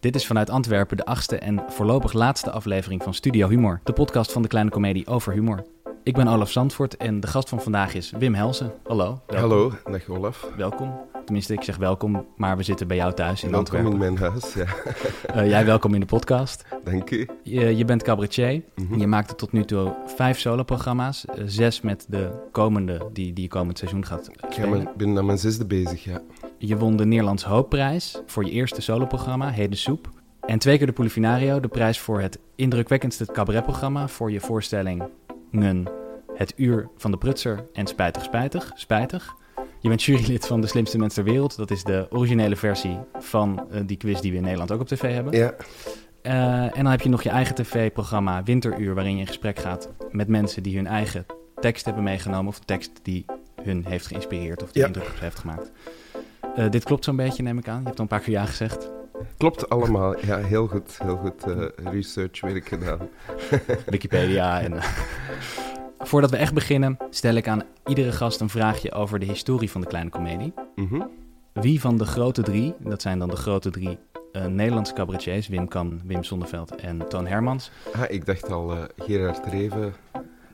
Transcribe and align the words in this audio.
Dit 0.00 0.14
is 0.14 0.26
vanuit 0.26 0.50
Antwerpen 0.50 0.96
de 0.96 1.04
achtste 1.04 1.38
en 1.38 1.62
voorlopig 1.68 2.12
laatste 2.12 2.50
aflevering 2.50 3.02
van 3.02 3.14
Studio 3.14 3.48
Humor, 3.48 3.80
de 3.84 3.92
podcast 3.92 4.32
van 4.32 4.42
de 4.42 4.48
kleine 4.48 4.70
komedie 4.70 5.06
over 5.06 5.32
humor. 5.32 5.64
Ik 6.02 6.14
ben 6.14 6.28
Olaf 6.28 6.50
Zandvoort 6.50 6.96
en 6.96 7.20
de 7.20 7.26
gast 7.26 7.48
van 7.48 7.60
vandaag 7.62 7.94
is 7.94 8.12
Wim 8.18 8.34
Helsen. 8.34 8.72
Hallo. 8.84 9.20
welkom. 9.26 9.50
Hallo, 9.50 9.72
dag 9.84 10.08
Olaf. 10.08 10.48
Welkom. 10.56 10.94
Tenminste, 11.24 11.52
ik 11.52 11.62
zeg 11.62 11.76
welkom, 11.76 12.26
maar 12.36 12.56
we 12.56 12.62
zitten 12.62 12.86
bij 12.88 12.96
jou 12.96 13.12
thuis 13.12 13.42
in 13.44 13.50
Welkom 13.50 13.76
Antwerpen. 13.76 13.92
in 13.92 13.98
mijn 14.14 14.30
huis, 14.32 14.54
ja. 14.54 14.64
Eh, 15.34 15.48
jij 15.48 15.64
welkom 15.64 15.94
in 15.94 16.00
de 16.00 16.06
podcast. 16.06 16.64
Dank 16.84 17.10
u. 17.10 17.28
Je, 17.42 17.76
je 17.76 17.84
bent 17.84 18.02
cabaretier. 18.02 18.62
Mhm. 18.74 18.98
Je 18.98 19.06
maakte 19.06 19.34
tot 19.34 19.52
nu 19.52 19.64
toe 19.64 19.94
vijf 20.06 20.38
soloprogramma's. 20.38 21.24
eh, 21.24 21.42
zes 21.46 21.80
met 21.80 22.06
de 22.08 22.30
komende, 22.52 23.08
die, 23.12 23.32
die 23.32 23.48
komend 23.48 23.78
seizoen 23.78 24.04
gaat 24.06 24.28
Ik 24.28 24.52
spelen. 24.52 24.88
ben 24.96 25.18
aan 25.18 25.26
mijn 25.26 25.38
zesde 25.38 25.64
bezig, 25.66 26.04
ja. 26.04 26.20
Je 26.58 26.76
won 26.76 26.96
de 26.96 27.04
Nederlands 27.06 27.44
Hoopprijs 27.44 28.20
voor 28.26 28.44
je 28.44 28.50
eerste 28.50 28.80
soloprogramma, 28.80 29.50
Heden 29.50 29.78
Soep. 29.78 30.08
En 30.40 30.58
twee 30.58 30.76
keer 30.78 30.86
de 30.86 30.92
Polifinario, 30.92 31.60
de 31.60 31.68
prijs 31.68 31.98
voor 31.98 32.20
het 32.20 32.38
indrukwekkendste 32.54 33.26
cabaretprogramma 33.32 34.08
voor 34.08 34.30
je 34.32 34.40
voorstellingen 34.40 35.08
Het 36.34 36.52
Uur 36.56 36.88
van 36.96 37.10
de 37.10 37.16
Prutser 37.16 37.66
en 37.72 37.86
Spijtig 37.86 38.22
Spijtig, 38.22 38.72
Spijtig. 38.74 39.34
Je 39.80 39.88
bent 39.88 40.02
jurylid 40.02 40.46
van 40.46 40.60
De 40.60 40.66
Slimste 40.66 40.98
Mens 40.98 41.14
ter 41.14 41.24
Wereld. 41.24 41.56
Dat 41.56 41.70
is 41.70 41.84
de 41.84 42.06
originele 42.10 42.56
versie 42.56 42.98
van 43.18 43.66
eh, 43.70 43.80
die 43.86 43.96
quiz 43.96 44.20
die 44.20 44.30
we 44.30 44.36
in 44.36 44.42
Nederland 44.42 44.72
ook 44.72 44.80
op 44.80 44.86
tv 44.88 45.14
hebben. 45.14 45.36
Ja, 45.38 45.54
Eh, 46.22 46.62
en 46.62 46.70
dan 46.82 46.86
heb 46.86 47.00
je 47.00 47.08
nog 47.08 47.22
je 47.22 47.28
eigen 47.30 47.54
tv-programma 47.54 48.42
Winteruur, 48.42 48.94
waarin 48.94 49.12
je 49.14 49.20
in 49.20 49.26
gesprek 49.26 49.58
gaat 49.58 49.88
met 50.10 50.28
mensen 50.28 50.62
die 50.62 50.76
hun 50.76 50.86
eigen 50.86 51.26
tekst 51.60 51.84
hebben 51.84 52.02
meegenomen, 52.02 52.46
of 52.46 52.58
tekst 52.58 52.90
die 53.02 53.24
hun 53.62 53.84
heeft 53.88 54.06
geïnspireerd 54.06 54.62
of 54.62 54.72
die 54.72 54.80
Ja. 54.82 54.86
indruk 54.88 55.04
op 55.08 55.16
ze 55.16 55.24
heeft 55.24 55.38
gemaakt. 55.38 55.70
Eh, 56.56 56.70
dit 56.70 56.84
klopt 56.84 57.04
zo'n 57.04 57.16
beetje, 57.16 57.42
neem 57.42 57.58
ik 57.58 57.68
aan. 57.68 57.78
Je 57.80 57.84
hebt 57.86 57.96
al 57.96 58.02
een 58.02 58.10
paar 58.10 58.20
keer 58.20 58.32
ja 58.32 58.44
gezegd. 58.46 58.90
klopt 59.36 59.68
allemaal. 59.68 60.26
Ja, 60.26 60.36
heel 60.38 60.66
goed, 60.66 60.98
heel 61.02 61.16
goed 61.16 61.44
eh, 61.44 61.92
researchwerk 61.92 62.68
gedaan. 62.68 62.98
Wikipedia 63.86 64.60
en... 64.60 64.72
eh. 64.76 64.84
Voordat 65.98 66.30
we 66.30 66.36
echt 66.36 66.54
beginnen, 66.54 66.96
stel 67.10 67.34
ik 67.34 67.48
aan 67.48 67.62
iedere 67.86 68.12
gast 68.12 68.40
een 68.40 68.48
vraagje 68.48 68.92
over 68.92 69.18
de 69.18 69.26
historie 69.26 69.70
van 69.70 69.80
de 69.80 69.86
kleine 69.86 70.10
komedie. 70.10 70.52
Mhm. 70.74 71.02
Wie 71.52 71.80
van 71.80 71.96
de 71.96 72.04
grote 72.04 72.42
drie, 72.42 72.74
dat 72.78 73.02
zijn 73.02 73.18
dan 73.18 73.28
de 73.28 73.36
grote 73.36 73.70
drie 73.70 73.98
eh, 74.32 74.44
Nederlandse 74.46 74.92
cabaretiers, 74.94 75.48
Wim 75.48 75.68
Kan, 75.68 76.00
Wim 76.04 76.22
Sonneveld 76.24 76.74
en 76.74 77.08
Toon 77.08 77.26
Hermans. 77.26 77.70
Ah, 77.94 78.02
ik 78.08 78.26
dacht 78.26 78.50
al 78.50 78.72
eh, 78.72 78.78
Gerard 78.96 79.46
Reven, 79.46 79.94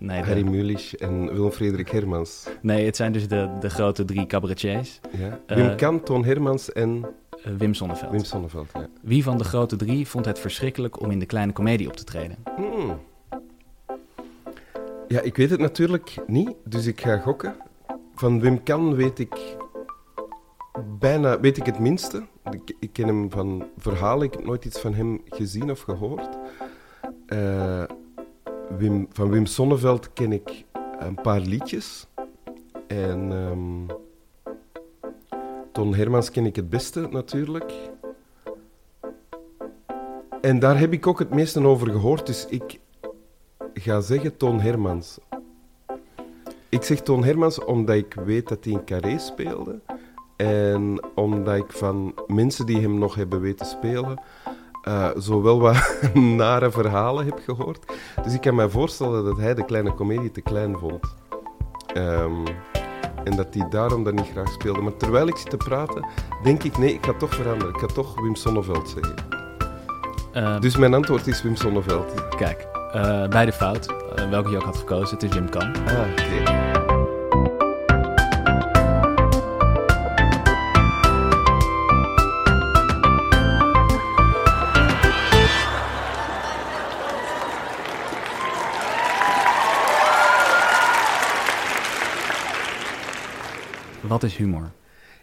Nee, 0.02 0.20
de- 0.20 0.26
Harry 0.26 0.42
Mulisch 0.48 0.96
en 0.96 1.32
Willem-Frederik 1.32 1.90
Hermans. 1.90 2.48
nee, 2.60 2.84
het 2.86 2.96
zijn 2.96 3.12
dus 3.12 3.28
de, 3.28 3.50
de 3.60 3.70
grote 3.70 4.04
drie 4.04 4.26
cabaretiers. 4.26 5.00
Ja. 5.18 5.38
Eh, 5.46 5.56
Wim 5.56 5.76
Kan, 5.76 6.02
Toon 6.02 6.24
Hermans 6.24 6.72
en 6.72 7.04
Eh, 7.44 7.52
Wim 7.58 7.74
Sonneveld. 7.74 8.10
Wim 8.10 8.24
Sonneveld. 8.24 8.70
Ja. 8.74 8.88
Wie 9.02 9.22
van 9.22 9.38
de 9.38 9.44
grote 9.44 9.76
drie 9.76 10.08
vond 10.08 10.24
het 10.24 10.38
verschrikkelijk 10.38 11.00
om 11.00 11.10
in 11.10 11.18
de 11.18 11.26
kleine 11.26 11.52
komedie 11.52 11.86
op 11.88 11.96
te 11.96 12.04
treden? 12.04 12.36
Hmm. 12.56 12.98
Ja, 15.08 15.20
ik 15.20 15.36
weet 15.36 15.50
het 15.50 15.60
natuurlijk 15.60 16.16
niet, 16.26 16.50
dus 16.64 16.86
ik 16.86 17.00
ga 17.00 17.16
gokken. 17.18 17.54
Van 18.14 18.40
Wim 18.40 18.62
Kan 18.62 18.94
weet 18.94 19.18
ik 19.18 19.56
bijna 20.98 21.40
weet 21.40 21.56
ik 21.56 21.66
het 21.66 21.78
minste. 21.78 22.22
Ik, 22.50 22.76
ik 22.80 22.92
ken 22.92 23.06
hem 23.06 23.30
van 23.30 23.64
verhalen, 23.78 24.26
ik 24.26 24.32
heb 24.32 24.44
nooit 24.44 24.64
iets 24.64 24.80
van 24.80 24.94
hem 24.94 25.20
gezien 25.24 25.70
of 25.70 25.80
gehoord. 25.80 26.28
Eh, 27.26 27.82
Wim, 28.78 29.06
van 29.12 29.30
Wim 29.30 29.46
Sonneveld 29.46 30.12
ken 30.12 30.32
ik 30.32 30.64
een 30.98 31.14
paar 31.14 31.40
liedjes. 31.40 32.06
En 32.86 33.32
ehm 33.32 34.00
Ton 35.72 35.94
Hermans 35.94 36.30
ken 36.30 36.46
ik 36.46 36.56
het 36.56 36.70
beste 36.70 37.08
natuurlijk. 37.10 37.72
En 40.40 40.58
daar 40.58 40.78
heb 40.78 40.92
ik 40.92 41.06
ook 41.06 41.18
het 41.18 41.34
meeste 41.34 41.66
over 41.66 41.90
gehoord, 41.90 42.26
dus 42.26 42.46
ik 42.46 42.80
ga 43.74 44.00
zeggen 44.00 44.36
Toon 44.36 44.60
Hermans. 44.60 45.18
Ik 46.68 46.82
zeg 46.82 47.00
Toon 47.00 47.24
Hermans 47.24 47.64
omdat 47.64 47.96
ik 47.96 48.14
weet 48.14 48.48
dat 48.48 48.64
hij 48.64 48.72
in 48.72 48.84
Carré 48.84 49.18
speelde. 49.18 49.80
En 50.36 51.00
omdat 51.14 51.56
ik 51.56 51.72
van 51.72 52.14
mensen 52.26 52.66
die 52.66 52.80
hem 52.80 52.98
nog 52.98 53.14
hebben 53.14 53.40
weten 53.40 53.66
spelen, 53.66 54.22
eh, 54.82 55.08
zowel 55.16 55.60
wat 55.60 55.98
nare 56.14 56.70
verhalen 56.70 57.24
heb 57.24 57.40
gehoord. 57.44 57.92
Dus 58.24 58.34
ik 58.34 58.40
kan 58.40 58.54
me 58.54 58.70
voorstellen 58.70 59.24
dat 59.24 59.36
hij 59.36 59.54
de 59.54 59.64
kleine 59.64 59.92
komedie 59.94 60.30
te 60.30 60.40
klein 60.40 60.78
vond. 60.78 61.14
Ehm, 61.94 62.46
en 63.24 63.36
dat 63.36 63.46
hij 63.54 63.68
daarom 63.70 64.04
dat 64.04 64.14
niet 64.14 64.30
graag 64.32 64.52
speelde. 64.52 64.80
Maar 64.80 64.96
terwijl 64.96 65.26
ik 65.26 65.36
zit 65.36 65.50
te 65.50 65.56
praten, 65.56 66.06
denk 66.42 66.62
ik, 66.62 66.78
nee, 66.78 66.94
ik 66.94 67.04
ga 67.04 67.12
toch 67.12 67.34
veranderen. 67.34 67.74
Ik 67.74 67.80
ga 67.80 67.86
toch 67.86 68.20
Wim 68.20 68.34
Sonneveld 68.34 68.88
zeggen. 68.88 69.14
Eh, 70.32 70.60
Dus 70.60 70.76
mijn 70.76 70.94
antwoord 70.94 71.26
is 71.26 71.42
Wim 71.42 71.56
Sonneveld. 71.56 72.28
Kijk, 72.36 72.66
eh 72.92 73.28
bij 73.28 73.44
de 73.46 73.52
fout, 73.52 73.86
eh, 74.16 74.28
welke 74.30 74.50
je 74.50 74.56
ook 74.56 74.62
had 74.62 74.76
gekozen, 74.76 75.14
het 75.14 75.22
is 75.22 75.32
Wim 75.34 75.48
Kan. 75.50 75.72
Ah, 75.86 75.92
oké. 76.10 76.71
Wat 94.22 94.30
is 94.30 94.36
humor? 94.36 94.72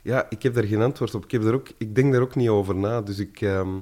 Ja, 0.03 0.29
ik 0.29 0.43
heb 0.43 0.53
daar 0.53 0.63
geen 0.63 0.81
antwoord 0.81 1.15
op. 1.15 1.23
Ik, 1.23 1.31
heb 1.31 1.41
daar 1.41 1.53
ook, 1.53 1.67
ik 1.77 1.95
denk 1.95 2.13
daar 2.13 2.21
ook 2.21 2.35
niet 2.35 2.49
over 2.49 2.75
na. 2.75 3.01
Dus 3.01 3.19
ik, 3.19 3.41
ehm, 3.41 3.79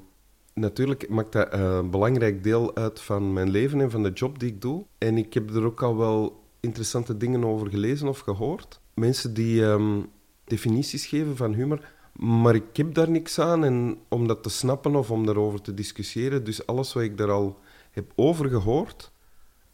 natuurlijk 0.54 1.10
maakt 1.10 1.32
dat 1.32 1.50
eh, 1.50 1.62
een 1.62 1.90
belangrijk 1.90 2.44
deel 2.44 2.76
uit 2.76 3.02
van 3.02 3.34
mijn 3.34 3.50
leven 3.50 3.82
en 3.82 3.92
van 3.92 4.04
de 4.04 4.12
job 4.12 4.40
die 4.40 4.50
ik 4.50 4.62
doe. 4.62 4.86
En 4.98 5.18
ik 5.18 5.34
heb 5.34 5.56
er 5.56 5.64
ook 5.64 5.84
al 5.84 5.98
wel 5.98 6.44
interessante 6.60 7.18
dingen 7.18 7.44
over 7.44 7.70
gelezen 7.70 8.08
of 8.08 8.20
gehoord. 8.20 8.80
Mensen 8.94 9.34
die 9.34 9.66
ehm, 9.66 10.02
definities 10.44 11.06
geven 11.06 11.38
van 11.38 11.54
humor. 11.54 11.92
Maar 12.14 12.56
ik 12.56 12.78
heb 12.78 12.94
daar 12.94 13.10
niks 13.10 13.40
aan 13.40 13.64
en 13.64 13.98
om 14.08 14.28
dat 14.28 14.44
te 14.44 14.50
snappen 14.50 14.96
of 14.96 15.12
om 15.12 15.26
daarover 15.26 15.62
te 15.62 15.74
discussiëren. 15.74 16.44
Dus 16.44 16.66
alles 16.66 16.94
wat 16.94 17.04
ik 17.04 17.18
daar 17.18 17.32
al 17.32 17.60
heb 17.92 18.12
over 18.16 18.50
gehoord, 18.50 19.12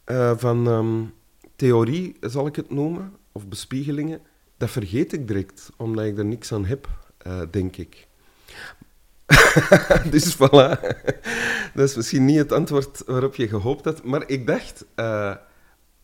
eh, 0.04 0.38
van 0.38 0.68
ehm, 0.68 1.04
theorie 1.56 2.16
zal 2.20 2.48
ik 2.48 2.56
het 2.56 2.70
noemen, 2.70 3.14
of 3.32 3.48
bespiegelingen, 3.48 4.22
dat 4.58 4.70
vergeet 4.70 5.14
ik 5.14 5.28
direct, 5.28 5.70
omdat 5.78 6.06
ik 6.06 6.18
er 6.18 6.26
niks 6.26 6.52
aan 6.52 6.66
heb, 6.66 6.88
eh, 7.18 7.42
denk 7.52 7.78
ik. 7.78 8.08
dus 10.12 10.36
voilà. 10.36 10.80
dat 11.74 11.90
is 11.90 11.96
misschien 11.96 12.26
niet 12.26 12.38
het 12.38 12.52
antwoord 12.52 13.04
waarop 13.06 13.36
je 13.36 13.48
gehoopt 13.48 13.86
had, 13.86 14.04
maar 14.04 14.30
ik 14.30 14.48
dacht, 14.48 14.86
eh, 14.96 15.36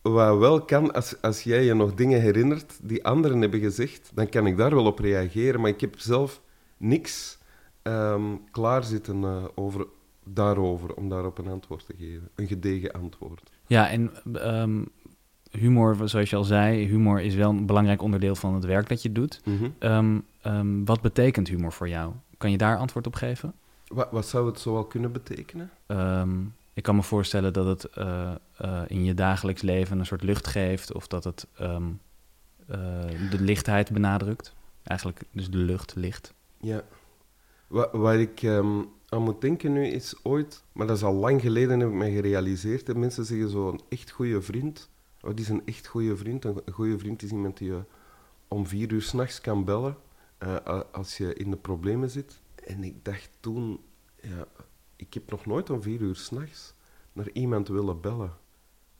wat 0.02 0.38
wel 0.38 0.64
kan, 0.64 0.92
als, 0.92 1.22
als 1.22 1.42
jij 1.42 1.64
je 1.64 1.74
nog 1.74 1.94
dingen 1.94 2.20
herinnert 2.20 2.78
die 2.82 3.04
anderen 3.04 3.40
hebben 3.40 3.60
gezegd, 3.60 4.10
dan 4.14 4.28
kan 4.28 4.46
ik 4.46 4.56
daar 4.56 4.74
wel 4.74 4.86
op 4.86 4.98
reageren, 4.98 5.60
maar 5.60 5.70
ik 5.70 5.80
heb 5.80 5.98
zelf 5.98 6.40
niks 6.76 7.38
ehm 7.82 8.36
klaar 8.50 8.84
zitten 8.84 9.24
eh, 9.24 9.44
over, 9.54 9.86
daarover, 10.24 10.94
om 10.94 11.08
daarop 11.08 11.38
een 11.38 11.48
antwoord 11.48 11.86
te 11.86 11.94
geven. 11.98 12.28
Een 12.34 12.46
gedegen 12.46 12.92
antwoord. 12.92 13.50
Ja, 13.66 13.90
en 13.90 14.10
ehm, 14.32 14.84
humor, 15.50 16.08
zoals 16.08 16.30
je 16.30 16.36
al 16.36 16.44
zei, 16.44 16.86
humor 16.86 17.20
is 17.20 17.34
wel 17.34 17.50
een 17.50 17.66
belangrijk 17.66 18.02
onderdeel 18.02 18.34
van 18.34 18.54
het 18.54 18.64
werk 18.64 18.88
dat 18.88 19.02
je 19.02 19.12
doet. 19.12 19.40
Mhm. 19.44 19.68
Ehm, 19.78 20.18
ehm, 20.42 20.84
wat 20.84 21.00
betekent 21.00 21.48
humor 21.48 21.72
voor 21.72 21.88
jou? 21.88 22.12
Kan 22.38 22.50
je 22.50 22.56
daar 22.58 22.76
antwoord 22.76 23.06
op 23.06 23.14
geven? 23.14 23.52
Wat, 23.86 24.08
wat 24.10 24.26
zou 24.26 24.46
het 24.46 24.60
zoal 24.60 24.84
kunnen 24.84 25.12
betekenen? 25.12 25.70
Ehm, 25.86 26.30
ik 26.72 26.82
kan 26.82 26.96
me 26.96 27.02
voorstellen 27.02 27.52
dat 27.52 27.66
het 27.66 27.84
eh, 27.84 28.30
eh, 28.56 28.82
in 28.86 29.04
je 29.04 29.14
dagelijks 29.14 29.62
leven 29.62 29.98
een 29.98 30.06
soort 30.06 30.22
lucht 30.22 30.46
geeft, 30.46 30.92
of 30.92 31.06
dat 31.06 31.24
het 31.24 31.46
eh, 31.56 31.76
de 33.30 33.40
lichtheid 33.40 33.90
benadrukt. 33.92 34.54
Eigenlijk 34.82 35.22
dus 35.32 35.50
de 35.50 35.58
lucht, 35.58 35.94
licht. 35.96 36.34
Ja. 36.60 36.82
Wa- 37.66 37.88
waar 37.92 38.18
ik 38.20 38.44
aan 39.08 39.22
moet 39.22 39.40
denken 39.40 39.72
nu 39.72 39.86
is 39.86 40.14
ooit, 40.22 40.62
maar 40.72 40.86
dat 40.86 40.96
is 40.96 41.02
al 41.02 41.14
lang 41.14 41.40
geleden, 41.40 41.80
heb 41.80 41.88
ik 41.88 41.94
mij 41.94 42.10
gerealiseerd. 42.12 42.86
hè. 42.86 42.94
Mensen 42.94 43.24
zeggen 43.24 43.48
zo 43.50 43.68
een 43.68 43.80
echt 43.88 44.10
goede 44.10 44.42
vriend. 44.42 44.88
Wat 45.20 45.38
is 45.38 45.48
een 45.48 45.66
echt 45.66 45.86
goede 45.86 46.16
vriend? 46.16 46.44
Een 46.44 46.62
goede 46.72 46.98
vriend 46.98 47.22
is 47.22 47.30
iemand 47.30 47.58
die 47.58 47.70
je 47.70 47.82
om 48.48 48.66
vier 48.66 48.92
uur 48.92 49.02
s'nachts 49.02 49.40
kan 49.40 49.64
bellen 49.64 49.96
eh, 50.38 50.80
als 50.92 51.16
je 51.16 51.34
in 51.34 51.50
de 51.50 51.56
problemen 51.56 52.10
zit. 52.10 52.40
En 52.66 52.84
ik 52.84 53.04
dacht 53.04 53.30
toen, 53.40 53.80
ja, 54.20 54.46
ik 54.96 55.14
heb 55.14 55.30
nog 55.30 55.46
nooit 55.46 55.70
om 55.70 55.82
vier 55.82 56.00
uur 56.00 56.16
s'nachts 56.16 56.74
naar 57.12 57.30
iemand 57.32 57.68
willen 57.68 58.00
bellen. 58.00 58.32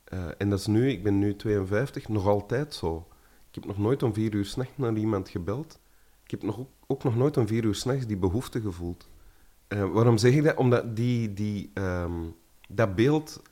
Eh, 0.04 0.28
en 0.38 0.50
dat 0.50 0.58
is 0.58 0.66
nu, 0.66 0.90
ik 0.90 1.02
ben 1.02 1.18
nu 1.18 1.36
52, 1.36 2.08
nog 2.08 2.26
altijd 2.26 2.74
zo. 2.74 3.08
Ik 3.48 3.54
heb 3.54 3.64
nog 3.64 3.78
nooit 3.78 4.02
om 4.02 4.14
vier 4.14 4.34
uur 4.34 4.44
s'nachts 4.44 4.76
naar 4.76 4.96
iemand 4.96 5.28
gebeld. 5.28 5.78
Ik 6.24 6.30
heb 6.30 6.42
nog, 6.42 6.66
ook, 6.86 7.04
nog 7.04 7.16
nooit 7.16 7.36
om 7.36 7.46
vier 7.46 7.64
uur 7.64 7.74
s'nachts 7.74 8.06
die 8.06 8.16
behoefte 8.16 8.60
gevoeld. 8.60 9.08
Eh, 9.68 9.92
waarom 9.92 10.18
zeg 10.18 10.34
ik 10.34 10.42
dat? 10.42 10.56
Omdat 10.56 10.96
die, 10.96 11.32
die, 11.32 11.70
ehm, 11.74 12.22
dat 12.68 12.94
beeld 12.94 13.42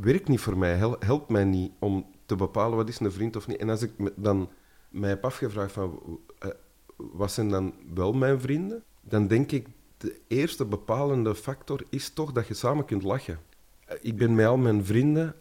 werkt 0.00 0.28
niet 0.28 0.40
voor 0.40 0.58
mij, 0.58 0.76
hel- 0.76 0.96
helpt 0.98 1.28
mij 1.28 1.44
niet 1.44 1.72
om 1.78 2.06
te 2.26 2.36
bepalen 2.36 2.76
wat 2.76 2.88
is 2.88 3.00
een 3.00 3.12
vriend 3.12 3.36
of 3.36 3.46
niet. 3.46 3.56
En 3.56 3.70
als 3.70 3.82
ik 3.82 3.90
dan 4.16 4.48
mij 4.88 5.08
heb 5.08 5.24
afgevraagd 5.24 5.72
van, 5.72 6.18
eh, 6.38 6.48
wat 6.96 7.32
zijn 7.32 7.48
dan 7.48 7.74
wel 7.94 8.12
mijn 8.12 8.40
vrienden, 8.40 8.82
dan 9.00 9.26
denk 9.26 9.52
ik 9.52 9.66
de 9.96 10.20
eerste 10.26 10.64
bepalende 10.64 11.34
factor 11.34 11.82
is 11.88 12.10
toch 12.10 12.32
dat 12.32 12.46
je 12.46 12.54
samen 12.54 12.84
kunt 12.84 13.02
lachen. 13.02 13.38
Eh, 13.84 13.96
Ik 14.00 14.16
ben 14.16 14.34
met 14.34 14.46
al 14.46 14.56
mijn 14.56 14.84
vrienden 14.84 15.34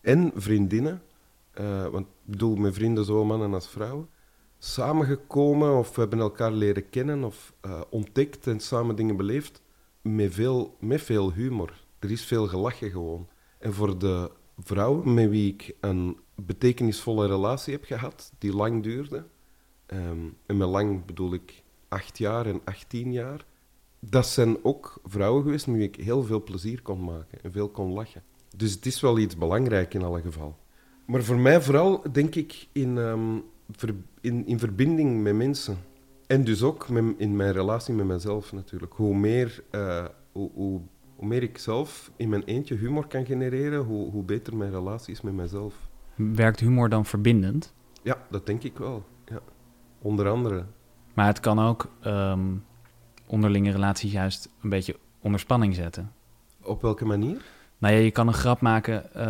en 0.00 0.32
vriendinnen, 0.34 1.02
eh, 1.50 1.86
want 1.86 2.06
ik 2.06 2.12
bedoel 2.24 2.56
met 2.56 2.74
vrienden 2.74 3.04
zowel 3.04 3.24
mannen 3.24 3.54
als 3.54 3.68
vrouwen, 3.68 4.08
samengekomen 4.58 5.76
of 5.78 5.94
we 5.94 6.00
hebben 6.00 6.18
elkaar 6.18 6.52
leren 6.52 6.90
kennen 6.90 7.24
of 7.24 7.52
ontdekt 7.90 8.46
en 8.46 8.60
samen 8.60 8.96
dingen 8.96 9.16
beleefd 9.16 9.62
met 10.02 10.34
veel, 10.34 10.76
met 10.80 11.02
veel 11.02 11.32
humor. 11.32 11.84
Er 11.98 12.10
is 12.10 12.24
veel 12.24 12.46
gelachen 12.46 12.90
gewoon. 12.90 13.28
En 13.58 13.74
voor 13.74 13.98
de 13.98 14.30
vrouwen 14.58 15.14
met 15.14 15.28
wie 15.28 15.52
ik 15.52 15.74
een 15.80 16.18
betekenisvolle 16.34 17.26
relatie 17.26 17.72
heb 17.72 17.84
gehad, 17.84 18.32
die 18.38 18.54
lang 18.54 18.82
duurde, 18.82 19.24
ehm, 19.86 20.28
en 20.46 20.56
met 20.56 20.68
lang 20.68 21.04
bedoel 21.04 21.34
ik 21.34 21.62
acht 21.88 22.18
jaar 22.18 22.46
en 22.46 22.60
achttien 22.64 23.12
jaar, 23.12 23.44
dat 24.00 24.26
zijn 24.26 24.64
ook 24.64 25.00
vrouwen 25.04 25.42
geweest 25.42 25.66
met 25.66 25.76
wie 25.76 25.88
ik 25.88 25.96
heel 25.96 26.22
veel 26.22 26.42
plezier 26.42 26.82
kon 26.82 27.04
maken 27.04 27.38
en 27.42 27.52
veel 27.52 27.68
kon 27.68 27.92
lachen. 27.92 28.22
Dus 28.56 28.72
het 28.72 28.86
is 28.86 29.00
wel 29.00 29.18
iets 29.18 29.36
belangrijk 29.36 29.94
in 29.94 30.02
alle 30.02 30.20
geval. 30.20 30.56
Maar 31.06 31.22
voor 31.22 31.38
mij 31.38 31.62
vooral, 31.62 32.02
denk 32.12 32.34
ik, 32.34 32.68
in, 32.72 32.98
ehm, 32.98 33.36
in, 34.20 34.46
in 34.46 34.58
verbinding 34.58 35.22
met 35.22 35.34
mensen. 35.34 35.78
En 36.26 36.44
dus 36.44 36.62
ook 36.62 36.88
met, 36.88 37.04
in 37.16 37.36
mijn 37.36 37.52
relatie 37.52 37.94
met 37.94 38.06
mezelf 38.06 38.52
natuurlijk. 38.52 38.92
Hoe 38.92 39.16
meer, 39.16 39.62
eh, 39.70 40.04
hoe, 40.32 40.80
hoe 41.16 41.28
meer 41.28 41.42
ik 41.42 41.58
zelf 41.58 42.10
in 42.16 42.28
mijn 42.28 42.42
eentje 42.42 42.74
humor 42.74 43.06
kan 43.06 43.24
genereren, 43.26 43.84
hoe, 43.84 44.10
hoe 44.10 44.24
beter 44.24 44.56
mijn 44.56 44.70
relatie 44.70 45.12
is 45.12 45.20
met 45.20 45.34
mezelf. 45.34 45.74
Werkt 46.14 46.60
humor 46.60 46.88
dan 46.88 47.06
verbindend? 47.06 47.74
Ja, 48.02 48.16
dat 48.30 48.46
denk 48.46 48.62
ik 48.62 48.78
wel. 48.78 49.04
Ja. 49.24 49.40
Onder 49.98 50.28
andere. 50.28 50.64
Maar 51.14 51.26
het 51.26 51.40
kan 51.40 51.58
ook 51.58 51.90
ehm, 52.00 52.54
onderlinge 53.26 53.70
relaties 53.70 54.12
juist 54.12 54.48
een 54.62 54.70
beetje 54.70 54.96
onder 55.20 55.40
spanning 55.40 55.74
zetten. 55.74 56.12
Op 56.62 56.82
welke 56.82 57.04
manier? 57.04 57.44
Nou 57.78 57.94
ja, 57.94 58.00
je 58.00 58.10
kan 58.10 58.26
een 58.28 58.34
grap 58.34 58.60
maken. 58.60 59.14
eh 59.14 59.22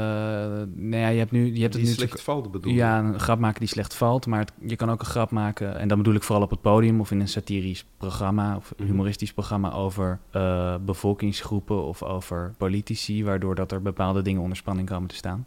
nou 0.75 0.96
ja, 0.96 1.08
je 1.08 1.19
hebt 1.19 1.31
nu, 1.31 1.54
je 1.54 1.60
hebt 1.60 1.72
het 1.75 1.82
Die 1.82 1.90
nu 1.93 1.96
slecht 1.96 2.22
valt, 2.22 2.50
bedoel 2.50 2.72
je? 2.72 2.76
Ja, 2.78 2.98
een 2.98 3.20
grap 3.20 3.38
maken 3.38 3.60
die 3.60 3.69
slecht 3.69 3.94
valt. 3.94 4.26
Maar 4.26 4.38
het- 4.38 4.52
je 4.60 4.76
kan 4.76 4.90
ook 4.90 5.00
een 5.00 5.06
grap 5.06 5.31
maken. 5.31 5.78
En 5.78 5.88
dan 5.88 5.98
bedoel 5.98 6.14
ik 6.14 6.22
vooral 6.22 6.44
op 6.44 6.50
het 6.50 6.60
podium 6.60 7.00
of 7.00 7.10
in 7.10 7.20
een 7.20 7.28
satirisch 7.28 7.84
programma 7.96 8.56
of 8.56 8.72
Mhm. 8.76 8.88
humoristisch 8.88 9.32
programma 9.32 9.72
over 9.72 10.19
eh, 10.31 10.75
bevolkingsgroepen 10.84 11.84
of 11.84 12.02
over 12.02 12.54
politici, 12.58 13.25
waardoor 13.25 13.54
dat 13.54 13.72
er 13.72 13.82
bepaalde 13.82 14.22
dingen 14.22 14.43
onder 14.43 14.56
spanning 14.56 14.88
komen 14.88 15.08
te 15.08 15.14
staan. 15.14 15.46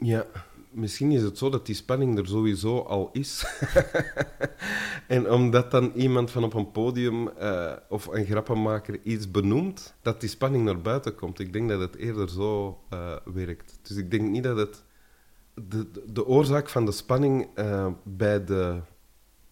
Ja, 0.00 0.24
misschien 0.70 1.10
is 1.10 1.22
het 1.22 1.38
zo 1.38 1.50
dat 1.50 1.66
die 1.66 1.74
spanning 1.74 2.18
er 2.18 2.26
sowieso 2.26 2.78
al 2.78 3.10
is. 3.12 3.46
en 5.06 5.30
omdat 5.30 5.70
dan 5.70 5.92
iemand 5.94 6.30
van 6.30 6.44
op 6.44 6.54
een 6.54 6.70
podium 6.70 7.28
eh, 7.28 7.72
of 7.88 8.06
een 8.06 8.24
grappenmaker 8.24 9.00
iets 9.02 9.30
benoemt, 9.30 9.94
dat 10.02 10.20
die 10.20 10.28
spanning 10.28 10.64
naar 10.64 10.80
buiten 10.80 11.14
komt. 11.14 11.38
Ik 11.38 11.52
denk 11.52 11.68
dat 11.68 11.80
het 11.80 11.96
eerder 11.96 12.28
zo 12.30 12.80
eh, 12.88 13.16
werkt. 13.24 13.78
Dus 13.82 13.96
ik 13.96 14.10
denk 14.10 14.28
niet 14.28 14.42
dat 14.42 14.56
het... 14.56 14.86
De, 15.68 15.90
de, 16.12 16.26
oorzaak 16.26 16.68
van 16.68 16.84
de 16.84 16.92
spanning 16.92 17.48
eh, 17.54 17.86
bij 18.02 18.44
de, 18.44 18.80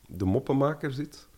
de 0.06 0.24
moppenmaker 0.24 0.92
zit. 0.92 1.28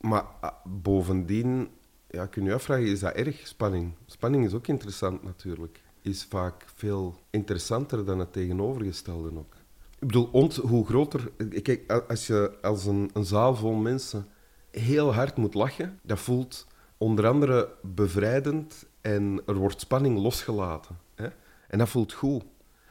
Maar 0.00 0.24
ah, 0.40 0.52
bovendien, 0.64 1.68
ja, 2.10 2.26
kun 2.26 2.44
je 2.44 2.54
afvragen, 2.54 2.86
is 2.86 3.00
dat 3.00 3.12
erg, 3.12 3.46
spanning? 3.46 3.94
Spanning 4.06 4.44
is 4.44 4.54
ook 4.54 4.66
interessant 4.66 5.22
natuurlijk. 5.22 5.80
Is 6.02 6.26
vaak 6.28 6.64
veel 6.74 7.14
interessanter 7.30 8.04
dan 8.04 8.18
het 8.18 8.32
tegenovergestelde 8.32 9.28
ook. 9.38 9.54
Ik 9.98 10.06
bedoel, 10.06 10.28
ons, 10.32 10.56
hoe 10.56 10.86
groter... 10.86 11.32
Kijk, 11.62 12.04
als 12.08 12.26
je 12.26 12.58
als 12.62 12.84
een, 12.84 13.10
een 13.12 13.24
zaal 13.24 13.54
vol 13.54 13.74
mensen 13.74 14.26
heel 14.70 15.14
hard 15.14 15.36
moet 15.36 15.54
lachen, 15.54 15.98
dat 16.02 16.18
voelt 16.18 16.66
onder 16.96 17.26
andere 17.26 17.68
bevrijdend 17.82 18.86
en 19.00 19.42
er 19.46 19.54
wordt 19.54 19.80
spanning 19.80 20.18
losgelaten. 20.18 20.98
Hè? 21.14 21.28
En 21.68 21.78
dat 21.78 21.88
voelt 21.88 22.12
goed. 22.12 22.44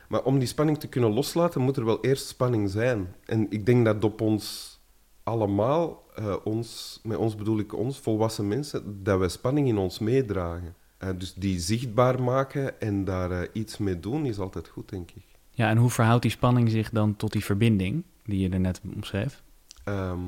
Maar 0.07 0.24
om 0.24 0.39
die 0.39 0.48
spanning 0.48 0.80
te 0.80 0.88
kunnen 0.88 1.13
loslaten, 1.13 1.62
moet 1.62 1.77
er 1.77 1.86
wel 1.86 2.04
eerst 2.04 2.27
spanning 2.27 2.69
zijn. 2.69 3.15
En 3.25 3.45
ik 3.50 3.65
denk 3.65 3.86
dat 3.86 4.04
op 4.04 4.21
ons 4.21 4.75
allemaal, 5.24 6.04
eh, 6.15 6.36
ons, 6.44 7.00
met 7.04 7.18
ons 7.18 7.36
bedoel 7.36 7.59
ik 7.59 7.74
ons, 7.74 8.00
volwassen 8.00 8.48
mensen, 8.48 9.04
dat 9.04 9.19
wij 9.19 9.30
spanning 9.30 9.68
in 9.68 9.77
ons 9.77 10.00
meedragen. 10.00 10.75
Eh, 10.97 11.09
dus 11.17 11.33
die 11.33 11.59
zichtbaar 11.59 12.23
maken 12.23 12.81
en 12.81 13.05
daar 13.05 13.31
eh, 13.31 13.47
iets 13.53 13.77
mee 13.77 13.99
doen, 13.99 14.25
is 14.25 14.39
altijd 14.39 14.67
goed, 14.67 14.89
denk 14.89 15.11
ik. 15.11 15.25
Ja, 15.51 15.69
en 15.69 15.77
hoe 15.77 15.89
verhoudt 15.89 16.21
die 16.21 16.31
spanning 16.31 16.69
zich 16.69 16.89
dan 16.89 17.15
tot 17.15 17.31
die 17.31 17.45
verbinding 17.45 18.03
die 18.23 18.39
je 18.39 18.49
er 18.49 18.59
net 18.59 18.81
omschreef? 18.95 19.44
Ehm, 19.83 20.19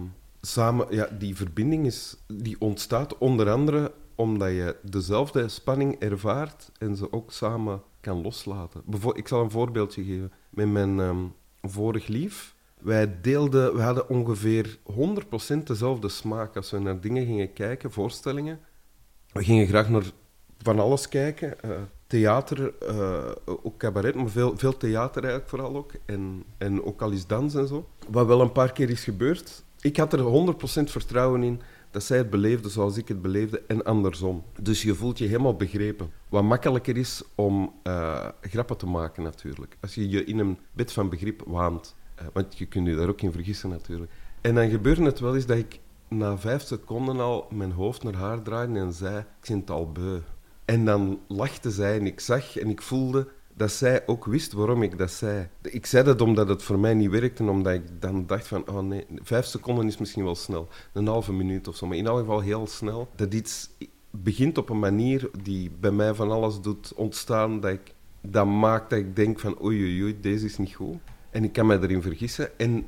samen, 0.42 0.88
ja, 0.90 1.08
die 1.20 1.36
verbinding 1.36 1.86
is, 1.86 2.18
die 2.28 2.56
ontstaat 2.60 3.18
onder 3.18 3.50
andere 3.50 3.92
omdat 4.16 4.50
je 4.50 4.76
dezelfde 4.82 5.48
spanning 5.48 6.00
ervaart 6.00 6.72
en 6.78 6.96
ze 6.96 7.12
ook 7.12 7.32
samen 7.32 7.82
kan 8.02 8.22
loslaten. 8.22 8.84
Ik 9.14 9.28
zal 9.28 9.44
een 9.44 9.52
voorbeeldje 9.52 10.04
geven. 10.04 10.32
Met 10.50 10.68
mijn 10.68 11.00
ehm, 11.00 11.26
vorig 11.62 12.08
lief, 12.08 12.56
wij 12.80 13.22
deelden, 13.22 13.76
we 13.76 13.82
hadden 13.82 14.10
ongeveer 14.10 14.78
100% 14.84 15.64
dezelfde 15.64 16.10
smaak 16.10 16.56
als 16.56 16.72
we 16.72 16.80
naar 16.80 17.00
dingen 17.00 17.26
gingen 17.26 17.54
kijken, 17.54 17.92
voorstellingen. 17.92 18.60
We 19.32 19.44
gingen 19.44 19.68
graag 19.68 19.90
naar 19.90 20.12
van 20.62 20.80
alles 20.80 21.10
kijken. 21.10 21.62
eh, 21.62 21.70
theater, 22.08 22.74
eh, 22.80 23.32
ook 23.46 23.78
cabaret, 23.78 24.16
maar 24.16 24.30
veel, 24.30 24.58
veel 24.58 24.78
theater 24.78 25.22
eigenlijk 25.24 25.50
vooral 25.50 25.76
ook. 25.76 25.92
En, 26.06 26.44
en 26.58 26.84
ook 26.84 27.02
al 27.02 27.12
eens 27.12 27.28
dans 27.28 27.56
en 27.56 27.68
zo. 27.68 27.88
Wat 28.10 28.28
wel 28.28 28.42
een 28.42 28.52
paar 28.52 28.72
keer 28.72 28.90
is 28.90 29.04
gebeurd. 29.04 29.64
Ik 29.82 29.98
had 29.98 30.14
er 30.14 30.20
100% 30.20 30.92
vertrouwen 30.92 31.44
in 31.44 31.62
dat 31.92 32.04
zij 32.04 32.18
het 32.18 32.30
beleefde 32.30 32.70
zoals 32.70 32.98
ik 32.98 33.08
het 33.08 33.22
beleefde 33.22 33.62
en 33.68 33.84
andersom. 33.84 34.44
Dus 34.62 34.82
je 34.82 34.96
voelt 34.96 35.18
je 35.18 35.26
helemaal 35.26 35.56
begrepen. 35.56 36.12
Wat 36.30 36.44
makkelijker 36.44 36.98
is 36.98 37.24
om 37.36 37.74
eh, 37.84 38.28
grappen 38.42 38.78
te 38.78 38.86
maken 38.86 39.24
natuurlijk. 39.24 39.78
Als 39.82 39.96
je 39.96 40.10
je 40.10 40.24
in 40.24 40.40
een 40.40 40.60
bed 40.74 40.92
van 40.92 41.10
begrip 41.10 41.44
waant. 41.46 41.96
Want 42.34 42.58
je 42.58 42.66
kunt 42.66 42.88
je 42.88 42.96
daar 42.96 43.10
ook 43.10 43.22
in 43.22 43.32
vergissen 43.32 43.70
natuurlijk. 43.70 44.12
En 44.42 44.56
dan 44.56 44.70
gebeurde 44.70 45.04
het 45.04 45.20
wel 45.20 45.36
eens 45.36 45.46
dat 45.46 45.58
ik 45.58 45.80
na 46.08 46.38
vijf 46.38 46.62
seconden 46.62 47.20
al 47.20 47.48
mijn 47.52 47.72
hoofd 47.72 48.04
naar 48.04 48.16
haar 48.16 48.42
draaide 48.42 48.80
en 48.80 48.94
zei, 48.94 49.26
ik 49.42 49.48
het 49.48 49.70
al 49.70 49.92
beu. 49.92 50.20
En 50.70 50.86
dan 50.86 51.20
lachte 51.28 51.72
zij 51.72 51.98
en 52.00 52.06
ik 52.06 52.20
zag 52.20 52.58
en 52.58 52.70
ik 52.70 52.82
voelde 52.82 53.28
dat 53.54 53.72
zij 53.72 54.08
ook 54.08 54.26
wist 54.26 54.54
waarom 54.54 54.84
ik 54.84 54.98
dat 54.98 55.12
zei. 55.12 55.48
Ik 55.62 55.86
zei 55.86 56.04
dat 56.04 56.22
omdat 56.22 56.50
het 56.50 56.64
voor 56.64 56.80
mij 56.80 56.94
niet 56.94 57.10
werkte 57.10 57.44
omdat 57.44 57.74
ik 57.74 58.02
dan 58.02 58.26
dacht 58.26 58.48
van, 58.48 58.70
oh 58.70 58.80
nee, 58.80 59.06
vijf 59.16 59.46
seconden 59.46 59.88
is 59.88 59.98
misschien 59.98 60.24
wel 60.24 60.36
snel. 60.36 60.68
Een 60.94 61.08
halve 61.08 61.34
minuut 61.34 61.68
of 61.68 61.76
zo, 61.76 61.88
maar 61.88 61.98
in 61.98 62.06
elk 62.06 62.20
geval 62.20 62.40
heel 62.40 62.68
snel. 62.68 63.08
Dat 63.16 63.34
iets 63.34 63.70
begint 64.10 64.58
op 64.58 64.70
een 64.70 64.80
manier 64.80 65.30
die 65.44 65.72
bij 65.80 65.92
mij 65.92 66.14
van 66.14 66.32
alles 66.32 66.62
doet 66.62 66.94
ontstaan, 66.94 67.60
dat, 67.60 67.72
ik, 67.72 67.94
dat 68.22 68.46
maakt 68.46 68.90
dat 68.90 69.00
ik 69.00 69.16
denk 69.16 69.40
van, 69.40 69.64
oei 69.64 69.82
oei 69.82 70.02
oei, 70.04 70.20
deze 70.22 70.46
is 70.46 70.58
niet 70.58 70.76
goed. 70.76 70.98
En 71.30 71.44
ik 71.44 71.54
kan 71.54 71.66
mij 71.66 71.80
erin 71.80 72.02
vergissen. 72.02 72.60
En 72.60 72.86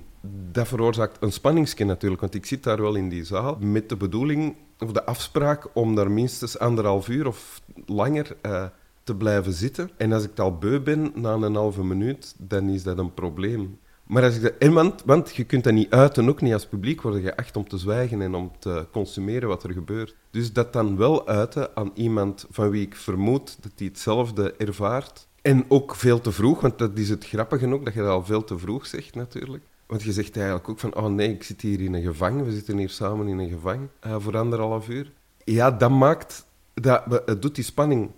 dat 0.52 0.68
veroorzaakt 0.68 1.18
een 1.20 1.32
spanningsje 1.32 1.84
natuurlijk, 1.84 2.22
want 2.22 2.36
ik 2.36 2.46
zit 2.46 2.64
daar 2.64 2.82
wel 2.82 2.96
in 2.96 3.10
die 3.10 3.24
zaal 3.24 3.58
met 3.60 3.90
de 3.90 3.98
bedoeling, 3.98 4.56
of 4.82 4.92
de 4.92 5.06
afspraak, 5.06 5.68
om 5.74 5.96
daar 5.96 6.12
minstens 6.12 6.60
anderhalf 6.60 7.08
uur 7.08 7.28
of 7.28 7.62
langer 7.86 8.38
eh, 8.42 8.66
te 9.04 9.16
blijven 9.16 9.54
zitten. 9.54 9.90
En 9.98 10.14
als 10.14 10.24
ik 10.24 10.40
al 10.40 10.58
beu 10.58 10.80
ben 10.80 11.12
na 11.16 11.34
een 11.34 11.56
halve 11.56 11.84
minuut, 11.84 12.36
dan 12.38 12.70
is 12.70 12.84
dat 12.84 12.98
een 12.98 13.14
probleem. 13.14 13.80
Maar 14.04 14.24
als 14.24 14.36
ik 14.36 14.42
dat, 14.42 14.54
en 14.60 14.74
want, 14.74 15.04
want 15.06 15.36
je 15.36 15.44
kunt 15.44 15.64
dat 15.64 15.74
niet 15.74 15.92
uiten, 15.92 16.30
ook 16.30 16.42
niet 16.42 16.54
als 16.54 16.68
publiek 16.68 17.02
worden 17.02 17.22
geacht 17.22 17.58
om 17.58 17.68
te 17.68 17.78
zwijgen 17.78 18.22
en 18.22 18.36
om 18.36 18.52
te 18.60 18.88
consumeren 18.92 19.48
wat 19.48 19.64
er 19.64 19.74
gebeurt. 19.74 20.16
Dus 20.32 20.54
dat 20.54 20.74
dan 20.74 20.98
wel 20.98 21.28
uiten 21.28 21.76
aan 21.76 21.92
iemand 21.94 22.46
van 22.50 22.70
wie 22.70 22.86
ik 22.86 22.96
vermoed 22.96 23.58
dat 23.62 23.72
hij 23.76 23.88
hetzelfde 23.88 24.54
ervaart. 24.58 25.28
En 25.42 25.66
ook 25.68 25.96
veel 25.96 26.22
te 26.22 26.32
vroeg, 26.32 26.62
want 26.62 26.78
dat 26.78 26.98
is 26.98 27.10
het 27.10 27.26
grappige 27.26 27.74
ook, 27.74 27.86
dat 27.86 27.94
je 27.94 28.00
dat 28.00 28.10
al 28.10 28.26
veel 28.26 28.44
te 28.44 28.58
vroeg 28.58 28.88
zegt 28.88 29.16
natuurlijk. 29.16 29.64
Want 29.92 30.04
je 30.04 30.12
zegt 30.12 30.36
eigenlijk 30.36 30.70
ook 30.70 30.80
van, 30.80 30.96
oh 30.96 31.06
nee, 31.06 31.30
ik 31.30 31.44
zit 31.44 31.62
hier 31.62 31.82
in 31.82 31.94
een 31.94 32.02
gevang, 32.02 32.44
we 32.44 32.52
zitten 32.52 32.78
hier 32.78 32.90
samen 32.90 33.28
in 33.28 33.38
een 33.38 33.50
gevang 33.50 33.88
eh, 34.00 34.16
voor 34.20 34.38
anderhalf 34.38 34.88
uur. 34.88 35.12
Ja, 35.44 35.72
dat 35.72 35.90
maakt, 35.90 36.46
dat, 36.74 37.22
het 37.26 37.42
doet 37.42 37.56
die 37.56 37.64
spanning 37.64 38.12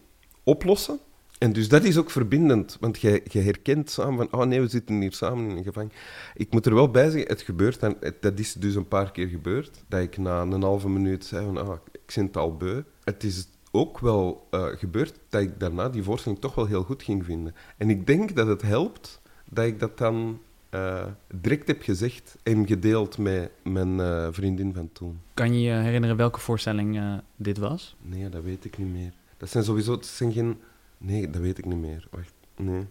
oplossen. 0.44 1.00
En 1.38 1.54
dus 1.54 1.70
dat 1.70 1.84
is 1.84 1.98
ook 1.98 2.10
verbindend, 2.10 2.78
want 2.80 3.02
je, 3.02 3.22
herkent 3.32 3.90
samen 3.90 4.18
van, 4.18 4.40
oh 4.40 4.48
nee, 4.48 4.62
we 4.62 4.68
zitten 4.68 5.02
hier 5.02 5.14
samen 5.14 5.50
in 5.50 5.58
een 5.58 5.64
gevang. 5.64 5.92
Ik 6.34 6.52
moet 6.52 6.66
er 6.66 6.74
wel 6.74 6.92
bij 6.92 7.10
zeggen, 7.10 7.30
het 7.30 7.42
gebeurt, 7.42 7.84
en 7.84 7.98
dat 8.20 8.40
is 8.40 8.54
dus 8.54 8.76
een 8.76 8.88
paar 8.88 9.12
keer 9.12 9.28
gebeurd, 9.28 9.84
dat 9.88 10.02
ik 10.02 10.18
na 10.18 10.42
een 10.42 10.64
halve 10.64 10.90
minuut 10.90 11.26
zei 11.26 11.46
van, 11.46 11.58
ah, 11.58 11.78
ik 11.92 12.14
ben 12.16 12.26
het 12.26 12.38
al 12.38 12.58
beu. 12.58 12.82
Het 13.04 13.24
is 13.24 13.48
ook 13.72 14.00
wel 14.00 14.48
eh, 14.50 14.66
gebeurd 14.66 15.20
dat 15.30 15.42
ik 15.42 15.60
daarna 15.60 15.90
die 15.90 16.04
voorstelling 16.04 16.42
toch 16.42 16.56
wel 16.56 16.66
heel 16.66 16.84
goed 16.84 17.04
ging 17.04 17.26
vinden. 17.26 17.56
En 17.78 17.90
ik 17.90 18.08
denk 18.08 18.36
dat 18.36 18.48
het 18.48 18.62
helpt 18.62 19.22
dat 19.50 19.66
ik 19.66 19.80
dat 19.80 19.98
dan 19.98 20.40
eh, 20.74 21.06
direct 21.34 21.68
heb 21.68 21.82
gezegd 21.82 22.38
en 22.44 22.68
gedeeld 22.68 23.18
met 23.18 23.52
mijn 23.64 24.00
eh, 24.00 24.28
vriendin 24.32 24.74
van 24.74 24.90
toen. 24.94 25.20
Kan 25.34 25.54
je 25.54 25.62
je 25.62 25.72
herinneren 25.74 26.16
welke 26.18 26.40
voorstelling 26.40 26.98
eh, 26.98 27.14
dit 27.36 27.58
was? 27.58 27.96
Nee, 28.02 28.30
dat 28.30 28.44
weet 28.44 28.66
ik 28.66 28.78
niet 28.78 28.92
meer. 28.92 29.12
Dat 29.38 29.50
zijn 29.50 29.64
sowieso, 29.64 29.92
het 29.92 30.06
zijn 30.06 30.32
geen... 30.32 30.58
Nee, 30.98 31.30
dat 31.30 31.42
weet 31.42 31.58
ik 31.58 31.66
niet 31.66 31.78
meer. 31.78 32.08
Wacht, 32.12 32.34
nee. 32.56 32.86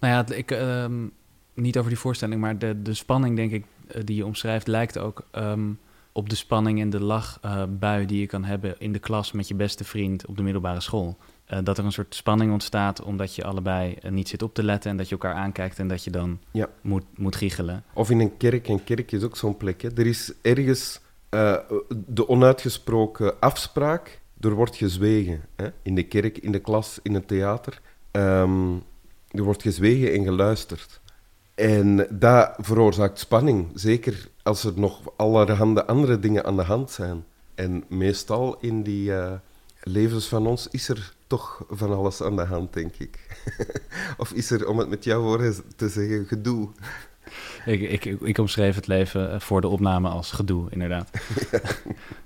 Nou 0.00 0.12
ja, 0.12 0.16
het- 0.16 0.30
ik, 0.30 0.50
ehm, 0.50 1.06
niet 1.54 1.78
over 1.78 1.90
die 1.90 1.98
voorstelling, 1.98 2.40
maar 2.40 2.58
de, 2.58 2.82
de 2.82 2.94
spanning, 2.94 3.36
denk 3.36 3.52
ik, 3.52 3.64
die 4.04 4.16
je 4.16 4.26
omschrijft, 4.26 4.66
lijkt 4.66 4.98
ook 4.98 5.26
ehm, 5.30 5.70
op 6.16 6.28
de 6.28 6.34
spanning 6.36 6.80
en 6.80 6.90
de 6.90 7.00
lachbui 7.00 8.06
die 8.06 8.20
je 8.20 8.26
kan 8.26 8.44
hebben 8.44 8.74
in 8.78 8.92
de 8.92 8.98
klas 8.98 9.32
met 9.32 9.48
je 9.48 9.54
beste 9.54 9.84
vriend 9.84 10.26
op 10.26 10.36
de 10.36 10.42
middelbare 10.42 10.80
school. 10.80 11.16
Eh, 11.44 11.58
dat 11.62 11.78
er 11.78 11.84
een 11.84 11.92
soort 11.92 12.14
spanning 12.14 12.52
ontstaat 12.52 13.02
omdat 13.02 13.34
je 13.34 13.44
allebei 13.44 13.94
eh, 13.94 14.10
niet 14.10 14.28
zit 14.28 14.42
op 14.42 14.54
te 14.54 14.62
letten 14.62 14.90
en 14.90 14.96
dat 14.96 15.06
je 15.08 15.12
elkaar 15.12 15.34
aankijkt 15.34 15.78
en 15.78 15.88
dat 15.88 16.04
je 16.04 16.10
dan 16.10 16.38
Ja. 16.50 16.68
moet, 16.80 17.04
moet 17.16 17.36
giechelen. 17.36 17.84
Of 17.94 18.10
in 18.10 18.20
een 18.20 18.36
kerk. 18.36 18.68
Een 18.68 18.84
kerk 18.84 19.12
is 19.12 19.22
ook 19.22 19.36
zo'n 19.36 19.56
plek. 19.56 19.82
Hè. 19.82 19.88
Er 19.94 20.06
is 20.06 20.32
ergens 20.42 21.00
eh, 21.28 21.56
de 22.06 22.28
onuitgesproken 22.28 23.40
afspraak. 23.40 24.20
Er 24.40 24.54
wordt 24.54 24.76
gezwegen. 24.76 25.40
Hè. 25.56 25.66
In 25.82 25.94
de 25.94 26.02
kerk, 26.02 26.38
in 26.38 26.52
de 26.52 26.58
klas, 26.58 26.98
in 27.02 27.14
het 27.14 27.28
theater. 27.28 27.80
Ehm, 28.10 28.72
er 29.30 29.42
wordt 29.42 29.62
gezwegen 29.62 30.12
en 30.12 30.24
geluisterd. 30.24 31.00
En 31.54 32.06
dat 32.10 32.54
veroorzaakt 32.58 33.18
spanning. 33.18 33.70
Zeker 33.74 34.28
als 34.42 34.64
er 34.64 34.72
nog 34.76 35.00
allerhande 35.16 35.86
andere 35.86 36.18
dingen 36.18 36.44
aan 36.44 36.56
de 36.56 36.62
hand 36.62 36.90
zijn. 36.90 37.24
En 37.54 37.84
meestal 37.88 38.56
in 38.60 38.82
die 38.82 39.14
eh, 39.14 39.32
levens 39.82 40.26
van 40.26 40.46
ons 40.46 40.68
is 40.70 40.88
er 40.88 41.14
toch 41.26 41.64
van 41.68 41.92
alles 41.92 42.22
aan 42.22 42.36
de 42.36 42.44
hand, 42.44 42.72
denk 42.72 42.94
ik. 42.94 43.42
of 44.16 44.32
is 44.32 44.50
er, 44.50 44.68
om 44.68 44.78
het 44.78 44.88
met 44.88 45.04
jouw 45.04 45.20
woorden 45.20 45.54
te 45.76 45.88
zeggen, 45.88 46.26
gedoe. 46.26 46.68
Ik, 47.64 47.80
ik, 47.80 48.04
ik 48.04 48.38
omschreef 48.38 48.74
het 48.74 48.86
leven 48.86 49.32
eh, 49.32 49.40
voor 49.40 49.60
de 49.60 49.68
opname 49.68 50.08
als 50.08 50.32
gedoe, 50.32 50.70
inderdaad. 50.70 51.10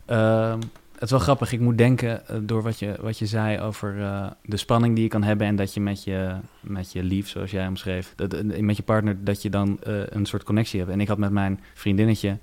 Ehm, 0.06 0.60
het 0.98 1.06
is 1.06 1.10
wel 1.10 1.20
grappig. 1.20 1.52
Ik 1.52 1.60
moet 1.60 1.78
denken 1.78 2.26
eh, 2.26 2.36
door 2.42 2.62
wat 2.62 2.78
je, 2.78 2.96
wat 3.00 3.18
je 3.18 3.26
zei 3.26 3.60
over 3.60 4.02
eh, 4.02 4.26
de 4.42 4.56
spanning 4.56 4.94
die 4.94 5.04
je 5.04 5.10
kan 5.10 5.22
hebben 5.22 5.46
en 5.46 5.56
dat 5.56 5.74
je 5.74 5.80
met 5.80 6.04
je, 6.04 6.34
met 6.60 6.92
je 6.92 7.02
lief, 7.02 7.28
zoals 7.28 7.50
jij 7.50 7.66
omschreef, 7.66 8.12
dat, 8.16 8.34
eh, 8.34 8.60
met 8.60 8.76
je 8.76 8.82
partner, 8.82 9.24
dat 9.24 9.42
je 9.42 9.50
dan 9.50 9.78
een 9.82 10.26
soort 10.26 10.42
connectie 10.42 10.80
hebt. 10.80 10.92
En 10.92 11.00
ik 11.00 11.08
had 11.08 11.18
met 11.18 11.30
mijn 11.30 11.60
vriendinnetje 11.74 12.38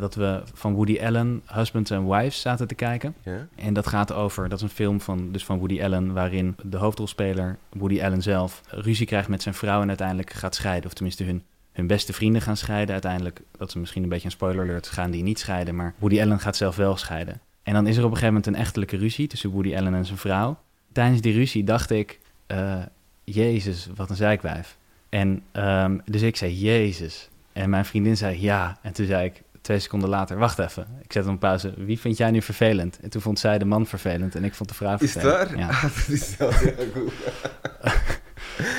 dat 0.00 0.14
we 0.14 0.42
van 0.54 0.74
Woody 0.74 0.98
Allen 1.00 1.42
Husbands 1.46 1.92
and 1.92 2.08
Wives 2.08 2.40
zaten 2.40 2.66
te 2.66 2.74
kijken. 2.74 3.14
Ja? 3.22 3.46
En 3.54 3.74
dat 3.74 3.86
gaat 3.86 4.12
over, 4.12 4.48
dat 4.48 4.58
is 4.58 4.64
een 4.64 4.68
film 4.68 5.00
van, 5.00 5.32
dus 5.32 5.44
van 5.44 5.58
Woody 5.58 5.82
Allen, 5.82 6.12
waarin 6.12 6.56
de 6.62 6.76
hoofdrolspeler, 6.76 7.56
Woody 7.72 8.02
Allen 8.02 8.22
zelf, 8.22 8.60
ruzie 8.70 9.06
krijgt 9.06 9.28
met 9.28 9.42
zijn 9.42 9.54
vrouw 9.54 9.82
en 9.82 9.88
uiteindelijk 9.88 10.32
gaat 10.32 10.54
scheiden. 10.54 10.86
Of 10.86 10.94
tenminste 10.94 11.24
hun, 11.24 11.42
hun 11.72 11.86
beste 11.86 12.12
vrienden 12.12 12.42
gaan 12.42 12.56
scheiden. 12.56 12.92
Uiteindelijk, 12.92 13.40
dat 13.58 13.68
is 13.68 13.74
misschien 13.74 14.02
een 14.02 14.08
beetje 14.08 14.24
een 14.24 14.30
spoiler 14.30 14.64
alert, 14.64 14.86
gaan 14.86 15.10
die 15.10 15.22
niet 15.22 15.38
scheiden. 15.38 15.74
Maar 15.74 15.94
Woody 15.98 16.20
Allen 16.20 16.40
gaat 16.40 16.56
zelf 16.56 16.76
wel 16.76 16.96
scheiden. 16.96 17.40
En 17.66 17.72
dan 17.72 17.86
is 17.86 17.96
er 17.96 18.04
op 18.04 18.10
een 18.10 18.16
gegeven 18.16 18.34
moment 18.34 18.46
een 18.46 18.62
echtelijke 18.62 18.96
ruzie 18.96 19.26
tussen 19.26 19.50
Woody 19.50 19.76
Allen 19.76 19.94
en 19.94 20.04
zijn 20.04 20.18
vrouw. 20.18 20.58
Tijdens 20.92 21.20
die 21.20 21.32
ruzie 21.32 21.64
dacht 21.64 21.90
ik, 21.90 22.18
eh, 22.46 22.76
jezus, 23.24 23.88
wat 23.94 24.10
een 24.10 24.16
zeikwijf. 24.16 24.76
En 25.08 25.42
ehm, 25.52 25.98
dus 26.04 26.22
ik 26.22 26.36
zei, 26.36 26.58
jezus. 26.58 27.28
En 27.52 27.70
mijn 27.70 27.84
vriendin 27.84 28.16
zei, 28.16 28.42
ja. 28.42 28.78
En 28.82 28.92
toen 28.92 29.06
zei 29.06 29.24
ik, 29.24 29.42
twee 29.60 29.78
seconden 29.78 30.08
later, 30.08 30.38
wacht 30.38 30.58
even. 30.58 30.86
Ik 31.02 31.12
zet 31.12 31.24
hem 31.24 31.34
op 31.34 31.40
pauze. 31.40 31.72
Wie 31.76 31.98
vind 31.98 32.16
jij 32.16 32.30
nu 32.30 32.42
vervelend? 32.42 32.98
En 33.02 33.10
toen 33.10 33.20
vond 33.22 33.38
zij 33.38 33.58
de 33.58 33.64
man 33.64 33.86
vervelend 33.86 34.34
en 34.34 34.44
ik 34.44 34.54
vond 34.54 34.68
de 34.68 34.74
vrouw 34.74 34.96
Is 34.98 35.12
vervelend. 35.12 35.48
daar? 35.48 35.58
Ja. 35.58 35.68
Ah, 35.68 35.82
dat 35.82 36.08
is 36.08 36.36
wel 36.36 36.52
heel 36.52 36.86
goed. 36.94 37.12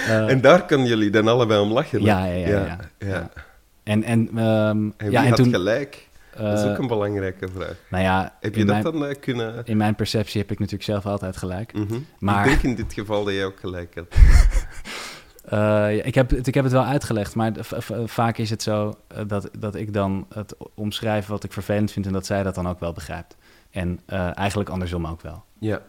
Eh, 0.08 0.30
en 0.30 0.42
daar 0.42 0.66
kunnen 0.66 0.88
jullie 0.88 1.10
dan 1.10 1.28
allebei 1.28 1.60
om 1.60 1.72
lachen. 1.72 2.02
Ja, 2.02 2.26
ja, 2.26 2.34
ja, 2.34 2.48
ja. 2.48 2.80
ja. 3.00 3.08
Ja. 3.08 3.30
en, 3.84 4.04
en, 4.04 4.30
ehm, 4.30 4.38
En 4.38 4.94
wie 4.98 5.12
ja, 5.12 5.22
en 5.22 5.28
had 5.28 5.36
toen... 5.36 5.50
gelijk? 5.50 6.07
Dat 6.38 6.58
is 6.60 6.64
eh, 6.66 6.72
ook 6.72 6.78
een 6.78 6.88
belangrijke 6.88 7.48
vraag. 7.56 7.76
nou 7.90 8.04
ja, 8.04 8.38
Heb 8.40 8.56
je 8.56 8.66
dat 8.66 8.84
mijn, 8.84 8.84
dan 9.00 9.06
eh, 9.06 9.16
kunnen... 9.20 9.66
in 9.66 9.78
mijn 9.78 9.96
perceptie 9.96 10.42
heb 10.42 10.52
ik 10.52 10.60
natuurlijk 10.60 10.90
zelf 10.90 11.06
altijd 11.06 11.38
gelijk. 11.38 11.74
Mhm. 11.74 12.00
Maar- 12.20 12.46
Ik 12.46 12.52
denk 12.52 12.64
in 12.64 12.76
dit 12.76 12.94
geval 12.94 13.24
dat 13.24 13.34
jij 13.34 13.46
ook 13.46 13.60
gelijk 13.60 13.96
had. 13.96 14.06
Eh, 15.48 16.06
ik, 16.06 16.16
heb, 16.16 16.30
het- 16.30 16.48
ik 16.48 16.54
heb 16.54 16.64
het 16.64 16.74
wel 16.74 16.84
uitgelegd, 16.84 17.36
maar 17.36 17.52
vaak 18.06 18.38
is 18.38 18.50
het 18.50 18.62
zo 18.64 18.94
dat, 19.28 19.50
dat 19.60 19.76
ik 19.76 19.94
dan 19.94 20.26
het 20.34 20.56
omschrijf 20.74 21.26
wat 21.28 21.44
ik 21.44 21.54
vervelend 21.54 21.92
vind 21.92 22.06
en 22.06 22.14
dat 22.14 22.26
zij 22.26 22.44
dat 22.44 22.56
dan 22.56 22.68
ook 22.68 22.80
wel 22.80 22.94
begrijpt. 22.94 23.36
En 23.72 24.00
eigenlijk 24.34 24.70
andersom 24.70 25.08
ook 25.08 25.22
wel. 25.22 25.44
Ja, 25.60 25.82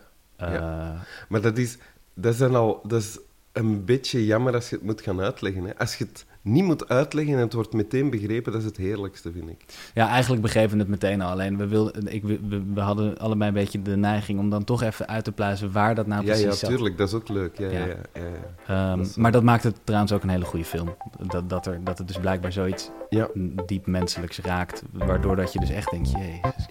maar 1.29 1.41
dat 1.41 1.59
is, 1.59 1.79
dat 2.15 2.33
is 2.33 2.39
dan 2.39 2.55
al... 2.55 2.81
Dat 2.87 3.01
is 3.01 3.19
een 3.53 3.85
beetje 3.85 4.27
jammer 4.27 4.55
als 4.55 4.69
je 4.71 4.77
het 4.77 4.85
moet 4.85 5.01
gaan 5.03 5.21
uitleggen. 5.21 5.65
Hè. 5.65 5.77
Als 5.79 5.97
je 5.97 6.05
het 6.05 6.27
niet 6.49 6.65
moet 6.65 6.89
uitleggen 6.89 7.35
en 7.35 7.41
het 7.41 7.53
wordt 7.53 7.73
meteen 7.73 8.11
begrepen, 8.11 8.53
dat 8.53 8.61
is 8.61 8.67
het 8.67 8.77
heerlijkste, 8.77 9.33
vind 9.33 9.49
ik. 9.51 9.65
Ja, 9.95 10.09
eigenlijk 10.09 10.43
begrepen 10.43 10.73
we 10.73 10.79
het 10.79 10.89
meteen 10.89 11.21
al. 11.21 11.31
Alleen 11.31 11.57
we, 11.57 11.67
wilden, 11.67 12.15
ik, 12.15 12.23
we, 12.25 12.39
we- 12.75 12.81
hadden 12.81 13.19
allebei 13.19 13.49
een 13.49 13.55
beetje 13.55 13.83
de 13.83 13.97
neiging 13.97 14.39
om 14.39 14.51
dan 14.51 14.65
toch 14.65 14.83
even 14.83 15.09
uit 15.09 15.25
te 15.25 15.33
pluizen 15.33 15.73
waar 15.73 15.95
dat 15.95 16.07
nou 16.07 16.21
ja, 16.21 16.27
precies 16.27 16.45
ja, 16.45 16.53
zat. 16.53 16.71
tuurlijk. 16.71 16.99
Dat 16.99 17.09
is 17.09 17.15
ook 17.15 17.29
leuk. 17.29 17.59
Ja, 17.59 17.71
ja. 17.71 17.79
Ja. 17.79 17.87
Ja, 17.87 17.95
ja, 18.15 18.21
ja. 18.67 18.89
Ehm, 18.91 18.99
Dat 18.99 19.07
is 19.07 19.17
maar 19.17 19.33
dat 19.33 19.43
maakt 19.43 19.63
het 19.63 19.77
trouwens 19.85 20.13
ook 20.13 20.23
een 20.23 20.29
hele 20.29 20.45
goede 20.45 20.65
film. 20.65 20.95
Dat, 21.27 21.49
dat, 21.51 21.67
er, 21.67 21.81
dat 21.85 21.99
het 21.99 22.07
dus 22.07 22.19
blijkbaar 22.19 22.53
zoiets 22.53 22.91
Ja. 23.09 23.29
diep 23.67 23.87
menselijks 23.87 24.39
raakt. 24.39 24.83
Waardoor 24.93 25.37
dat 25.37 25.53
je 25.53 25.61
dus 25.61 25.71
echt 25.71 25.91
denkt, 25.91 26.11
jezus. 26.11 26.67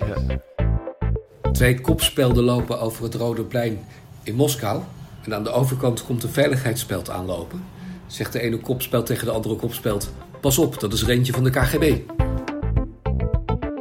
Twee 1.52 1.82
kopspelden 1.82 2.44
lopen 2.44 2.80
over 2.82 3.04
het 3.04 3.16
Rode 3.16 3.44
Plein 3.44 3.80
in 4.24 4.36
Moskou. 4.36 4.82
En 5.24 5.36
aan 5.36 5.44
de 5.44 5.50
overkant 5.50 6.06
komt 6.06 6.24
een 6.24 6.30
veiligheidsspeld 6.30 7.10
aanlopen. 7.10 7.64
Zegt 8.08 8.34
de 8.34 8.40
ene 8.40 8.58
kopspeld 8.58 9.06
tegen 9.06 9.26
de 9.26 9.32
andere 9.32 9.56
kopspeld... 9.56 10.14
Pas 10.42 10.58
op, 10.58 10.80
dat 10.80 10.94
is 10.94 11.02
er 11.02 11.10
eentje 11.10 11.34
van 11.34 11.44
de 11.44 11.50
KGB. 11.50 12.00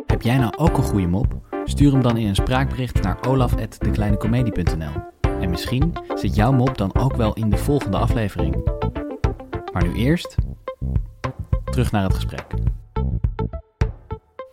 Heb 0.06 0.22
jij 0.22 0.38
nou 0.38 0.56
ook 0.56 0.76
een 0.76 0.82
goede 0.82 1.06
mop? 1.06 1.34
Stuur 1.64 1.92
hem 1.92 2.02
dan 2.02 2.16
in 2.16 2.26
een 2.26 2.34
spraakbericht 2.34 3.02
naar 3.02 3.26
olaf.dekleinecomedie.nl 3.26 4.92
En 5.22 5.50
misschien 5.50 5.92
zit 6.14 6.34
jouw 6.34 6.52
mop 6.52 6.78
dan 6.78 6.94
ook 6.94 7.16
wel 7.16 7.34
in 7.34 7.50
de 7.50 7.56
volgende 7.56 7.96
aflevering. 7.96 8.70
Maar 9.72 9.86
nu 9.86 9.94
eerst, 9.94 10.34
terug 11.64 11.92
naar 11.92 12.02
het 12.02 12.14
gesprek. 12.14 12.46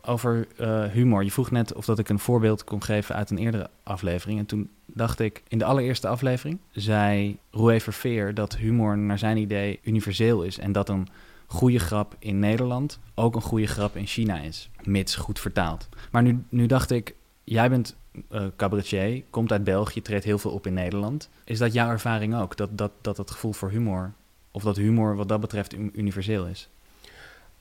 Over 0.01 0.48
eh, 0.58 0.84
humor. 0.84 1.24
Je 1.24 1.32
vroeg 1.32 1.51
net 1.51 1.74
of 1.74 1.86
dat 1.86 2.00
ik 2.00 2.10
een 2.10 2.20
voorbeeld 2.20 2.63
kon 2.63 2.84
geven 2.84 3.15
uit 3.15 3.30
een 3.30 3.38
eerdere 3.38 3.70
aflevering. 3.84 4.39
En 4.39 4.46
toen 4.46 4.70
dacht 4.94 5.20
ik, 5.20 5.44
in 5.48 5.58
de 5.58 5.66
allereerste 5.66 6.08
aflevering 6.08 6.60
zei 6.72 7.38
Roué 7.52 7.80
Verveer 7.80 8.34
dat 8.34 8.56
humor 8.56 8.98
naar 8.98 9.20
zijn 9.20 9.38
idee 9.38 9.80
universeel 9.84 10.44
is. 10.44 10.58
En 10.58 10.72
dat 10.72 10.90
een 10.90 11.08
goede 11.46 11.80
grap 11.80 12.16
in 12.20 12.40
Nederland 12.40 13.00
ook 13.16 13.36
een 13.36 13.42
goede 13.42 13.68
grap 13.68 13.96
in 13.96 14.06
China 14.06 14.40
is, 14.40 14.70
mits 14.84 15.16
goed 15.16 15.40
vertaald. 15.40 15.90
Maar 16.12 16.22
nu, 16.22 16.44
nu 16.50 16.66
dacht 16.66 16.92
ik, 16.92 17.16
jij 17.44 17.70
bent 17.70 17.96
eh, 18.30 18.46
cabaretier, 18.56 19.24
komt 19.30 19.52
uit 19.52 19.64
België, 19.64 20.02
treedt 20.02 20.24
heel 20.24 20.38
veel 20.38 20.52
op 20.52 20.68
in 20.68 20.74
Nederland. 20.74 21.30
Is 21.44 21.58
dat 21.58 21.74
jouw 21.74 21.90
ervaring 21.90 22.36
ook, 22.36 22.58
dat 22.58 22.78
dat, 22.78 22.92
dat 23.02 23.18
het 23.18 23.32
gevoel 23.32 23.54
voor 23.54 23.70
humor, 23.70 24.14
of 24.52 24.64
dat 24.64 24.76
humor 24.76 25.16
wat 25.16 25.28
dat 25.28 25.40
betreft 25.40 25.74
un- 25.74 25.92
universeel 25.94 26.46
is? 26.46 26.70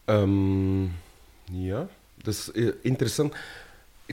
Ehm, 0.05 0.83
ja, 1.53 1.87
dat 2.17 2.35
is 2.35 2.53
eh, 2.53 2.69
interessant. 2.83 3.35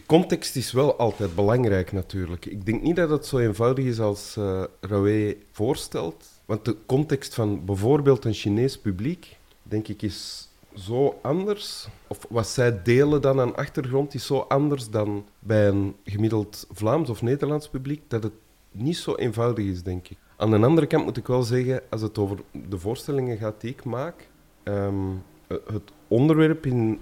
Context 0.05 0.55
is 0.55 0.71
wel 0.71 0.95
altijd 0.95 1.35
belangrijk 1.35 1.91
natuurlijk. 1.91 2.45
Ik 2.45 2.65
denk 2.65 2.81
niet 2.81 2.95
dat 2.95 3.09
het 3.09 3.25
zo 3.25 3.37
eenvoudig 3.37 3.85
is 3.85 3.99
als 3.99 4.37
Roué 4.79 5.35
voorstelt. 5.51 6.25
Want 6.45 6.65
de 6.65 6.75
context 6.85 7.33
van 7.33 7.65
bijvoorbeeld 7.65 8.25
een 8.25 8.33
Chinees 8.33 8.77
publiek, 8.77 9.37
denk 9.63 9.87
ik, 9.87 10.01
is 10.01 10.49
zo 10.75 11.19
anders. 11.21 11.87
Of 12.07 12.25
wat 12.29 12.47
zij 12.47 12.81
delen 12.83 13.21
dan 13.21 13.39
aan 13.39 13.55
achtergrond 13.55 14.13
is 14.13 14.25
zo 14.25 14.37
anders 14.37 14.89
dan 14.89 15.25
bij 15.39 15.67
een 15.67 15.95
gemiddeld 16.03 16.67
Vlaams 16.71 17.09
of 17.09 17.21
Nederlands 17.21 17.69
publiek, 17.69 18.01
dat 18.07 18.23
het 18.23 18.33
niet 18.71 18.97
zo 18.97 19.15
eenvoudig 19.15 19.65
is, 19.65 19.83
denk 19.83 20.07
ik. 20.07 20.17
Aan 20.37 20.51
de 20.51 20.57
andere 20.57 20.87
kant 20.87 21.05
moet 21.05 21.17
ik 21.17 21.27
wel 21.27 21.43
zeggen, 21.43 21.81
als 21.89 22.01
het 22.01 22.17
over 22.17 22.37
de 22.69 22.77
voorstellingen 22.77 23.37
gaat 23.37 23.61
die 23.61 23.71
ik 23.71 23.83
maak, 23.83 24.29
ehm, 24.63 25.13
het 25.47 25.91
onderwerp 26.07 26.65
in 26.65 26.99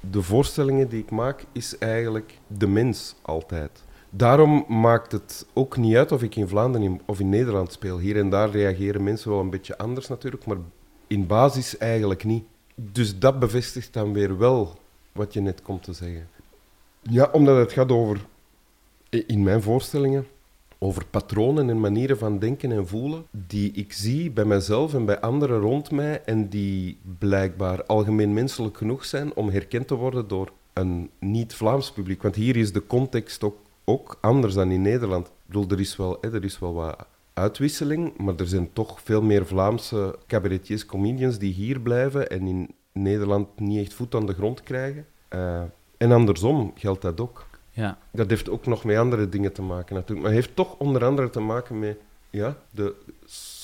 de 0.00 0.22
voorstellingen 0.22 0.88
die 0.88 1.02
ik 1.02 1.10
maak 1.10 1.44
is 1.52 1.78
eigenlijk 1.78 2.38
de 2.46 2.66
mens 2.66 3.14
altijd. 3.22 3.82
Daarom 4.10 4.64
maakt 4.68 5.12
het 5.12 5.46
ook 5.52 5.76
niet 5.76 5.96
uit 5.96 6.12
of 6.12 6.22
ik 6.22 6.36
in 6.36 6.48
Vlaanderen 6.48 7.00
of 7.06 7.20
in 7.20 7.28
Nederland 7.28 7.72
speel. 7.72 7.98
Hier 7.98 8.16
en 8.16 8.30
daar 8.30 8.50
reageren 8.50 9.02
mensen 9.02 9.30
wel 9.30 9.40
een 9.40 9.50
beetje 9.50 9.78
anders 9.78 10.08
natuurlijk, 10.08 10.46
maar 10.46 10.56
in 11.06 11.26
basis 11.26 11.78
eigenlijk 11.78 12.24
niet. 12.24 12.44
Dus 12.74 13.18
dat 13.18 13.38
bevestigt 13.38 13.92
dan 13.92 14.12
weer 14.12 14.38
wel 14.38 14.78
wat 15.12 15.32
je 15.32 15.40
net 15.40 15.62
komt 15.62 15.82
te 15.82 15.92
zeggen. 15.92 16.28
Ja, 17.02 17.28
omdat 17.32 17.56
het 17.56 17.72
gaat 17.72 17.92
over, 17.92 18.26
in 19.08 19.42
mijn 19.42 19.62
voorstellingen, 19.62 20.26
over 20.82 21.06
patronen 21.06 21.70
en 21.70 21.80
manieren 21.80 22.18
van 22.18 22.38
denken 22.38 22.72
en 22.72 22.86
voelen 22.86 23.26
die 23.30 23.72
ik 23.72 23.92
zie 23.92 24.30
bij 24.30 24.44
mezelf 24.44 24.94
en 24.94 25.04
bij 25.04 25.20
anderen 25.20 25.60
rond 25.60 25.90
mij 25.90 26.22
en 26.24 26.48
die 26.48 26.98
blijkbaar 27.18 27.84
algemeen 27.84 28.32
menselijk 28.32 28.76
genoeg 28.76 29.04
zijn 29.04 29.34
om 29.34 29.48
herkend 29.48 29.86
te 29.86 29.94
worden 29.94 30.28
door 30.28 30.52
een 30.72 31.10
niet-Vlaams 31.18 31.92
publiek. 31.92 32.22
Want 32.22 32.34
hier 32.34 32.56
is 32.56 32.72
de 32.72 32.86
context 32.86 33.44
ook, 33.44 33.56
ook 33.84 34.18
anders 34.20 34.54
dan 34.54 34.70
in 34.70 34.82
Nederland. 34.82 35.26
Ik 35.26 35.32
bedoel, 35.46 35.68
er 35.68 35.80
is 35.80 35.96
wel, 35.96 36.18
hè, 36.20 36.34
er 36.34 36.44
is 36.44 36.58
wel 36.58 36.74
wat 36.74 37.06
uitwisseling, 37.32 38.16
maar 38.16 38.34
er 38.36 38.46
zijn 38.46 38.72
toch 38.72 39.00
veel 39.00 39.22
meer 39.22 39.46
Vlaamse 39.46 40.18
cabaretiers, 40.26 40.86
comedians 40.86 41.38
die 41.38 41.52
hier 41.52 41.80
blijven 41.80 42.30
en 42.30 42.46
in 42.46 42.74
Nederland 42.92 43.60
niet 43.60 43.84
echt 43.84 43.94
voet 43.94 44.14
aan 44.14 44.26
de 44.26 44.34
grond 44.34 44.62
krijgen. 44.62 45.06
Eh, 45.28 45.62
en 45.96 46.12
andersom 46.12 46.72
geldt 46.74 47.02
dat 47.02 47.20
ook. 47.20 47.46
Ja, 47.80 47.98
Dat 48.10 48.30
heeft 48.30 48.48
ook 48.48 48.66
nog 48.66 48.84
met 48.84 48.96
andere 48.96 49.28
dingen 49.28 49.52
te 49.52 49.62
maken 49.62 49.94
natuurlijk. 49.94 50.20
Maar 50.26 50.36
het 50.36 50.44
heeft 50.44 50.56
toch 50.56 50.74
onder 50.78 51.04
andere 51.04 51.30
te 51.30 51.40
maken 51.40 51.78
met 51.78 51.98
ja, 52.30 52.56
de 52.70 52.94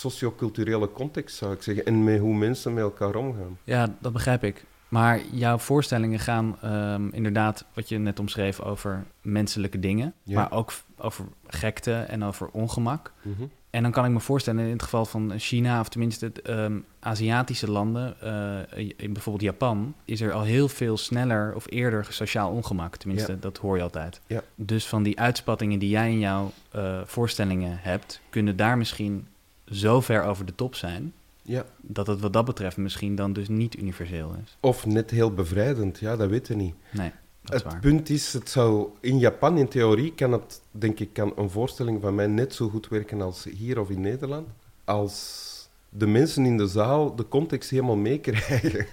socioculturele 0.00 0.92
context, 0.92 1.36
zou 1.36 1.52
ik 1.52 1.62
zeggen. 1.62 1.84
En 1.86 2.04
met 2.04 2.20
hoe 2.20 2.34
mensen 2.34 2.74
met 2.74 2.82
elkaar 2.82 3.14
omgaan. 3.14 3.58
ja 3.64 3.94
dat 4.00 4.12
begrijp 4.12 4.44
ik. 4.44 4.64
Maar 4.88 5.20
jouw 5.32 5.58
voorstellingen 5.58 6.18
gaan 6.18 6.56
ehm, 6.62 7.08
inderdaad, 7.08 7.64
wat 7.74 7.88
je 7.88 7.98
net 7.98 8.18
omschreef, 8.18 8.60
over 8.60 9.04
menselijke 9.22 9.78
dingen. 9.80 10.14
Ja. 10.22 10.34
Maar 10.34 10.52
ook 10.52 10.72
over 10.98 11.24
gekte 11.46 11.94
en 11.94 12.24
over 12.24 12.48
ongemak. 12.48 13.12
Mhm. 13.22 13.42
En 13.70 13.82
dan 13.82 13.90
kan 13.90 14.04
ik 14.04 14.10
me 14.10 14.20
voorstellen, 14.20 14.64
in 14.64 14.72
het 14.72 14.82
geval 14.82 15.04
van 15.04 15.32
China, 15.38 15.80
of 15.80 15.88
tenminste 15.88 16.24
het, 16.24 16.42
ehm, 16.42 16.78
Aziatische 17.00 17.70
landen, 17.70 18.20
eh, 18.20 18.88
in 18.96 19.12
bijvoorbeeld 19.12 19.44
Japan, 19.44 19.94
is 20.04 20.20
er 20.20 20.32
al 20.32 20.42
heel 20.42 20.68
veel 20.68 20.96
sneller 20.96 21.54
of 21.54 21.64
eerder 21.70 22.06
sociaal 22.10 22.50
ongemak. 22.50 22.96
Tenminste, 22.96 23.32
Ja. 23.32 23.38
dat 23.40 23.58
hoor 23.58 23.76
je 23.76 23.82
altijd. 23.82 24.20
Ja. 24.26 24.42
Dus 24.54 24.86
van 24.86 25.02
die 25.02 25.20
uitspattingen 25.20 25.78
die 25.78 25.88
jij 25.88 26.10
in 26.10 26.18
jouw 26.18 26.52
eh, 26.70 27.00
voorstellingen 27.04 27.78
hebt, 27.80 28.20
kunnen 28.30 28.56
daar 28.56 28.78
misschien 28.78 29.26
zo 29.70 30.00
ver 30.00 30.22
over 30.22 30.46
de 30.46 30.54
top 30.54 30.74
zijn, 30.74 31.12
Ja. 31.46 31.64
dat 31.80 32.06
het 32.06 32.20
wat 32.20 32.32
dat 32.32 32.44
betreft 32.44 32.76
misschien 32.76 33.14
dan 33.14 33.32
dus 33.32 33.48
niet 33.48 33.76
universeel 33.76 34.34
is. 34.44 34.56
Of 34.60 34.86
net 34.86 35.10
heel 35.10 35.32
bevrijdend, 35.34 35.98
ja, 35.98 36.16
dat 36.16 36.28
weten 36.28 36.56
we 36.56 36.62
niet. 36.62 36.74
Nee, 36.90 37.10
dat 37.42 37.54
is 37.54 37.62
Het 37.62 37.72
waar. 37.72 37.80
punt 37.80 38.10
is, 38.10 38.32
het 38.32 38.48
zou, 38.50 38.88
in 39.00 39.18
Japan 39.18 39.58
in 39.58 39.68
theorie 39.68 40.14
kan 40.14 40.32
het, 40.32 40.60
denk 40.70 41.00
ik, 41.00 41.12
kan 41.12 41.32
een 41.36 41.50
voorstelling 41.50 42.00
van 42.02 42.14
mij 42.14 42.26
net 42.26 42.54
zo 42.54 42.68
goed 42.68 42.88
werken 42.88 43.20
als 43.20 43.44
hier 43.44 43.80
of 43.80 43.90
in 43.90 44.00
Nederland. 44.00 44.48
Als 44.84 45.44
de 45.88 46.06
mensen 46.06 46.44
in 46.46 46.56
de 46.56 46.66
zaal 46.66 47.16
de 47.16 47.28
context 47.28 47.70
helemaal 47.70 47.96
meekrijgen. 47.96 48.86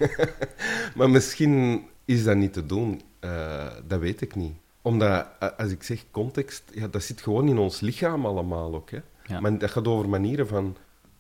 maar 0.98 1.10
misschien 1.10 1.82
is 2.06 2.24
dat 2.24 2.36
niet 2.36 2.54
te 2.54 2.66
doen, 2.66 3.02
Eh, 3.20 3.72
dat 3.88 4.00
weet 4.00 4.22
ik 4.22 4.36
niet. 4.36 4.54
Omdat, 4.82 5.28
als 5.58 5.72
ik 5.72 5.84
zeg 5.84 6.06
context, 6.12 6.64
ja, 6.74 6.88
dat 6.88 7.04
zit 7.04 7.22
gewoon 7.22 7.48
in 7.48 7.58
ons 7.58 7.80
lichaam 7.80 8.26
allemaal 8.26 8.76
ook. 8.76 8.92
Hè. 8.92 9.00
Ja. 9.26 9.40
Maar 9.40 9.58
dat 9.58 9.72
gaat 9.72 9.88
over 9.88 10.10
manieren 10.10 10.48
van 10.48 10.76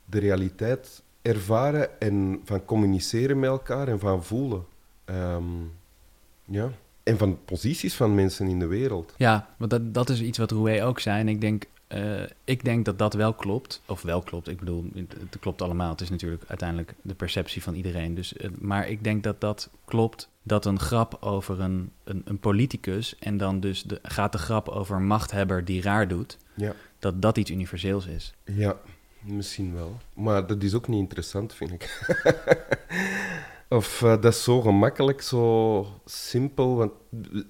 de 0.05 0.19
realiteit 0.19 1.02
ervaren 1.23 2.01
en 2.01 2.41
van 2.43 2.65
communiceren 2.65 3.39
met 3.39 3.49
elkaar 3.49 3.87
en 3.87 3.99
van 3.99 4.23
voelen. 4.23 4.65
Ehm, 5.05 5.43
ja. 6.45 6.71
En 7.03 7.17
van 7.17 7.39
posities 7.45 7.93
van 7.93 8.15
mensen 8.15 8.47
in 8.47 8.59
de 8.59 8.67
wereld. 8.67 9.13
Ja, 9.17 9.49
want 9.57 9.71
dat, 9.71 9.93
dat 9.93 10.09
is 10.09 10.21
iets 10.21 10.37
wat 10.37 10.51
Roué 10.51 10.85
ook 10.85 10.99
zei. 10.99 11.19
En 11.19 11.27
ik 11.27 11.41
denk, 11.41 11.63
eh, 11.87 12.21
ik 12.43 12.63
denk 12.63 12.85
dat 12.85 12.97
dat 12.97 13.13
wel 13.13 13.33
klopt. 13.33 13.81
Of 13.85 14.01
wel 14.01 14.21
klopt. 14.21 14.47
Ik 14.47 14.59
bedoel, 14.59 14.85
het, 14.95 15.15
het 15.19 15.39
klopt 15.39 15.61
allemaal. 15.61 15.89
Het 15.89 16.01
is 16.01 16.09
natuurlijk 16.09 16.43
uiteindelijk 16.47 16.93
de 17.01 17.13
perceptie 17.13 17.63
van 17.63 17.73
iedereen. 17.73 18.15
Dus, 18.15 18.37
eh, 18.37 18.49
maar 18.59 18.89
ik 18.89 19.03
denk 19.03 19.23
dat 19.23 19.41
dat 19.41 19.69
klopt. 19.85 20.29
Dat 20.43 20.65
een 20.65 20.79
grap 20.79 21.17
over 21.19 21.59
een, 21.59 21.91
een, 22.03 22.21
een 22.25 22.39
politicus... 22.39 23.15
en 23.19 23.37
dan 23.37 23.59
dus 23.59 23.83
de, 23.83 23.99
gaat 24.01 24.31
de 24.31 24.37
grap 24.37 24.67
over 24.69 24.95
een 24.95 25.07
machthebber 25.07 25.65
die 25.65 25.81
raar 25.81 26.07
doet... 26.07 26.37
Ja. 26.55 26.73
dat 26.99 27.21
dat 27.21 27.37
iets 27.37 27.51
universeels 27.51 28.05
is. 28.05 28.33
Ja, 28.43 28.77
misschien 29.23 29.73
wel. 29.73 29.97
Maar 30.13 30.47
dat 30.47 30.63
is 30.63 30.73
ook 30.73 30.87
niet 30.87 30.99
interessant, 30.99 31.53
vind 31.53 31.71
ik. 31.71 32.13
of 33.69 34.01
eh, 34.01 34.09
dat 34.21 34.33
is 34.33 34.43
zo 34.43 34.61
gemakkelijk, 34.61 35.21
zo 35.21 35.85
simpel. 36.05 36.75
Want 36.75 36.91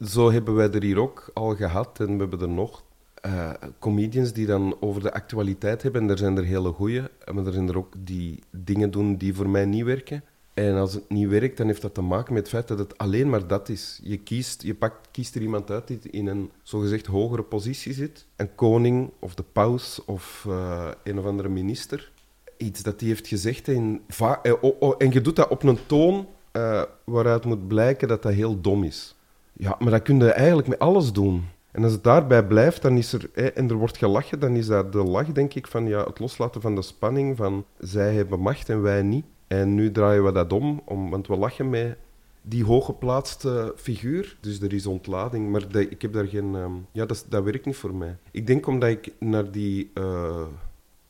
zo 0.09 0.31
hebben 0.31 0.55
wij 0.55 0.71
er 0.71 0.83
hier 0.83 0.99
ook 0.99 1.29
al 1.33 1.55
gehad 1.55 1.99
en 1.99 2.13
we 2.13 2.17
hebben 2.21 2.41
er 2.41 2.49
nog. 2.49 2.83
eh, 3.21 3.51
comedians 3.79 4.33
die 4.33 4.45
dan 4.45 4.77
over 4.79 5.01
de 5.01 5.13
actualiteit 5.13 5.81
hebben, 5.83 6.01
en 6.01 6.09
er 6.09 6.17
zijn 6.17 6.37
er 6.37 6.43
hele 6.43 6.71
goeie, 6.71 7.01
maar 7.33 7.45
er 7.45 7.53
zijn 7.53 7.67
er 7.69 7.77
ook 7.77 7.93
die 7.97 8.39
dingen 8.51 8.91
doen 8.91 9.15
die 9.17 9.33
voor 9.35 9.49
mij 9.49 9.65
niet 9.65 9.83
werken. 9.83 10.23
En 10.53 10.75
als 10.75 10.93
het 10.93 11.09
niet 11.09 11.27
werkt, 11.27 11.57
dan 11.57 11.67
heeft 11.67 11.81
dat 11.81 11.93
te 11.93 12.01
maken 12.01 12.33
met 12.33 12.41
het 12.41 12.51
feit 12.51 12.67
dat 12.67 12.79
het 12.79 12.97
alleen 12.97 13.29
maar 13.29 13.47
dat 13.47 13.69
is. 13.69 13.99
Je 14.03 14.17
kiest, 14.17 14.61
je 14.61 14.75
pakt, 14.75 15.07
kiest 15.11 15.35
er 15.35 15.41
iemand 15.41 15.71
uit 15.71 15.87
die 15.87 15.99
in 16.11 16.27
een 16.27 16.51
zogezegd 16.63 17.05
hogere 17.05 17.43
positie 17.43 17.93
zit. 17.93 18.25
Een 18.35 18.55
koning 18.55 19.11
of 19.19 19.35
de 19.35 19.43
paus 19.51 20.05
of 20.05 20.45
eh, 20.49 20.87
een 21.03 21.19
of 21.19 21.25
andere 21.25 21.49
minister. 21.49 22.11
Iets 22.57 22.83
dat 22.83 22.99
hij 22.99 23.09
heeft 23.09 23.27
gezegd. 23.27 23.67
En, 23.67 24.01
eh, 24.17 24.53
en 24.97 25.11
je 25.11 25.21
doet 25.21 25.35
dat 25.35 25.47
op 25.47 25.63
een 25.63 25.85
toon 25.85 26.27
eh, 26.51 26.81
waaruit 27.03 27.45
moet 27.45 27.67
blijken 27.67 28.07
dat 28.07 28.23
dat 28.23 28.33
heel 28.33 28.61
dom 28.61 28.83
is. 28.83 29.15
Ja, 29.53 29.75
maar 29.79 29.91
dat 29.91 30.01
kun 30.01 30.19
je 30.19 30.31
eigenlijk 30.31 30.67
met 30.67 30.79
alles 30.79 31.13
doen. 31.13 31.45
En 31.71 31.83
als 31.83 31.91
het 31.91 32.03
daarbij 32.03 32.45
blijft, 32.45 32.81
dan 32.81 32.97
is 32.97 33.13
er, 33.13 33.53
en 33.53 33.69
er 33.69 33.75
wordt 33.75 33.97
gelachen, 33.97 34.39
dan 34.39 34.55
is 34.55 34.67
dat 34.67 34.91
de 34.91 35.03
lach, 35.03 35.31
denk 35.31 35.53
ik, 35.53 35.67
van 35.67 35.87
ja, 35.87 36.03
het 36.03 36.19
loslaten 36.19 36.61
van 36.61 36.75
de 36.75 36.81
spanning 36.81 37.37
van 37.37 37.65
zij 37.79 38.13
hebben 38.13 38.39
macht 38.39 38.69
en 38.69 38.81
wij 38.81 39.01
niet. 39.01 39.25
En 39.59 39.75
nu 39.75 39.91
draaien 39.91 40.23
we 40.23 40.31
dat 40.31 40.53
om, 40.53 40.81
om 40.85 41.09
want 41.09 41.27
we 41.27 41.35
lachen 41.37 41.69
met 41.69 41.97
die 42.41 42.63
hooggeplaatste 42.63 43.73
figuur. 43.77 44.37
Dus 44.39 44.61
er 44.61 44.73
is 44.73 44.85
ontlading, 44.85 45.49
maar 45.51 45.75
ik 45.75 46.01
heb 46.01 46.13
daar 46.13 46.27
geen... 46.27 46.55
ehm, 46.55 46.71
ja, 46.91 47.05
dat, 47.05 47.25
dat 47.29 47.43
werkt 47.43 47.65
niet 47.65 47.75
voor 47.75 47.93
mij. 47.95 48.17
Ik 48.31 48.47
denk 48.47 48.67
omdat 48.67 48.89
ik 48.89 49.13
naar 49.19 49.51
die... 49.51 49.91
eh, 49.93 50.45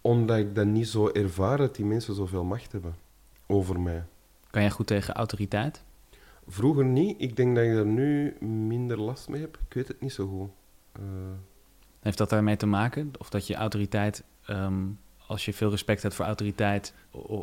omdat 0.02 0.38
ik 0.38 0.56
dat 0.56 0.66
niet 0.66 0.88
zo 0.88 1.10
ervaar 1.10 1.58
dat 1.58 1.76
die 1.76 1.86
mensen 1.86 2.16
zoveel 2.16 2.44
macht 2.44 2.72
hebben 2.72 2.96
over 3.48 3.80
mij. 3.80 4.04
Kan 4.50 4.62
jij 4.62 4.72
goed 4.72 4.88
tegen 4.88 5.14
autoriteit? 5.14 5.84
Vroeger 6.48 6.86
niet. 6.86 7.22
Ik 7.22 7.36
denk 7.36 7.56
dat 7.56 7.64
ik 7.66 7.72
er 7.72 7.86
nu 7.86 8.36
minder 8.48 9.02
last 9.02 9.30
mee 9.30 9.42
heb. 9.42 9.58
Ik 9.68 9.74
weet 9.74 9.88
het 9.88 10.02
niet 10.02 10.14
zo 10.14 10.28
goed. 10.28 10.50
Eh, 10.92 11.02
Heeft 12.00 12.18
dat 12.18 12.30
daarmee 12.30 12.56
te 12.58 12.66
maken? 12.66 13.12
Of 13.20 13.30
dat 13.30 13.48
je 13.48 13.56
autoriteit, 13.56 14.24
ehm, 14.46 14.84
als 15.34 15.46
je 15.46 15.54
veel 15.54 15.70
respect 15.70 16.02
hebt 16.02 16.16
voor 16.16 16.26
autoriteit, 16.26 16.94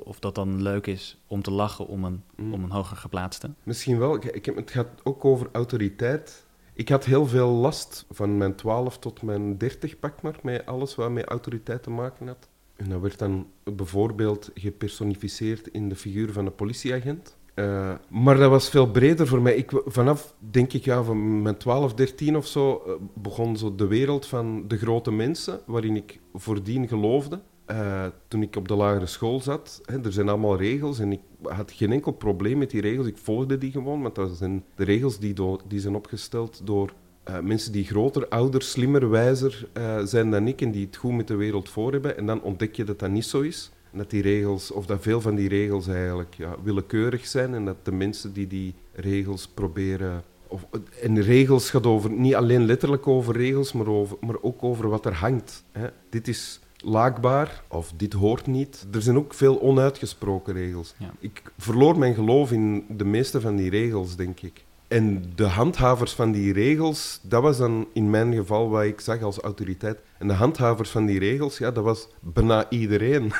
of 0.05 0.18
dat 0.18 0.35
dan 0.35 0.62
leuk 0.62 0.87
is 0.87 1.18
om 1.26 1.42
te 1.42 1.50
lachen 1.50 1.87
om 1.87 2.05
een, 2.05 2.22
Mm. 2.37 2.55
om 2.55 2.64
een 2.64 2.70
hoger 2.70 2.96
geplaatste? 2.96 3.50
Misschien 3.62 3.98
wel. 3.98 4.14
Ik, 4.14 4.24
ik 4.24 4.46
heb, 4.46 4.57
het 4.57 4.70
gaat 4.70 4.88
ook 5.03 5.24
over 5.24 5.48
autoriteit. 5.53 6.44
Ik 6.72 6.88
had 6.88 7.05
heel 7.05 7.26
veel 7.26 7.48
last 7.48 8.07
van 8.11 8.37
mijn 8.37 8.55
12 8.55 8.98
tot 8.98 9.22
mijn 9.22 9.59
30 9.59 9.98
pak 9.98 10.22
maar, 10.22 10.38
met 10.42 10.66
alles 10.66 10.94
wat 10.94 11.11
met 11.11 11.24
autoriteit 11.24 11.83
te 11.83 11.90
maken 11.90 12.26
had. 12.26 12.48
En 12.76 12.88
dat 12.88 13.00
werd 13.00 13.18
dan 13.18 13.46
bijvoorbeeld 13.64 14.50
gepersonificeerd 14.55 15.66
in 15.66 15.88
de 15.88 15.96
figuur 15.96 16.33
van 16.33 16.46
een 16.46 16.55
politieagent. 16.55 17.37
Eh, 17.55 17.94
maar 18.09 18.37
dat 18.37 18.50
was 18.50 18.68
veel 18.68 18.90
breder 18.90 19.26
voor 19.26 19.42
mij. 19.42 19.55
Ik, 19.55 19.70
vanaf, 19.87 20.35
denk 20.38 20.72
ik, 20.72 20.85
ja, 20.85 21.03
van 21.03 21.42
mijn 21.42 21.57
12, 21.57 21.94
13 21.94 22.37
of 22.37 22.46
zo, 22.46 22.83
eh, 22.87 22.92
begon 23.14 23.57
zo 23.57 23.74
de 23.74 23.87
wereld 23.87 24.26
van 24.26 24.68
de 24.68 24.76
grote 24.76 25.12
mensen, 25.12 25.61
waarin 25.66 25.96
ik 25.96 26.20
voordien 26.35 26.88
geloofde. 26.88 27.40
Eh, 27.70 28.06
toen 28.28 28.42
ik 28.42 28.56
op 28.56 28.68
de 28.68 28.74
lagere 28.74 29.06
school 29.06 29.40
zat, 29.40 29.80
hè, 29.85 30.04
er 30.04 30.12
zijn 30.12 30.28
allemaal 30.28 30.56
regels 30.56 30.98
en 30.98 31.12
ik 31.12 31.20
had 31.42 31.72
geen 31.72 31.92
enkel 31.92 32.12
probleem 32.12 32.59
met 32.59 32.70
die 32.70 32.80
regels. 32.80 33.06
Ik 33.06 33.16
volgde 33.16 33.59
die 33.59 33.70
gewoon, 33.70 34.02
want 34.02 34.14
dat 34.14 34.37
zijn 34.37 34.64
de 34.74 34.85
regels 34.85 35.18
die, 35.18 35.35
die 35.68 35.80
zijn 35.80 35.94
opgesteld 35.94 36.61
door 36.64 36.92
eh, 37.24 37.40
mensen 37.40 37.72
die 37.72 37.85
groter, 37.85 38.28
ouder, 38.28 38.62
slimmer, 38.62 39.11
wijzer 39.11 39.68
eh, 39.72 40.00
zijn 40.04 40.30
dan 40.30 40.48
ik 40.48 40.61
en 40.61 40.70
die 40.70 40.87
het 40.87 40.96
goed 40.96 41.12
met 41.12 41.28
de 41.28 41.35
wereld 41.35 41.68
voor 41.68 41.92
hebben. 41.92 42.16
En 42.16 42.26
dan 42.26 42.42
ontdek 42.42 42.74
je 42.74 42.85
dat 42.85 42.98
dat 42.98 43.11
niet 43.11 43.24
zo 43.24 43.40
is. 43.40 43.70
Dat 43.92 44.11
die 44.11 44.22
regels, 44.22 44.70
of 44.70 44.87
dat 44.87 45.02
veel 45.02 45.20
van 45.20 45.35
die 45.35 45.48
regels 45.48 45.88
eigenlijk 45.88 46.35
ja, 46.35 46.54
willekeurig 46.62 47.26
zijn 47.26 47.54
en 47.54 47.64
dat 47.64 47.85
de 47.85 47.92
mensen 47.92 48.33
die 48.33 48.46
die 48.46 48.74
regels 48.92 49.48
proberen 49.48 50.22
of, 50.48 50.66
en 51.02 51.22
regels 51.22 51.70
gaat 51.70 51.87
over, 51.87 52.11
niet 52.11 52.35
alleen 52.35 52.64
letterlijk 52.64 53.06
over 53.06 53.37
regels, 53.37 53.72
maar, 53.72 53.87
over, 53.87 54.16
maar 54.20 54.37
ook 54.40 54.62
over 54.62 54.88
wat 54.88 55.06
er 55.06 55.14
hangt. 55.14 55.64
Hè. 55.72 55.87
Dit 56.09 56.28
is 56.28 56.61
laakbaar, 56.85 57.62
of 57.69 57.93
dit 57.97 58.12
hoort 58.12 58.47
niet. 58.47 58.87
Er 58.93 59.03
zijn 59.03 59.16
ook 59.16 59.35
veel 59.35 59.61
onuitgesproken 59.61 60.55
regels. 60.55 60.95
Ja. 60.99 61.11
Ik 61.19 61.43
verloor 61.59 61.99
mijn 61.99 62.14
geloof 62.14 62.53
in 62.53 62.85
de 62.88 63.05
meeste 63.05 63.40
van 63.40 63.57
die 63.57 63.71
regels, 63.71 64.16
denk 64.16 64.40
ik. 64.40 64.64
En 64.88 65.33
de 65.35 65.47
handhavers 65.47 66.12
van 66.12 66.33
die 66.33 66.53
regels, 66.53 67.21
dat 67.23 67.43
was 67.43 67.57
dan 67.59 67.88
in 67.93 68.11
mijn 68.11 68.35
geval 68.35 68.69
wat 68.69 68.85
ik 68.85 69.01
zag 69.01 69.23
als 69.23 69.38
autoriteit. 69.38 69.99
En 70.19 70.29
de 70.29 70.35
handhavers 70.35 70.90
van 70.90 71.07
die 71.07 71.19
regels, 71.19 71.59
ja, 71.59 71.71
dat 71.71 71.85
was 71.85 72.09
bijna 72.21 72.71
iedereen. 72.71 73.33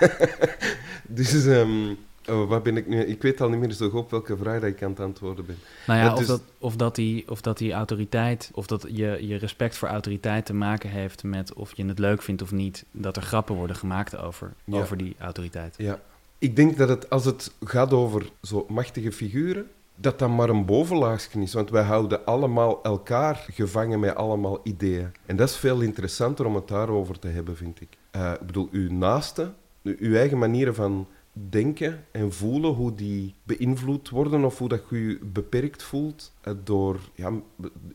dus 1.09 1.47
ehm, 1.47 1.95
oh, 2.29 2.49
wat 2.49 2.63
ben 2.63 2.77
ik 2.77 2.87
nu? 2.87 3.01
Ik 3.05 3.23
weet 3.23 3.41
al 3.41 3.49
niet 3.49 3.61
meer 3.61 3.73
zo 3.73 3.89
goed 3.89 4.01
op 4.01 4.11
welke 4.11 4.37
vraag 4.37 4.61
dat 4.61 4.71
ik 4.71 4.83
aan 4.83 4.91
het 4.91 5.01
antwoorden 5.01 5.47
ben. 5.47 5.57
Nou 5.87 5.99
ja, 5.99 6.05
Ja, 6.05 6.13
of, 6.13 6.19
dus- 6.19 6.27
dat, 6.27 6.43
of, 6.59 6.77
dat 6.77 6.95
die, 6.95 7.31
of 7.31 7.41
dat 7.41 7.59
die 7.59 7.73
autoriteit, 7.73 8.51
of 8.55 8.67
dat 8.67 8.87
je, 8.91 9.27
je 9.27 9.37
respect 9.37 9.77
voor 9.77 9.89
autoriteit 9.89 10.47
te 10.47 10.55
maken 10.55 10.91
heeft 10.91 11.23
met 11.23 11.53
of 11.53 11.77
je 11.77 11.85
het 11.87 11.99
leuk 11.99 12.23
vindt 12.23 12.43
of 12.43 12.53
niet, 12.53 12.85
dat 12.91 13.17
er 13.17 13.23
grappen 13.23 13.55
worden 13.55 13.77
gemaakt 13.77 14.17
over, 14.17 14.53
Ja. 14.65 14.79
over 14.81 14.97
die 14.97 15.15
autoriteit. 15.19 15.75
Ja. 15.79 16.01
Ik 16.39 16.57
denk 16.57 16.77
dat 16.77 16.89
het, 16.89 17.11
als 17.11 17.25
het 17.25 17.53
gaat 17.65 17.93
over 17.93 18.31
zo 18.43 18.67
machtige 18.69 19.13
figuren, 19.13 19.67
dat 19.97 20.19
dat 20.19 20.29
maar 20.31 20.49
een 20.49 20.65
bovenlaagje 20.65 21.41
is. 21.43 21.53
Want 21.53 21.71
wij 21.71 21.83
houden 21.83 22.25
allemaal 22.27 22.83
elkaar 22.83 23.47
gevangen 23.53 24.01
met 24.01 24.15
allemaal 24.15 24.61
ideeën. 24.63 25.13
En 25.27 25.37
dat 25.37 25.49
is 25.49 25.57
veel 25.57 25.81
interessanter 25.81 26.47
om 26.47 26.55
het 26.55 26.69
daarover 26.69 27.19
te 27.19 27.29
hebben, 27.29 27.57
vind 27.57 27.81
ik. 27.81 27.89
Eh, 28.11 28.33
ik 28.41 28.47
bedoel, 28.47 28.69
uw 28.71 28.91
naaste, 28.93 29.53
uw 29.83 30.15
eigen 30.15 30.39
manieren 30.39 30.75
van 30.75 31.07
denken 31.33 32.05
en 32.13 32.33
voelen, 32.33 32.71
hoe 32.73 32.95
die 32.95 33.35
beïnvloed 33.43 34.09
worden 34.09 34.45
of 34.45 34.59
hoe 34.59 34.69
dat 34.69 34.83
je 34.91 34.97
je 35.07 35.19
beperkt 35.25 35.83
voelt 35.83 36.33
eh, 36.41 36.53
door 36.65 36.99
ja, 37.15 37.31
m- 37.31 37.43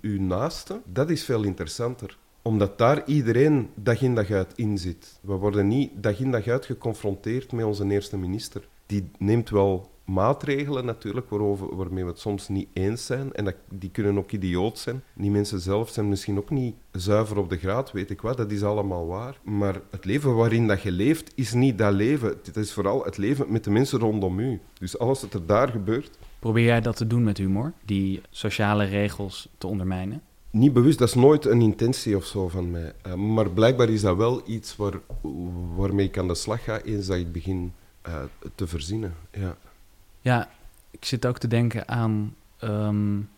uw 0.02 0.22
naaste, 0.22 0.82
dat 0.86 1.10
is 1.10 1.24
veel 1.24 1.44
interessanter 1.44 2.18
omdat 2.42 2.78
daar 2.78 3.06
iedereen 3.06 3.70
dag 3.76 4.02
in 4.02 4.16
dag 4.16 4.32
uit 4.32 4.54
in 4.56 4.78
zit. 4.78 5.20
We 5.22 5.34
worden 5.34 5.68
niet 5.68 5.92
dag 5.96 6.20
in 6.20 6.32
dag 6.32 6.48
uit 6.48 6.66
geconfronteerd 6.66 7.52
met 7.52 7.66
onze 7.66 7.90
eerste 7.90 8.18
minister. 8.18 8.68
Die 8.86 9.10
neemt 9.18 9.50
wel 9.50 9.90
maatregelen 10.06 10.86
natuurlijk 10.86 11.30
waarover, 11.30 11.76
waarmee 11.76 12.04
we 12.04 12.10
het 12.10 12.20
soms 12.20 12.48
niet 12.48 12.68
eens 12.74 13.06
zijn. 13.06 13.34
En 13.34 13.46
dat, 13.46 13.56
die 13.70 13.90
kunnen 13.90 14.18
ook 14.18 14.32
idioot 14.32 14.78
zijn. 14.78 15.04
Die 15.14 15.32
mensen 15.32 15.60
zelf 15.60 15.90
zijn 15.90 16.10
misschien 16.10 16.38
ook 16.38 16.50
niet 16.50 16.76
zuiver 16.92 17.38
op 17.38 17.50
de 17.50 17.58
graad, 17.58 17.92
weet 17.92 18.10
ik 18.10 18.22
wat. 18.22 18.38
Dat 18.38 18.52
is 18.52 18.64
allemaal 18.64 19.08
waar. 19.08 19.40
Maar 19.44 19.82
het 19.92 20.06
leven 20.06 20.36
waarin 20.36 20.68
dat 20.68 20.82
je 20.82 20.92
leeft, 20.92 21.32
is 21.36 21.54
niet 21.54 21.78
dat 21.78 21.94
leven. 21.94 22.28
Het 22.44 22.58
is 22.58 22.74
vooral 22.74 23.04
het 23.04 23.18
leven 23.18 23.46
met 23.52 23.64
de 23.64 23.72
mensen 23.72 24.00
rondom 24.00 24.40
u. 24.40 24.60
Dus 24.80 25.00
alles 25.00 25.22
wat 25.22 25.34
er 25.34 25.46
daar 25.46 25.70
gebeurt, 25.70 26.18
Probeer 26.46 26.66
jij 26.66 26.82
dat 26.82 26.96
te 26.96 27.08
doen 27.08 27.24
met 27.24 27.38
humor? 27.38 27.74
Die 27.86 28.22
sociale 28.30 28.86
regels 28.86 29.50
te 29.58 29.68
ondermijnen? 29.68 30.22
Niet 30.50 30.74
bewust, 30.74 31.00
dat 31.00 31.08
is 31.08 31.14
nooit 31.14 31.46
een 31.46 31.62
intentie 31.62 32.16
of 32.16 32.26
zo 32.26 32.48
van 32.48 32.72
mij. 32.72 32.94
Uh, 33.08 33.14
maar 33.14 33.50
blijkbaar 33.50 33.90
is 33.90 34.02
dat 34.02 34.18
wel 34.18 34.42
iets 34.46 34.76
waar, 34.76 34.94
waarmee 35.76 36.06
ik 36.06 36.18
aan 36.18 36.28
de 36.28 36.36
slag 36.36 36.64
ga 36.64 36.82
eens 36.82 37.08
dat 37.08 37.18
ik 37.18 37.32
begin 37.32 37.74
uh, 38.08 38.16
te 38.56 38.68
verzinnen. 38.68 39.14
Ja. 39.32 39.58
Ja, 40.26 40.50
ik 40.92 41.06
zit 41.06 41.26
ook 41.26 41.38
te 41.38 41.48
denken 41.48 41.88
aan. 41.88 42.36
Um, 42.64 43.30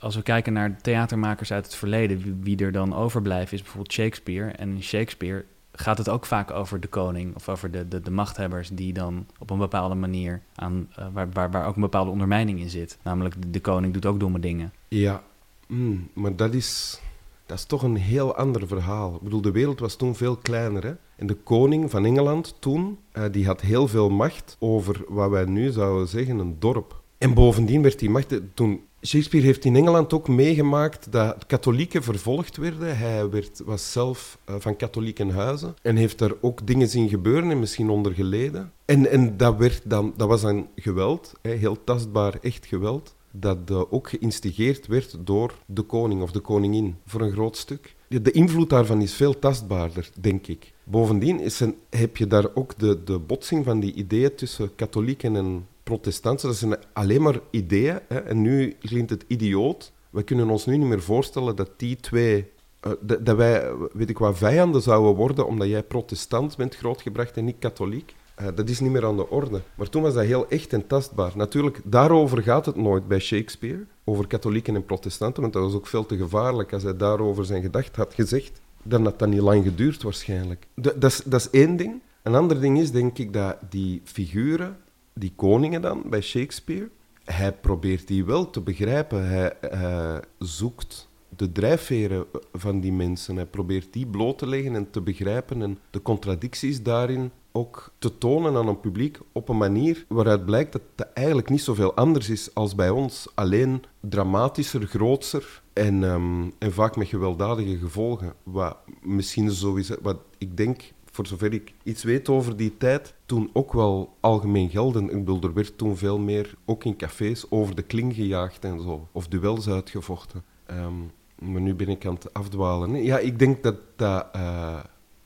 als 0.00 0.16
we 0.16 0.22
kijken 0.22 0.52
naar 0.52 0.76
theatermakers 0.80 1.52
uit 1.52 1.64
het 1.64 1.74
verleden, 1.74 2.40
wie, 2.42 2.64
er 2.64 2.72
dan 2.72 2.94
overblijft, 2.94 3.52
is 3.52 3.60
bijvoorbeeld 3.60 3.92
Shakespeare. 3.92 4.50
En 4.50 4.68
in 4.68 4.82
Shakespeare 4.82 5.44
gaat 5.72 5.98
het 5.98 6.08
ook 6.08 6.26
vaak 6.26 6.50
over 6.50 6.80
de 6.80 6.88
koning 6.88 7.34
of 7.34 7.48
over 7.48 7.70
de, 7.70 7.88
de, 7.88 8.00
de 8.00 8.10
machthebbers 8.10 8.68
die 8.68 8.92
dan 8.92 9.26
op 9.38 9.50
een 9.50 9.58
bepaalde 9.58 9.94
manier 9.94 10.42
aan, 10.54 10.88
uh, 10.98 11.06
waar, 11.12 11.30
waar, 11.30 11.50
waar 11.50 11.66
ook 11.66 11.74
een 11.74 11.80
bepaalde 11.80 12.10
ondermijning 12.10 12.60
in 12.60 12.70
zit. 12.70 12.98
Namelijk 13.02 13.42
de, 13.42 13.50
de 13.50 13.60
koning 13.60 13.92
doet 13.92 14.06
ook 14.06 14.20
domme 14.20 14.40
dingen. 14.40 14.72
Ja, 14.88 15.22
mm, 15.66 16.08
maar 16.12 16.36
dat 16.36 16.54
is, 16.54 17.00
dat 17.46 17.58
is 17.58 17.64
toch 17.64 17.82
een 17.82 17.96
heel 17.96 18.36
ander 18.36 18.66
verhaal. 18.66 19.14
Ik 19.14 19.22
bedoel, 19.22 19.40
de 19.40 19.52
wereld 19.52 19.80
was 19.80 19.96
toen 19.96 20.14
veel 20.14 20.36
kleiner. 20.36 20.84
Hè? 20.84 20.94
En 21.16 21.26
de 21.26 21.34
koning 21.34 21.90
van 21.90 22.04
Engeland 22.04 22.56
toen, 22.58 22.98
uh, 23.12 23.24
die 23.30 23.46
had 23.46 23.60
heel 23.60 23.88
veel 23.88 24.10
macht 24.10 24.56
over 24.58 25.04
wat 25.08 25.30
wij 25.30 25.44
nu 25.44 25.70
zouden 25.70 26.08
zeggen 26.08 26.38
een 26.38 26.56
dorp. 26.58 27.02
En 27.18 27.34
bovendien 27.34 27.82
werd 27.82 27.98
die 27.98 28.10
macht, 28.10 28.40
toen 28.54 28.80
Shakespeare 29.06 29.46
heeft 29.46 29.64
in 29.64 29.76
Engeland 29.76 30.12
ook 30.12 30.28
meegemaakt 30.28 31.12
dat 31.12 31.46
katholieken 31.46 32.02
vervolgd 32.02 32.56
werden. 32.56 32.98
Hij 32.98 33.30
werd, 33.30 33.62
was 33.64 33.92
zelf 33.92 34.38
uh, 34.50 34.56
van 34.58 34.76
katholieke 34.76 35.32
huizen 35.32 35.74
en 35.82 35.96
heeft 35.96 36.18
daar 36.18 36.32
ook 36.40 36.66
dingen 36.66 36.88
zien 36.88 37.08
gebeuren 37.08 37.50
en 37.50 37.58
misschien 37.58 37.90
onder 37.90 38.12
geleden. 38.12 38.72
En, 38.84 39.10
en 39.10 39.36
dat, 39.36 39.56
werd 39.56 39.82
dan, 39.84 40.14
dat 40.16 40.28
was 40.28 40.40
dan 40.40 40.68
geweld, 40.76 41.32
heel 41.42 41.84
tastbaar, 41.84 42.38
echt 42.40 42.66
geweld, 42.66 43.14
dat 43.30 43.90
ook 43.90 44.08
geïnstigeerd 44.08 44.86
werd 44.86 45.16
door 45.20 45.54
de 45.66 45.82
koning 45.82 46.22
of 46.22 46.32
de 46.32 46.40
koningin 46.40 46.96
voor 47.06 47.20
een 47.20 47.32
groot 47.32 47.56
stuk. 47.56 47.94
De 48.22 48.30
invloed 48.30 48.70
daarvan 48.70 49.02
is 49.02 49.14
veel 49.14 49.38
tastbaarder, 49.38 50.10
denk 50.20 50.46
ik. 50.46 50.72
Bovendien 50.84 51.40
is 51.40 51.60
een, 51.60 51.76
heb 51.90 52.16
je 52.16 52.26
daar 52.26 52.46
ook 52.54 52.78
de, 52.78 53.04
de 53.04 53.18
botsing 53.18 53.64
van 53.64 53.80
die 53.80 53.94
ideeën 53.94 54.34
tussen 54.34 54.74
katholieken 54.74 55.36
en 55.36 55.66
protestanten, 55.82 56.48
dat 56.48 56.56
zijn 56.56 56.76
alleen 56.92 57.22
maar 57.22 57.40
ideeën. 57.50 57.98
Hè? 58.08 58.18
En 58.18 58.42
nu 58.42 58.76
klinkt 58.80 59.10
het 59.10 59.24
idioot. 59.26 59.92
We 60.10 60.22
kunnen 60.22 60.50
ons 60.50 60.66
nu 60.66 60.76
niet 60.76 60.88
meer 60.88 61.02
voorstellen 61.02 61.56
dat 61.56 61.70
die 61.76 61.96
twee... 61.96 62.52
Dat, 63.00 63.26
dat, 63.26 63.36
wij, 63.36 63.70
weet 63.92 64.10
ik 64.10 64.18
wat, 64.18 64.38
vijanden 64.38 64.82
zouden 64.82 65.14
worden 65.14 65.46
omdat 65.46 65.68
jij 65.68 65.82
protestant 65.82 66.56
bent 66.56 66.76
grootgebracht 66.76 67.36
en 67.36 67.44
niet 67.44 67.58
katholiek. 67.58 68.14
Uh, 68.40 68.46
dat 68.54 68.68
is 68.68 68.80
niet 68.80 68.90
meer 68.90 69.06
aan 69.06 69.16
de 69.16 69.28
orde. 69.28 69.60
Maar 69.74 69.88
toen 69.88 70.02
was 70.02 70.14
dat 70.14 70.24
heel 70.24 70.48
echt 70.48 70.72
en 70.72 70.86
tastbaar. 70.86 71.32
Natuurlijk, 71.34 71.80
daarover 71.84 72.42
gaat 72.42 72.66
het 72.66 72.76
nooit 72.76 73.08
bij 73.08 73.18
Shakespeare, 73.18 73.86
over 74.04 74.26
katholieken 74.26 74.74
en 74.74 74.84
protestanten, 74.84 75.42
want 75.42 75.54
dat 75.54 75.62
was 75.62 75.74
ook 75.74 75.86
veel 75.86 76.06
te 76.06 76.16
gevaarlijk 76.16 76.72
als 76.72 76.82
hij 76.82 76.96
daarover 76.96 77.44
zijn 77.44 77.62
gedacht 77.62 77.96
had 77.96 78.14
gezegd. 78.14 78.60
Dan 78.82 79.04
had 79.04 79.18
dat 79.18 79.28
niet 79.28 79.40
lang 79.40 79.64
geduurd 79.64 80.02
waarschijnlijk. 80.02 80.66
dat, 80.74 81.04
is, 81.04 81.22
is 81.22 81.50
één 81.50 81.76
ding. 81.76 82.02
Een 82.22 82.34
ander 82.34 82.60
ding 82.60 82.78
is, 82.78 82.90
denk 82.90 83.18
ik, 83.18 83.32
dat 83.32 83.56
die 83.68 84.00
figuren 84.04 84.76
die 85.14 85.32
koningen 85.36 85.82
dan 85.82 86.02
bij 86.06 86.20
Shakespeare, 86.20 86.88
hij 87.24 87.52
probeert 87.52 88.06
die 88.06 88.24
wel 88.24 88.50
te 88.50 88.60
begrijpen. 88.60 89.28
Hij, 89.28 89.52
hij 89.60 90.20
zoekt 90.38 91.08
de 91.36 91.52
drijfveren 91.52 92.26
van 92.52 92.80
die 92.80 92.92
mensen. 92.92 93.36
Hij 93.36 93.46
probeert 93.46 93.92
die 93.92 94.06
bloot 94.06 94.38
te 94.38 94.46
leggen 94.46 94.74
en 94.74 94.90
te 94.90 95.00
begrijpen 95.00 95.62
en 95.62 95.78
de 95.90 96.02
contradicties 96.02 96.82
daarin 96.82 97.30
ook 97.56 97.92
te 97.98 98.18
tonen 98.18 98.56
aan 98.56 98.68
een 98.68 98.80
publiek 98.80 99.18
op 99.32 99.48
een 99.48 99.56
manier 99.56 100.04
waaruit 100.08 100.44
blijkt 100.44 100.72
dat 100.72 100.82
het 100.96 101.12
eigenlijk 101.12 101.48
niet 101.48 101.62
zoveel 101.62 101.94
anders 101.94 102.28
is 102.28 102.54
als 102.54 102.74
bij 102.74 102.90
ons. 102.90 103.28
Alleen 103.34 103.84
dramatischer, 104.00 104.86
grootser 104.86 105.62
en, 105.72 106.02
um, 106.02 106.52
en 106.58 106.72
vaak 106.72 106.96
met 106.96 107.08
gewelddadige 107.08 107.76
gevolgen. 107.76 108.34
Wat 108.42 108.76
misschien 109.02 109.50
zo 109.50 109.74
is, 109.74 109.90
wat 110.02 110.18
ik 110.38 110.56
denk 110.56 110.92
voor 111.10 111.26
zover 111.26 111.52
ik 111.52 111.72
iets 111.82 112.02
weet 112.02 112.28
over 112.28 112.56
die 112.56 112.76
tijd, 112.76 113.14
toen 113.26 113.50
ook 113.52 113.72
wel 113.72 114.14
algemeen 114.20 114.70
gelden. 114.70 115.04
Ik 115.10 115.18
bedoel, 115.24 115.42
er 115.42 115.54
werd 115.54 115.78
toen 115.78 115.96
veel 115.96 116.18
meer, 116.18 116.54
ook 116.64 116.84
in 116.84 116.96
cafés, 116.96 117.50
over 117.50 117.74
de 117.74 117.82
kling 117.82 118.14
gejaagd 118.14 118.64
en 118.64 118.80
zo. 118.80 119.08
Of 119.12 119.28
duels 119.28 119.68
uitgevochten. 119.68 120.44
Um, 120.70 121.10
maar 121.38 121.60
nu 121.60 121.74
ben 121.74 121.88
ik 121.88 122.06
aan 122.06 122.14
het 122.14 122.34
afdwalen. 122.34 123.02
Ja, 123.02 123.18
ik 123.18 123.38
denk 123.38 123.62
dat 123.62 123.76
dat 123.96 124.26
uh, 124.36 124.78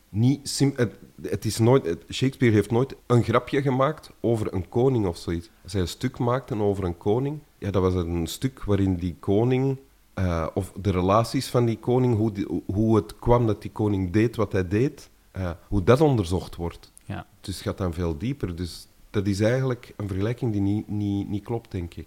niet... 0.08 0.48
Sim 0.48 0.72
het, 0.76 0.94
het, 1.22 1.44
is 1.44 1.58
nooit... 1.58 1.96
Shakespeare 2.10 2.54
heeft 2.54 2.70
nooit 2.70 2.94
een 3.06 3.22
grapje 3.22 3.62
gemaakt 3.62 4.10
over 4.20 4.54
een 4.54 4.68
koning 4.68 5.06
of 5.06 5.16
zoiets. 5.16 5.50
Als 5.62 5.72
hij 5.72 5.82
een 5.82 5.88
stuk 5.88 6.18
maakte 6.18 6.62
over 6.62 6.84
een 6.84 6.96
koning, 6.96 7.38
ja, 7.58 7.70
dat 7.70 7.82
was 7.82 7.94
een 7.94 8.26
stuk 8.26 8.64
waarin 8.64 8.96
die 8.96 9.16
koning... 9.20 9.78
Uh, 10.18 10.46
of 10.54 10.72
de 10.80 10.90
relaties 10.90 11.48
van 11.48 11.64
die 11.64 11.78
koning, 11.78 12.16
hoe, 12.16 12.32
die, 12.32 12.62
hoe 12.66 12.96
het 12.96 13.18
kwam 13.18 13.46
dat 13.46 13.62
die 13.62 13.70
koning 13.70 14.12
deed 14.12 14.36
wat 14.36 14.52
hij 14.52 14.68
deed 14.68 15.10
uh, 15.38 15.50
hoe 15.68 15.82
dat 15.82 16.00
onderzocht 16.00 16.56
wordt. 16.56 16.92
Ja. 17.04 17.26
Dus 17.40 17.54
het 17.54 17.64
gaat 17.64 17.78
dan 17.78 17.92
veel 17.92 18.18
dieper. 18.18 18.56
Dus 18.56 18.86
dat 19.10 19.26
is 19.26 19.40
eigenlijk 19.40 19.94
een 19.96 20.06
vergelijking 20.08 20.52
die 20.52 20.60
niet, 20.60 20.88
niet, 20.88 21.28
niet 21.28 21.44
klopt, 21.44 21.70
denk 21.70 21.94
ik. 21.94 22.06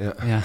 Ja. 0.00 0.14
ja. 0.26 0.38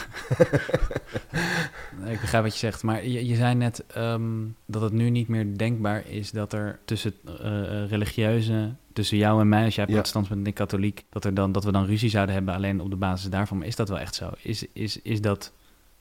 ik 2.14 2.22
begrijp 2.22 2.44
wat 2.44 2.54
je 2.54 2.60
zegt. 2.60 2.84
Maar 2.84 3.08
je, 3.08 3.26
je 3.26 3.36
zei 3.36 3.56
net 3.56 3.84
um, 3.98 4.56
dat 4.66 4.82
het 4.82 4.94
nu 4.94 5.10
niet 5.10 5.28
meer 5.28 5.58
denkbaar 5.58 6.08
is 6.10 6.32
dat 6.32 6.54
er 6.54 6.80
tussen 6.86 7.14
uh, 7.26 7.88
religieuze, 7.88 8.74
tussen 8.94 9.18
jou 9.18 9.42
en 9.42 9.50
mij, 9.50 9.66
als 9.66 9.76
jij 9.76 9.86
protestant 9.86 10.28
bent 10.28 10.40
en 10.40 10.48
ik 10.48 10.54
katholiek, 10.54 11.04
dat, 11.10 11.26
er 11.26 11.34
dan, 11.34 11.52
dat 11.52 11.64
we 11.64 11.72
dan 11.72 11.86
ruzie 11.86 12.10
zouden 12.10 12.36
hebben 12.36 12.54
alleen 12.54 12.82
op 12.82 12.90
de 12.90 12.96
basis 12.96 13.30
daarvan. 13.30 13.58
Maar 13.58 13.68
is 13.68 13.76
dat 13.76 13.90
wel 13.90 14.00
echt 14.00 14.16
zo? 14.16 14.30
Is, 14.42 14.66
is, 14.74 15.02
is 15.02 15.22
dat, 15.22 15.52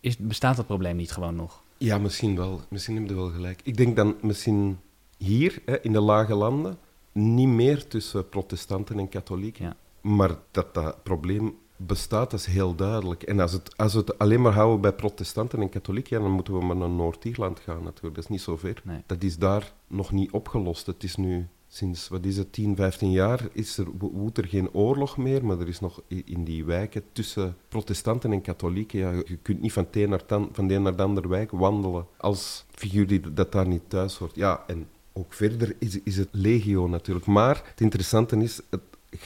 is, 0.01 0.17
bestaat 0.17 0.57
dat 0.57 0.67
probleem 0.67 0.97
niet 0.97 1.12
gewoon 1.12 1.37
nog? 1.37 1.62
Ja, 1.77 1.99
misschien 1.99 2.37
wel. 2.37 2.61
Misschien 2.69 2.97
heb 2.97 3.09
je 3.09 3.14
wel 3.14 3.31
gelijk. 3.31 3.61
Ik 3.64 3.77
denk 3.77 3.97
dan 3.97 4.14
misschien 4.21 4.79
hier, 5.17 5.62
hè, 5.64 5.81
in 5.81 5.93
de 5.93 6.01
lage 6.01 6.35
landen, 6.35 6.79
niet 7.12 7.49
meer 7.49 7.87
tussen 7.87 8.29
protestanten 8.29 8.99
en 8.99 9.09
katholieken. 9.09 9.64
Ja. 9.64 9.77
Maar 10.01 10.31
dat 10.51 10.75
dat 10.75 11.03
probleem 11.03 11.55
bestaat, 11.76 12.30
dat 12.30 12.40
is 12.40 12.46
heel 12.46 12.74
duidelijk. 12.74 13.22
En 13.22 13.40
als, 13.40 13.52
het, 13.52 13.76
als 13.76 13.92
we 13.92 13.98
het 13.98 14.18
alleen 14.18 14.42
maar 14.42 14.52
houden 14.52 14.80
bij 14.80 14.92
protestanten 14.92 15.60
en 15.60 15.68
katholieken, 15.68 16.20
dan 16.20 16.30
moeten 16.30 16.58
we 16.58 16.64
maar 16.64 16.76
naar 16.76 16.90
Noord-Ierland 16.90 17.60
gaan 17.60 17.82
natuurlijk. 17.82 18.14
Dat 18.14 18.24
is 18.24 18.30
niet 18.30 18.40
zo 18.40 18.56
ver. 18.56 18.80
Nee. 18.84 19.02
Dat 19.06 19.22
is 19.22 19.38
daar 19.38 19.72
nog 19.87 20.12
niet 20.12 20.30
opgelost. 20.30 20.87
Het 20.87 21.02
is 21.02 21.16
nu 21.16 21.48
sinds, 21.68 22.08
wat 22.08 22.24
is 22.24 22.37
het, 22.37 22.52
10, 22.52 22.76
15 22.76 23.10
jaar 23.10 23.48
is 23.52 23.78
er, 23.78 23.87
woedt 23.98 24.38
er 24.38 24.46
geen 24.46 24.72
oorlog 24.72 25.16
meer, 25.16 25.44
maar 25.44 25.60
er 25.60 25.68
is 25.68 25.80
nog 25.80 26.02
in 26.24 26.44
die 26.44 26.64
wijken 26.64 27.02
tussen 27.12 27.56
protestanten 27.68 28.32
en 28.32 28.40
katholieken, 28.40 28.98
ja, 28.98 29.10
je 29.10 29.38
kunt 29.42 29.60
niet 29.60 29.72
van, 29.72 29.87
naar 29.92 30.22
van 30.26 30.66
de 30.66 30.74
een 30.74 30.82
naar 30.82 30.96
de 30.96 31.02
andere 31.02 31.28
wijk 31.28 31.50
wandelen 31.50 32.06
als 32.16 32.64
figuur 32.70 33.06
die 33.06 33.32
dat 33.32 33.52
daar 33.52 33.68
niet 33.68 33.82
thuis 33.88 34.16
hoort. 34.16 34.34
Ja, 34.34 34.64
en 34.66 34.87
ook 35.12 35.32
verder 35.32 35.76
is, 35.78 36.02
is 36.02 36.16
het 36.16 36.28
legio 36.30 36.87
natuurlijk. 36.87 37.26
Maar 37.26 37.62
het 37.64 37.80
interessante 37.80 38.37
is, 38.37 38.60
het 38.70 38.80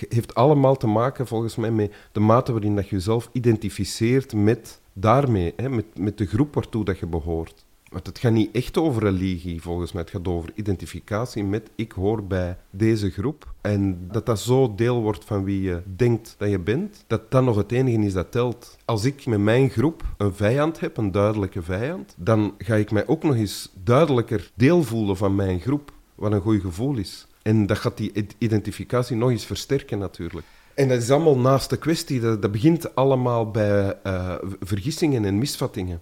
heeft 0.08 0.34
allemaal 0.34 0.76
te 0.76 0.86
maken 0.86 1.26
volgens 1.26 1.56
mij 1.56 1.70
met 1.70 1.94
de 2.12 2.20
mate 2.20 2.52
waarin 2.52 2.76
dat 2.76 2.88
je 2.88 2.96
jezelf 2.96 3.28
identificeert 3.32 4.34
met 4.34 4.80
daarmee, 4.92 5.52
hè, 5.56 5.68
met, 5.68 5.98
met 5.98 6.18
de 6.18 6.26
groep 6.26 6.54
waartoe 6.54 6.84
dat 6.84 6.98
je 6.98 7.06
behoort. 7.06 7.66
Want 7.88 8.06
het 8.06 8.18
gaat 8.18 8.32
niet 8.32 8.54
echt 8.54 8.76
over 8.76 9.02
religie, 9.02 9.62
volgens 9.62 9.92
mij. 9.92 10.02
Het 10.02 10.10
gaat 10.10 10.28
over 10.28 10.50
identificatie 10.54 11.44
met 11.44 11.70
ik 11.74 11.92
hoor 11.92 12.24
bij 12.24 12.56
deze 12.70 13.10
groep. 13.10 13.52
En 13.60 14.08
dat 14.10 14.26
dat 14.26 14.40
zo 14.40 14.74
deel 14.74 15.02
wordt 15.02 15.24
van 15.24 15.44
wie 15.44 15.62
je 15.62 15.82
denkt 15.96 16.34
dat 16.38 16.50
je 16.50 16.58
bent, 16.58 17.04
dat 17.06 17.30
dat 17.30 17.44
nog 17.44 17.56
het 17.56 17.72
enige 17.72 17.98
is 17.98 18.12
dat 18.12 18.32
telt. 18.32 18.76
Als 18.84 19.04
ik 19.04 19.26
met 19.26 19.40
mijn 19.40 19.70
groep 19.70 20.02
een 20.16 20.34
vijand 20.34 20.80
heb, 20.80 20.96
een 20.96 21.12
duidelijke 21.12 21.62
vijand, 21.62 22.14
dan 22.18 22.54
ga 22.58 22.74
ik 22.74 22.90
mij 22.90 23.06
ook 23.06 23.22
nog 23.22 23.34
eens 23.34 23.72
duidelijker 23.84 24.50
deel 24.54 24.82
voelen 24.82 25.16
van 25.16 25.34
mijn 25.34 25.60
groep, 25.60 25.92
wat 26.14 26.32
een 26.32 26.40
goed 26.40 26.60
gevoel 26.60 26.96
is. 26.96 27.27
En 27.48 27.66
dat 27.66 27.78
gaat 27.78 27.96
die 27.96 28.26
identificatie 28.38 29.16
nog 29.16 29.30
eens 29.30 29.44
versterken 29.44 29.98
natuurlijk. 29.98 30.46
En 30.74 30.88
dat 30.88 31.02
is 31.02 31.10
allemaal 31.10 31.38
naast 31.38 31.70
de 31.70 31.76
kwestie. 31.76 32.20
Dat, 32.20 32.42
dat 32.42 32.52
begint 32.52 32.94
allemaal 32.94 33.50
bij 33.50 33.96
uh, 34.06 34.34
vergissingen 34.60 35.24
en 35.24 35.38
misvattingen. 35.38 36.00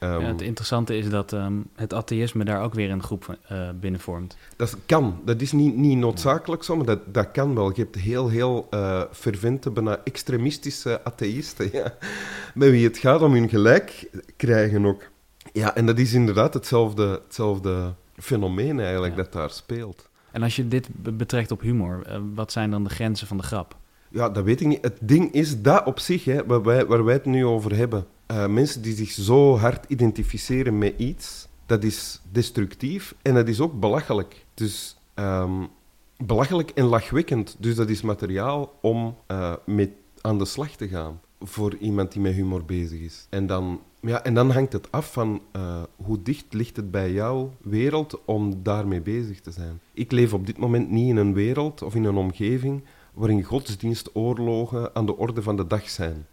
Um, 0.00 0.20
ja, 0.20 0.26
het 0.26 0.40
interessante 0.40 0.96
is 0.96 1.08
dat 1.08 1.32
um, 1.32 1.66
het 1.74 1.92
atheïsme 1.92 2.44
daar 2.44 2.62
ook 2.62 2.74
weer 2.74 2.90
een 2.90 3.02
groep 3.02 3.38
uh, 3.52 3.68
binnen 3.80 4.00
vormt. 4.00 4.36
Dat 4.56 4.76
kan. 4.86 5.20
Dat 5.24 5.40
is 5.40 5.52
niet, 5.52 5.76
niet 5.76 5.98
noodzakelijk 5.98 6.62
zo, 6.62 6.76
maar 6.76 6.86
dat, 6.86 7.14
dat 7.14 7.30
kan 7.30 7.54
wel. 7.54 7.68
Je 7.68 7.82
hebt 7.82 7.96
heel, 7.96 8.28
heel 8.28 8.66
uh, 8.70 9.02
fervente, 9.12 9.70
bijna 9.70 10.00
extremistische 10.04 11.04
atheïsten, 11.04 11.68
ja, 11.72 11.94
met 12.54 12.70
wie 12.70 12.86
het 12.86 12.98
gaat 12.98 13.22
om 13.22 13.32
hun 13.32 13.48
gelijk 13.48 14.10
krijgen 14.36 14.86
ook. 14.86 15.10
Ja, 15.52 15.74
en 15.74 15.86
dat 15.86 15.98
is 15.98 16.12
inderdaad 16.12 16.54
hetzelfde, 16.54 17.20
hetzelfde 17.24 17.94
fenomeen 18.16 18.80
eigenlijk 18.80 19.16
ja. 19.16 19.22
dat 19.22 19.32
daar 19.32 19.50
speelt. 19.50 20.10
En 20.32 20.42
als 20.42 20.56
je 20.56 20.68
dit 20.68 20.88
betrekt 21.16 21.50
op 21.50 21.60
humor, 21.60 22.02
uh, 22.08 22.16
wat 22.34 22.52
zijn 22.52 22.70
dan 22.70 22.84
de 22.84 22.90
grenzen 22.90 23.26
van 23.26 23.36
de 23.36 23.42
grap? 23.42 23.76
Ja, 24.08 24.28
dat 24.28 24.44
weet 24.44 24.60
ik 24.60 24.66
niet. 24.66 24.82
Het 24.82 24.98
ding 25.00 25.32
is 25.32 25.62
dat 25.62 25.86
op 25.86 25.98
zich, 25.98 26.24
hè, 26.24 26.46
waar, 26.46 27.04
wij, 27.04 27.14
het 27.14 27.24
nu 27.24 27.46
over 27.46 27.76
hebben 27.76 28.06
uh, 28.32 28.46
mensen 28.46 28.82
die 28.82 28.94
zich 28.94 29.10
zo 29.10 29.56
hard 29.56 29.84
identificeren 29.88 30.78
met 30.78 30.94
iets, 30.96 31.48
dat 31.66 31.84
is 31.84 32.20
destructief 32.30 33.14
en 33.22 33.34
dat 33.34 33.48
is 33.48 33.60
ook 33.60 33.80
belachelijk. 33.80 34.44
Dus 34.54 34.96
um, 35.14 35.68
belachelijk 36.16 36.70
en 36.70 36.84
lachwekkend. 36.84 37.56
Dus 37.58 37.74
dat 37.74 37.88
is 37.88 38.02
materiaal 38.02 38.78
om 38.80 39.16
uh, 39.28 39.52
met 39.66 39.90
aan 40.20 40.38
de 40.38 40.44
slag 40.44 40.70
te 40.70 40.88
gaan. 40.88 41.20
voor 41.40 41.76
iemand 41.76 42.12
die 42.12 42.22
met 42.22 42.34
humor 42.34 42.64
bezig 42.64 43.00
is. 43.00 43.26
En 43.30 43.46
dan, 43.46 43.80
ja, 44.06 44.24
en 44.24 44.34
dan 44.34 44.50
hangt 44.50 44.72
het 44.72 44.90
af 44.90 45.12
van 45.12 45.42
eh, 45.52 45.82
hoe 45.96 46.22
dicht 46.22 46.54
ligt 46.54 46.76
het 46.76 46.90
bij 46.90 47.12
jouw 47.12 47.52
wereld 47.60 48.24
om 48.24 48.62
daarmee 48.62 49.00
bezig 49.00 49.40
te 49.40 49.50
zijn. 49.50 49.80
Ik 49.92 50.12
leef 50.12 50.32
op 50.32 50.46
dit 50.46 50.58
moment 50.58 50.90
niet 50.90 51.08
in 51.08 51.16
een 51.16 51.34
wereld 51.34 51.82
of 51.82 51.94
in 51.94 52.04
een 52.04 52.16
omgeving 52.16 52.82
waarin 53.14 53.42
godsdienstoorlogen 53.42 54.94
aan 54.94 55.06
de 55.06 55.16
orde 55.16 55.42
van 55.42 55.56
de 55.56 55.66
dag 55.66 55.90
zijn. 55.90 56.26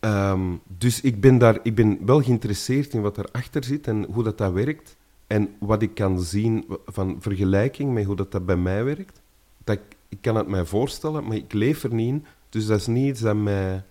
Ehm, 0.00 0.52
dus 0.66 1.00
ik 1.00 1.20
ben, 1.20 1.38
daar, 1.38 1.58
ik 1.62 1.74
ben 1.74 2.06
wel 2.06 2.22
geïnteresseerd 2.22 2.94
in 2.94 3.00
wat 3.00 3.18
erachter 3.18 3.64
zit 3.64 3.86
en 3.86 4.04
hoe 4.04 4.22
dat, 4.22 4.38
dat 4.38 4.52
werkt. 4.52 4.96
En 5.26 5.48
wat 5.58 5.82
ik 5.82 5.94
kan 5.94 6.20
zien 6.20 6.64
van 6.86 7.16
vergelijking 7.20 7.92
met 7.92 8.04
hoe 8.04 8.16
dat, 8.16 8.32
dat 8.32 8.46
bij 8.46 8.56
mij 8.56 8.84
werkt. 8.84 9.20
Dat 9.64 9.78
ik, 10.08 10.18
kan 10.20 10.36
het 10.36 10.46
mij 10.46 10.64
voorstellen, 10.64 11.24
maar 11.24 11.36
ik 11.36 11.52
leef 11.52 11.82
er 11.82 11.94
niet 11.94 12.08
in. 12.08 12.24
Dus 12.48 12.66
dat 12.66 12.80
is 12.80 12.86
niet 12.86 13.08
iets 13.08 13.20
dat 13.20 13.36
mij, 13.36 13.84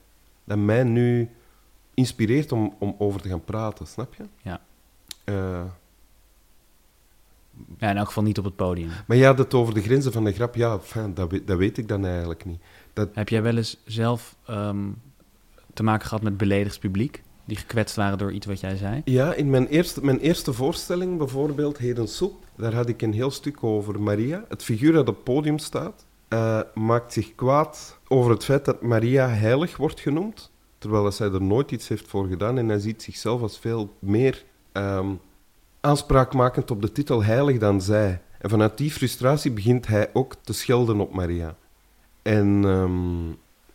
dat 0.43 0.57
mij 0.57 0.83
nu 0.83 1.29
inspireert 1.93 2.51
om, 2.51 2.75
om 2.79 2.95
over 2.97 3.21
te 3.21 3.29
gaan 3.29 3.43
praten, 3.43 3.87
snap 3.87 4.13
je? 4.15 4.23
Ja. 4.41 4.61
Eh, 5.23 5.63
Ja, 7.77 7.89
in 7.89 7.97
elk 7.97 8.07
geval 8.07 8.23
niet 8.23 8.37
op 8.37 8.43
het 8.45 8.55
podium. 8.55 8.89
maar 9.07 9.17
ja, 9.17 9.33
dat 9.33 9.53
over 9.53 9.73
de 9.73 9.81
grenzen 9.81 10.11
van 10.11 10.23
de 10.23 10.31
grap, 10.33 10.55
ja, 10.55 10.79
fijn, 10.79 11.13
dat, 11.13 11.31
weet, 11.31 11.47
dat 11.47 11.57
weet 11.57 11.77
ik 11.77 11.87
dan 11.87 12.05
eigenlijk 12.05 12.45
niet. 12.45 12.61
Dat, 12.93 13.09
Heb 13.13 13.29
jij 13.29 13.41
wel 13.41 13.57
eens 13.57 13.77
zelf 13.85 14.35
ehm, 14.45 14.89
te 15.73 15.83
maken 15.83 16.07
gehad 16.07 16.23
met 16.23 16.37
beledigd 16.37 16.79
publiek? 16.79 17.23
Die 17.45 17.57
gekwetst 17.57 17.95
waren 17.95 18.17
door 18.17 18.31
iets 18.31 18.45
wat 18.45 18.59
jij 18.59 18.75
zei? 18.75 19.01
Ja, 19.05 19.33
in 19.33 19.49
mijn 19.49 19.67
eerste, 19.67 20.05
mijn 20.05 20.19
eerste 20.19 20.53
voorstelling, 20.53 21.17
bijvoorbeeld 21.17 21.77
Heden 21.77 22.07
Soep, 22.07 22.43
daar 22.55 22.73
had 22.73 22.89
ik 22.89 23.01
een 23.01 23.13
heel 23.13 23.31
stuk 23.31 23.63
over 23.63 24.01
Maria. 24.01 24.45
Het 24.49 24.63
figuur 24.63 24.91
dat 24.93 25.07
op 25.07 25.15
het 25.15 25.23
podium 25.23 25.57
staat, 25.57 26.05
eh, 26.27 26.59
maakt 26.73 27.13
zich 27.13 27.35
kwaad 27.35 27.99
over 28.07 28.31
het 28.31 28.43
feit 28.43 28.65
dat 28.65 28.81
Maria 28.81 29.27
heilig 29.27 29.77
wordt 29.77 29.99
genoemd, 29.99 30.51
terwijl 30.83 31.11
zij 31.11 31.31
er 31.31 31.41
nooit 31.41 31.71
iets 31.71 31.87
heeft 31.87 32.07
voor 32.07 32.27
gedaan. 32.27 32.57
En 32.57 32.69
hij 32.69 32.79
ziet 32.79 33.03
zichzelf 33.03 33.41
als 33.41 33.59
veel 33.59 33.95
meer 33.99 34.43
ehm, 34.71 35.13
aanspraakmakend 35.81 36.71
op 36.71 36.81
de 36.81 36.91
titel 36.91 37.23
heilig 37.23 37.57
dan 37.57 37.81
zij. 37.81 38.21
En 38.39 38.49
vanuit 38.49 38.77
die 38.77 38.91
frustratie 38.91 39.51
begint 39.51 39.87
hij 39.87 40.09
ook 40.13 40.35
te 40.41 40.53
schelden 40.53 40.99
op 40.99 41.13
Maria. 41.13 41.55
En 42.21 42.61
ehm, 42.65 43.27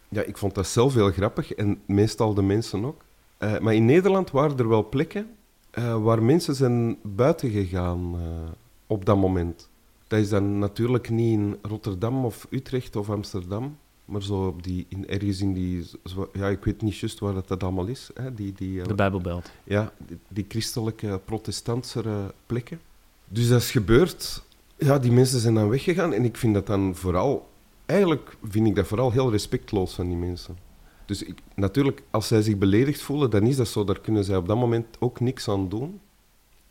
ja, 0.09 0.23
ik 0.23 0.37
vond 0.39 0.55
dat 0.55 0.67
zelf 0.67 0.95
heel 0.95 1.11
grappig 1.11 1.55
en 1.55 1.81
meestal 1.87 2.35
de 2.35 2.43
mensen 2.43 2.85
ook. 2.85 3.05
Eh, 3.39 3.59
maar 3.59 3.75
in 3.75 3.85
Nederland 3.85 4.31
waren 4.31 4.59
er 4.59 4.69
wel 4.69 4.89
plekken 4.89 5.27
eh, 5.71 6.03
waar 6.03 6.23
mensen 6.23 6.55
zijn 6.55 6.99
buiten 7.03 7.51
gegaan 7.51 8.15
eh, 8.15 8.51
op 8.87 9.05
dat 9.05 9.17
moment. 9.17 9.69
Dat 10.07 10.19
is 10.19 10.29
dan 10.29 10.59
natuurlijk 10.59 11.11
niet 11.11 11.39
in 11.39 11.57
Rotterdam 11.63 12.25
of 12.25 12.47
Utrecht 12.51 12.97
of 12.97 13.11
Amsterdam, 13.11 13.77
maar 14.09 14.23
zo 14.23 14.47
op 14.47 14.63
die, 14.63 14.87
in, 14.89 15.09
ergens 15.09 15.41
in 15.41 15.53
die... 15.53 15.87
Zo, 16.05 16.31
ja, 16.33 16.49
ik 16.49 16.65
weet 16.65 16.83
niet 16.83 16.99
juist 16.99 17.19
waar 17.19 17.35
dat, 17.35 17.49
dat 17.49 17.63
allemaal 17.63 17.87
is. 17.87 18.11
Hè, 18.15 18.35
die, 18.35 18.53
die, 18.53 18.81
eh, 18.81 18.87
De 18.87 18.95
Bijbelbelt. 18.95 19.51
ja, 19.65 19.93
die, 20.07 20.19
die 20.29 20.45
christelijke, 20.49 21.21
protestantse 21.25 22.35
plekken. 22.47 22.81
Dus 23.29 23.49
dat 23.49 23.61
is 23.61 23.71
gebeurd. 23.71 24.43
Ja, 24.79 24.99
die 24.99 25.13
mensen 25.13 25.41
zijn 25.41 25.55
dan 25.55 25.69
weggegaan. 25.69 26.13
En 26.13 26.25
ik 26.25 26.37
vind 26.37 26.55
dat 26.55 26.67
dan 26.67 26.95
vooral... 26.95 27.49
Eigenlijk 27.87 28.37
vind 28.49 28.67
ik 28.67 28.75
dat 28.75 28.87
vooral 28.87 29.13
heel 29.13 29.31
respectloos 29.31 29.95
van 29.95 30.09
die 30.09 30.17
mensen. 30.17 30.57
Dus 31.05 31.23
ik, 31.23 31.39
natuurlijk, 31.55 32.03
als 32.11 32.27
zij 32.27 32.43
zich 32.43 32.57
beledigd 32.59 33.03
voelen, 33.03 33.31
dan 33.31 33.43
is 33.43 33.57
dat 33.57 33.69
zo. 33.69 33.85
Daar 33.85 34.01
kunnen 34.01 34.25
zij 34.25 34.37
op 34.37 34.47
dat 34.49 34.57
moment 34.57 34.97
ook 34.99 35.21
niks 35.21 35.49
aan 35.49 35.69
doen. 35.69 36.01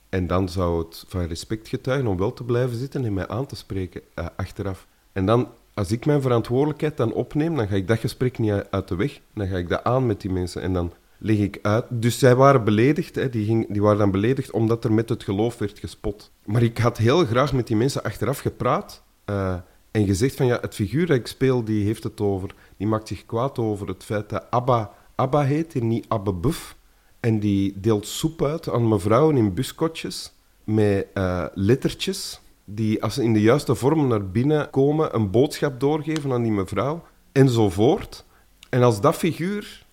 En 0.09 0.27
dan 0.27 0.49
zou 0.49 0.83
het 0.83 1.03
van 1.07 1.25
respect 1.25 1.67
getuigen 1.67 2.07
om 2.07 2.17
wel 2.17 2.33
te 2.33 2.43
blijven 2.43 2.77
zitten 2.77 3.05
en 3.05 3.13
mij 3.13 3.27
aan 3.27 3.45
te 3.45 3.55
spreken 3.55 4.01
eh, 4.13 4.25
achteraf. 4.35 4.87
En 5.11 5.25
dan, 5.25 5.47
als 5.77 5.91
ik 5.91 6.05
mijn 6.05 6.21
verantwoordelijkheid 6.21 6.97
dan 6.97 7.13
opneem, 7.13 7.55
dan 7.55 7.67
ga 7.67 7.75
ik 7.75 7.87
dat 7.87 7.99
gesprek 7.99 8.37
niet 8.39 8.51
uit- 8.69 8.87
de 8.87 8.95
weg. 8.95 9.19
Dan 9.33 9.47
ga 9.47 9.57
ik 9.57 9.69
dat 9.69 9.83
aan 9.83 10.05
met 10.05 10.21
die 10.21 10.31
mensen 10.31 10.61
en 10.61 10.73
dan 10.73 10.93
leg 11.17 11.37
ik 11.37 11.59
uit. 11.61 11.85
Dus 11.89 12.19
zij 12.19 12.35
waren 12.35 12.63
beledigd, 12.63 13.15
hè, 13.15 13.29
die, 13.29 13.45
ging, 13.45 13.67
die 13.69 13.81
waren 13.81 13.97
dan 13.97 14.11
beledigd 14.11 14.51
omdat 14.51 14.83
er 14.83 14.93
met 14.93 15.09
het 15.09 15.23
geloof 15.23 15.57
werd 15.57 15.79
gespot. 15.79 16.31
Maar 16.45 16.63
ik 16.63 16.77
had 16.77 16.97
heel 16.97 17.25
graag 17.25 17.53
met 17.53 17.67
die 17.67 17.75
mensen 17.75 18.03
achteraf 18.03 18.39
gepraat 18.39 19.03
eh, 19.25 19.55
en 19.91 20.05
gezegd 20.05 20.35
van 20.35 20.45
ja, 20.45 20.57
het 20.61 20.75
figuur 20.75 21.05
dat 21.05 21.17
ik 21.17 21.27
speel, 21.27 21.63
die 21.63 21.85
heeft 21.85 22.03
het 22.03 22.21
over, 22.21 22.55
die 22.77 22.87
maakt 22.87 23.07
zich 23.07 23.25
kwaad 23.25 23.59
over 23.59 23.87
het 23.87 24.03
feit 24.03 24.29
dat 24.29 24.45
Abba, 24.49 24.91
Abba 25.15 25.43
heet 25.43 25.75
en 25.75 25.87
niet 25.87 26.05
Abba 26.07 26.31
Buff. 26.33 26.75
En 27.19 27.39
die 27.39 27.79
deelt 27.79 28.07
soep 28.07 28.43
uit 28.43 28.69
aan 28.69 28.87
mevrouwen 28.87 29.37
in 29.37 29.53
buskotjes 29.53 30.33
met 30.63 31.07
eh, 31.13 31.45
lettertjes 31.53 32.39
die 32.69 33.03
als 33.03 33.13
ze 33.13 33.23
in 33.23 33.33
de 33.33 33.41
juiste 33.41 33.75
vorm 33.75 34.07
naar 34.07 34.29
binnen 34.29 34.69
komen 34.69 35.15
een 35.15 35.31
boodschap 35.31 35.79
doorgeven 35.79 36.31
aan 36.31 36.43
die 36.43 36.51
mevrouw 36.51 37.03
enzovoort. 37.31 38.25
En 38.69 38.83
als 38.83 39.01
dat 39.01 39.15
figuur 39.15 39.85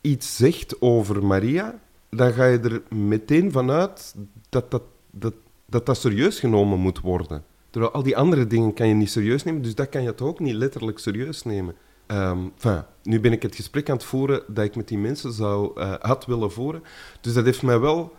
iets 0.00 0.36
zegt 0.36 0.80
over 0.80 1.24
Maria, 1.24 1.78
dan 2.10 2.32
ga 2.32 2.44
je 2.44 2.58
er 2.58 2.82
meteen 2.96 3.52
vanuit 3.52 4.14
dat 4.48 4.70
dat, 4.70 4.82
dat, 5.10 5.34
dat, 5.66 5.86
dat 5.86 5.96
serieus 5.96 6.40
genomen 6.40 6.78
moet 6.78 7.00
worden. 7.00 7.44
Terwijl 7.70 7.92
al 7.92 8.02
die 8.02 8.16
andere 8.16 8.46
dingen 8.46 8.74
kan 8.74 8.88
je 8.88 8.94
niet 8.94 9.10
serieus 9.10 9.42
nemen, 9.42 9.62
dus 9.62 9.74
dat 9.74 9.88
kan 9.88 10.02
je 10.02 10.14
toch 10.14 10.28
ook 10.28 10.40
niet 10.40 10.54
letterlijk 10.54 10.98
serieus 10.98 11.42
nemen. 11.42 11.74
Enfin, 12.06 12.82
nu 13.02 13.20
ben 13.20 13.32
ik 13.32 13.42
het 13.42 13.54
gesprek 13.54 13.88
aan 13.88 13.96
het 13.96 14.04
voeren 14.04 14.42
dat 14.48 14.64
ik 14.64 14.76
met 14.76 14.88
die 14.88 14.98
mensen 14.98 15.32
zou, 15.32 15.80
eh, 15.80 15.94
had 16.00 16.26
willen 16.26 16.52
voeren. 16.52 16.82
Dus 17.20 17.32
dat 17.32 17.44
heeft 17.44 17.62
mij 17.62 17.80
wel... 17.80 18.12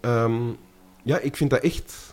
ehm, 0.00 0.50
ja, 1.02 1.18
ik 1.18 1.36
vind 1.36 1.50
dat 1.50 1.60
echt... 1.60 2.11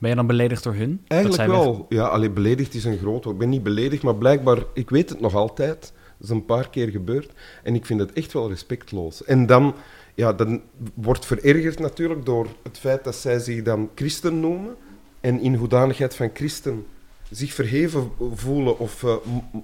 Ben 0.00 0.10
je 0.10 0.16
dan 0.16 0.26
beledigd 0.26 0.64
door 0.64 0.74
hun? 0.74 1.00
Dat 1.02 1.18
Eigenlijk 1.18 1.48
weg- 1.50 1.58
wel. 1.58 1.86
Ja, 1.88 2.06
alleen 2.06 2.34
beledigd 2.34 2.74
is 2.74 2.84
een 2.84 2.98
groot 2.98 3.24
woord. 3.24 3.34
Ik 3.34 3.40
ben 3.40 3.48
niet 3.48 3.62
beledigd, 3.62 4.02
maar 4.02 4.14
blijkbaar... 4.16 4.58
Ik 4.74 4.90
weet 4.90 5.08
het 5.08 5.20
nog 5.20 5.34
altijd. 5.34 5.80
Dat 6.18 6.28
is 6.28 6.28
een 6.28 6.44
paar 6.44 6.70
keer 6.70 6.88
gebeurd. 6.88 7.32
En 7.62 7.74
ik 7.74 7.86
vind 7.86 8.00
het 8.00 8.12
echt 8.12 8.32
wel 8.32 8.48
respectloos. 8.48 9.24
En 9.24 9.46
dan... 9.46 9.74
Ja, 10.14 10.32
dan 10.32 10.62
wordt 10.94 11.26
verergerd 11.26 11.78
natuurlijk 11.78 12.24
door 12.24 12.46
het 12.62 12.78
feit 12.78 13.04
dat 13.04 13.14
zij 13.14 13.38
zich 13.38 13.62
dan 13.62 13.90
christen 13.94 14.40
noemen. 14.40 14.76
En 15.20 15.40
in 15.40 15.54
hoedanigheid 15.54 16.14
van 16.14 16.30
christen 16.34 16.86
zich 17.30 17.52
verheven 17.52 18.10
voelen 18.34 18.78
of 18.78 19.02
eh, 19.02 19.16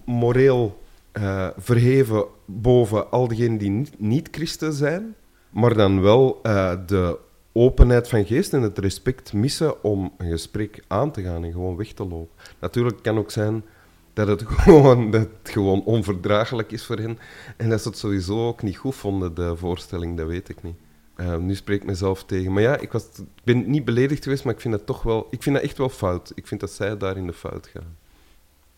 moreel 0.04 0.82
eh, 1.12 1.48
verheven 1.56 2.24
boven 2.44 3.10
al 3.10 3.28
diegenen 3.28 3.58
die 3.58 3.70
niet, 3.70 4.00
niet 4.00 4.28
christen 4.30 4.72
zijn. 4.72 5.14
Maar 5.50 5.74
dan 5.74 6.00
wel 6.02 6.38
eh, 6.42 6.72
de 6.86 7.18
openheid 7.56 8.08
van 8.08 8.26
geest 8.26 8.52
en 8.52 8.62
het 8.62 8.78
respect 8.78 9.32
missen 9.32 9.84
om 9.84 10.12
een 10.18 10.30
gesprek 10.30 10.84
aan 10.86 11.10
te 11.10 11.22
gaan 11.22 11.44
en 11.44 11.52
gewoon 11.52 11.76
weg 11.76 11.92
te 11.92 12.06
lopen. 12.06 12.36
Natuurlijk 12.58 13.02
kan 13.02 13.18
ook 13.18 13.30
zijn 13.30 13.64
dat 14.12 14.28
het 14.28 14.42
gewoon, 14.64 15.10
dat 15.10 15.20
het 15.20 15.52
gewoon 15.52 15.84
onverdraaglijk 15.84 16.72
is 16.72 16.84
voor 16.84 16.96
hen. 16.96 17.18
En 17.56 17.68
dat 17.68 17.82
ze 17.82 17.88
het 17.88 17.98
sowieso 17.98 18.46
ook 18.46 18.62
niet 18.62 18.76
goed 18.76 18.94
vonden, 18.94 19.34
de 19.34 19.56
voorstelling, 19.56 20.16
dat 20.16 20.26
weet 20.26 20.48
ik 20.48 20.62
niet. 20.62 20.76
Eh, 21.16 21.36
nu 21.36 21.54
spreek 21.54 21.80
ik 21.80 21.86
mezelf 21.86 22.24
tegen. 22.24 22.52
Maar 22.52 22.62
ja, 22.62 22.76
ik, 22.76 22.92
was, 22.92 23.08
ben 23.44 23.70
niet 23.70 23.84
beledigd 23.84 24.22
geweest, 24.22 24.44
maar 24.44 24.54
ik 24.54 24.60
vind 24.60 24.74
dat 24.74 24.86
toch 24.86 25.02
wel... 25.02 25.26
Ik 25.30 25.42
vind 25.42 25.54
dat 25.56 25.64
echt 25.64 25.78
wel 25.78 25.88
fout. 25.88 26.32
Ik 26.34 26.46
vind 26.46 26.60
dat 26.60 26.70
zij 26.70 26.96
daar 26.96 27.16
in 27.16 27.26
de 27.26 27.32
fout 27.32 27.66
gaan. 27.66 27.96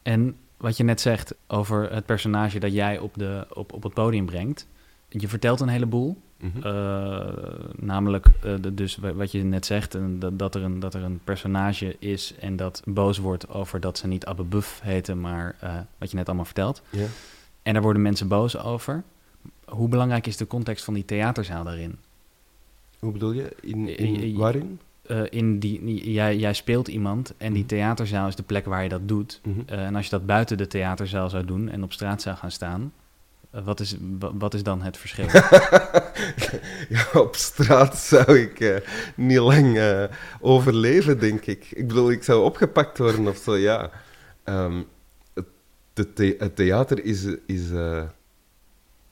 En 0.02 0.36
wat 0.56 0.76
je 0.76 0.84
net 0.84 1.00
zegt 1.00 1.34
over 1.46 1.92
het 1.92 2.06
personage 2.06 2.58
dat 2.58 2.72
jij 2.72 2.98
op, 2.98 3.14
de, 3.14 3.46
op, 3.52 3.72
op 3.72 3.82
het 3.82 3.94
podium 3.94 4.26
brengt. 4.26 4.66
Je 5.08 5.28
vertelt 5.28 5.60
een 5.60 5.68
heleboel. 5.68 6.16
Mhm. 6.40 6.66
Eh, 6.66 7.26
namelijk, 7.76 8.26
eh, 8.42 8.54
de- 8.60 8.74
dus 8.74 8.96
wa- 8.96 9.12
wat 9.14 9.32
je 9.32 9.42
net 9.42 9.66
zegt, 9.66 9.94
en 9.94 10.18
dat, 10.18 10.38
dat, 10.38 10.54
er 10.54 10.62
een, 10.62 10.80
dat 10.80 10.94
er 10.94 11.02
een 11.02 11.20
personage 11.24 11.96
is 11.98 12.34
en 12.40 12.56
dat 12.56 12.82
boos 12.84 13.18
wordt 13.18 13.48
over 13.48 13.80
dat 13.80 13.98
ze 13.98 14.06
niet 14.06 14.26
Abbe 14.26 14.42
Buff 14.42 14.80
heten, 14.82 15.20
maar 15.20 15.56
eh, 15.60 15.74
wat 15.98 16.10
je 16.10 16.16
net 16.16 16.26
allemaal 16.26 16.44
vertelt. 16.44 16.82
En 17.62 17.72
daar 17.72 17.82
worden 17.82 18.02
mensen 18.02 18.28
boos 18.28 18.58
over. 18.58 19.02
Hoe 19.64 19.88
belangrijk 19.88 20.26
is 20.26 20.36
de 20.36 20.46
context 20.46 20.84
van 20.84 20.94
die 20.94 21.04
theaterzaal 21.04 21.64
daarin? 21.64 21.96
Hoe 22.98 23.12
bedoel 23.12 23.32
je? 23.32 23.52
In, 23.60 23.96
in, 23.98 24.36
waarin? 24.36 24.80
In 25.30 25.58
die, 25.58 26.12
jij, 26.12 26.36
jij 26.36 26.52
speelt 26.52 26.88
iemand 26.88 27.34
en 27.36 27.52
die 27.52 27.62
Mhm. 27.64 27.68
theaterzaal 27.74 28.28
is 28.28 28.34
de 28.36 28.42
plek 28.42 28.64
waar 28.64 28.82
je 28.82 28.88
dat 28.88 29.08
doet. 29.08 29.40
Mhm. 29.44 29.60
En 29.66 29.94
als 29.94 30.04
je 30.04 30.10
dat 30.10 30.26
buiten 30.26 30.56
de 30.56 30.66
theaterzaal 30.66 31.30
zou 31.30 31.44
doen 31.44 31.68
en 31.68 31.82
op 31.82 31.92
straat 31.92 32.22
zou 32.22 32.36
gaan 32.36 32.50
staan, 32.50 32.92
wat, 33.50 33.80
is, 33.80 33.96
wa- 34.18 34.34
wat 34.34 34.54
is 34.54 34.62
dan 34.62 34.82
het 34.82 34.96
verschil? 34.96 35.26
ja, 36.96 37.20
op 37.20 37.34
straat 37.34 37.96
zou 37.96 38.38
ik 38.38 38.60
eh, 38.60 38.76
niet 39.16 39.38
lang 39.38 39.78
eh, 39.78 40.04
overleven, 40.40 41.18
denk 41.18 41.46
ik. 41.46 41.70
Ik 41.70 41.88
bedoel, 41.88 42.10
ik 42.10 42.22
zou 42.22 42.44
opgepakt 42.44 42.98
worden 42.98 43.26
of 43.26 43.36
zo, 43.36 43.56
ja. 43.56 43.90
Ehm, 44.44 44.82
het, 45.94 46.56
theater 46.56 47.04
is... 47.04 47.24
is 47.46 47.70
eh, 47.70 48.02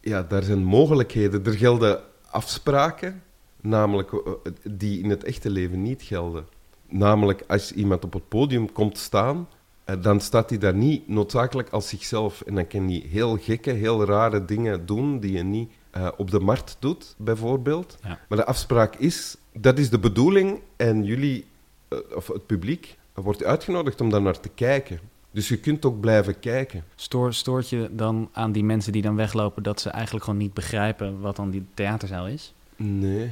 ja, 0.01 0.23
daar 0.23 0.43
zijn 0.43 0.65
mogelijkheden. 0.65 1.45
Er 1.45 1.53
gelden 1.53 2.01
afspraken, 2.31 3.23
namelijk 3.61 4.13
eh, 4.13 4.33
die 4.63 5.03
in 5.03 5.11
het 5.11 5.25
echte 5.25 5.51
leven 5.51 5.83
niet 5.83 6.03
gelden. 6.03 6.47
Namelijk, 6.89 7.43
als 7.47 7.73
iemand 7.73 8.05
op 8.05 8.13
het 8.13 8.29
podium 8.29 8.73
komt 8.73 8.99
staan, 8.99 9.49
eh, 9.51 9.56
dan 9.95 10.21
staat 10.21 10.51
hij 10.51 10.59
daar 10.59 10.75
niet 10.75 11.09
noodzakelijk 11.09 11.69
als 11.71 11.89
zichzelf. 11.89 12.41
En 12.41 12.55
dan 12.55 12.67
kan 12.67 12.89
hij 12.89 13.05
heel 13.09 13.37
gekke, 13.37 13.71
heel 13.71 14.05
rare 14.05 14.45
dingen 14.45 14.87
doen 14.87 15.21
die 15.21 15.33
je 15.33 15.43
niet 15.43 15.71
eh, 15.91 16.09
op 16.17 16.31
de 16.31 16.41
markt 16.41 16.77
doet, 16.79 17.15
bijvoorbeeld. 17.19 17.99
Ja. 18.03 18.19
Maar 18.29 18.39
de 18.39 18.45
afspraak 18.45 18.97
is, 18.97 19.37
dat 19.53 19.79
is 19.79 19.91
de 19.91 19.99
bedoeling 19.99 20.61
en 20.77 21.05
jullie, 21.05 21.45
eh, 21.89 21.99
of 22.15 22.27
het 22.27 22.47
publiek, 22.47 22.97
wordt 23.15 23.45
uitgenodigd 23.45 24.01
om 24.01 24.11
daar 24.11 24.23
naar 24.23 24.41
te 24.41 24.49
kijken. 24.49 25.01
Dus 25.31 25.49
je 25.49 25.57
kunt 25.57 25.85
ook 25.85 26.01
blijven 26.01 26.39
kijken. 26.39 26.85
Stoor, 26.95 27.35
stoort 27.35 27.69
je 27.69 27.89
dan 27.93 28.29
aan 28.33 28.53
die 28.53 28.65
mensen 28.65 28.93
die 28.93 29.03
dan 29.03 29.17
weglopen 29.17 29.63
dat 29.63 29.81
ze 29.81 29.91
eigenlijk 29.91 30.25
gewoon 30.25 30.41
niet 30.41 30.55
begrijpen 30.55 31.21
wat 31.21 31.37
dan 31.37 31.51
die 31.51 31.67
theaterzaal 31.75 32.27
is? 32.27 32.55
Nee. 32.77 33.31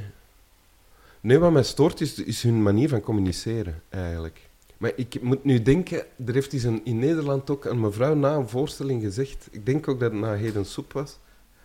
Nee, 1.21 1.39
wat 1.39 1.51
mij 1.51 1.63
stoort 1.63 2.01
is, 2.01 2.23
is 2.23 2.43
hun 2.43 2.63
manier 2.63 2.89
van 2.89 3.01
communiceren, 3.01 3.81
eigenlijk. 3.89 4.44
Maar 4.77 4.91
ik 4.95 5.21
moet 5.21 5.43
nu 5.43 5.61
denken, 5.61 6.05
er 6.25 6.33
heeft 6.33 6.53
eens 6.53 6.63
een, 6.63 6.81
in 6.83 6.99
Nederland 6.99 7.49
ook 7.49 7.65
een 7.65 7.79
mevrouw 7.79 8.15
na 8.15 8.35
een 8.35 8.49
voorstelling 8.49 9.01
gezegd, 9.01 9.47
ik 9.51 9.65
denk 9.65 9.87
ook 9.87 9.99
dat 9.99 10.11
het 10.11 10.21
na 10.21 10.33
Heden 10.33 10.65
Soep 10.65 10.93
was, 10.93 11.19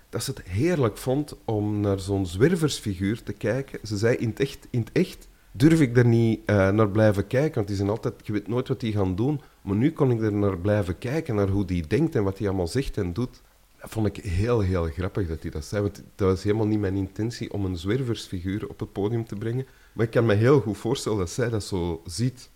dat 0.08 0.22
ze 0.22 0.30
het 0.30 0.42
heerlijk 0.42 0.96
vond 0.96 1.36
om 1.44 1.80
naar 1.80 2.00
zo'n 2.00 2.26
zwerversfiguur 2.26 3.22
te 3.22 3.32
kijken. 3.32 3.78
Ze 3.82 3.96
zei, 3.96 4.16
in 4.16 4.28
het 4.28 4.40
echt, 4.40 4.66
in 4.70 4.80
het 4.80 4.90
echt 4.92 5.28
durf 5.52 5.80
ik 5.80 5.96
er 5.96 6.06
niet 6.06 6.40
uh, 6.46 6.68
naar 6.70 6.90
blijven 6.90 7.26
kijken, 7.26 7.54
want 7.54 7.66
die 7.66 7.76
zijn 7.76 7.88
altijd, 7.88 8.14
je 8.22 8.32
weet 8.32 8.48
nooit 8.48 8.68
wat 8.68 8.80
die 8.80 8.92
gaan 8.92 9.14
doen. 9.14 9.40
Maar 9.62 9.76
nu 9.76 9.92
kon 9.92 10.10
ik 10.10 10.20
er 10.20 10.32
naar 10.32 10.58
blijven 10.58 10.98
kijken, 10.98 11.34
naar 11.34 11.48
hoe 11.48 11.64
die 11.64 11.86
denkt 11.86 12.14
en 12.14 12.24
wat 12.24 12.38
hij 12.38 12.48
allemaal 12.48 12.68
zegt 12.68 12.96
en 12.96 13.12
doet. 13.12 13.42
Dat 13.80 13.90
vond 13.90 14.06
ik 14.06 14.16
heel, 14.24 14.60
heel 14.60 14.84
grappig 14.84 15.28
dat 15.28 15.42
hij 15.42 15.50
dat 15.50 15.64
zei. 15.64 15.82
Want 15.82 16.02
dat 16.14 16.28
was 16.28 16.42
helemaal 16.42 16.66
niet 16.66 16.80
mijn 16.80 16.96
intentie 16.96 17.52
om 17.52 17.64
een 17.64 17.76
zwerversfiguur 17.76 18.68
op 18.68 18.80
het 18.80 18.92
podium 18.92 19.24
te 19.24 19.34
brengen. 19.34 19.66
Maar 19.92 20.04
ik 20.04 20.10
kan 20.10 20.26
me 20.26 20.34
heel 20.34 20.60
goed 20.60 20.76
voorstellen 20.76 21.18
dat 21.18 21.30
zij 21.30 21.48
dat 21.48 21.64
zo 21.64 22.02
ziet. 22.06 22.50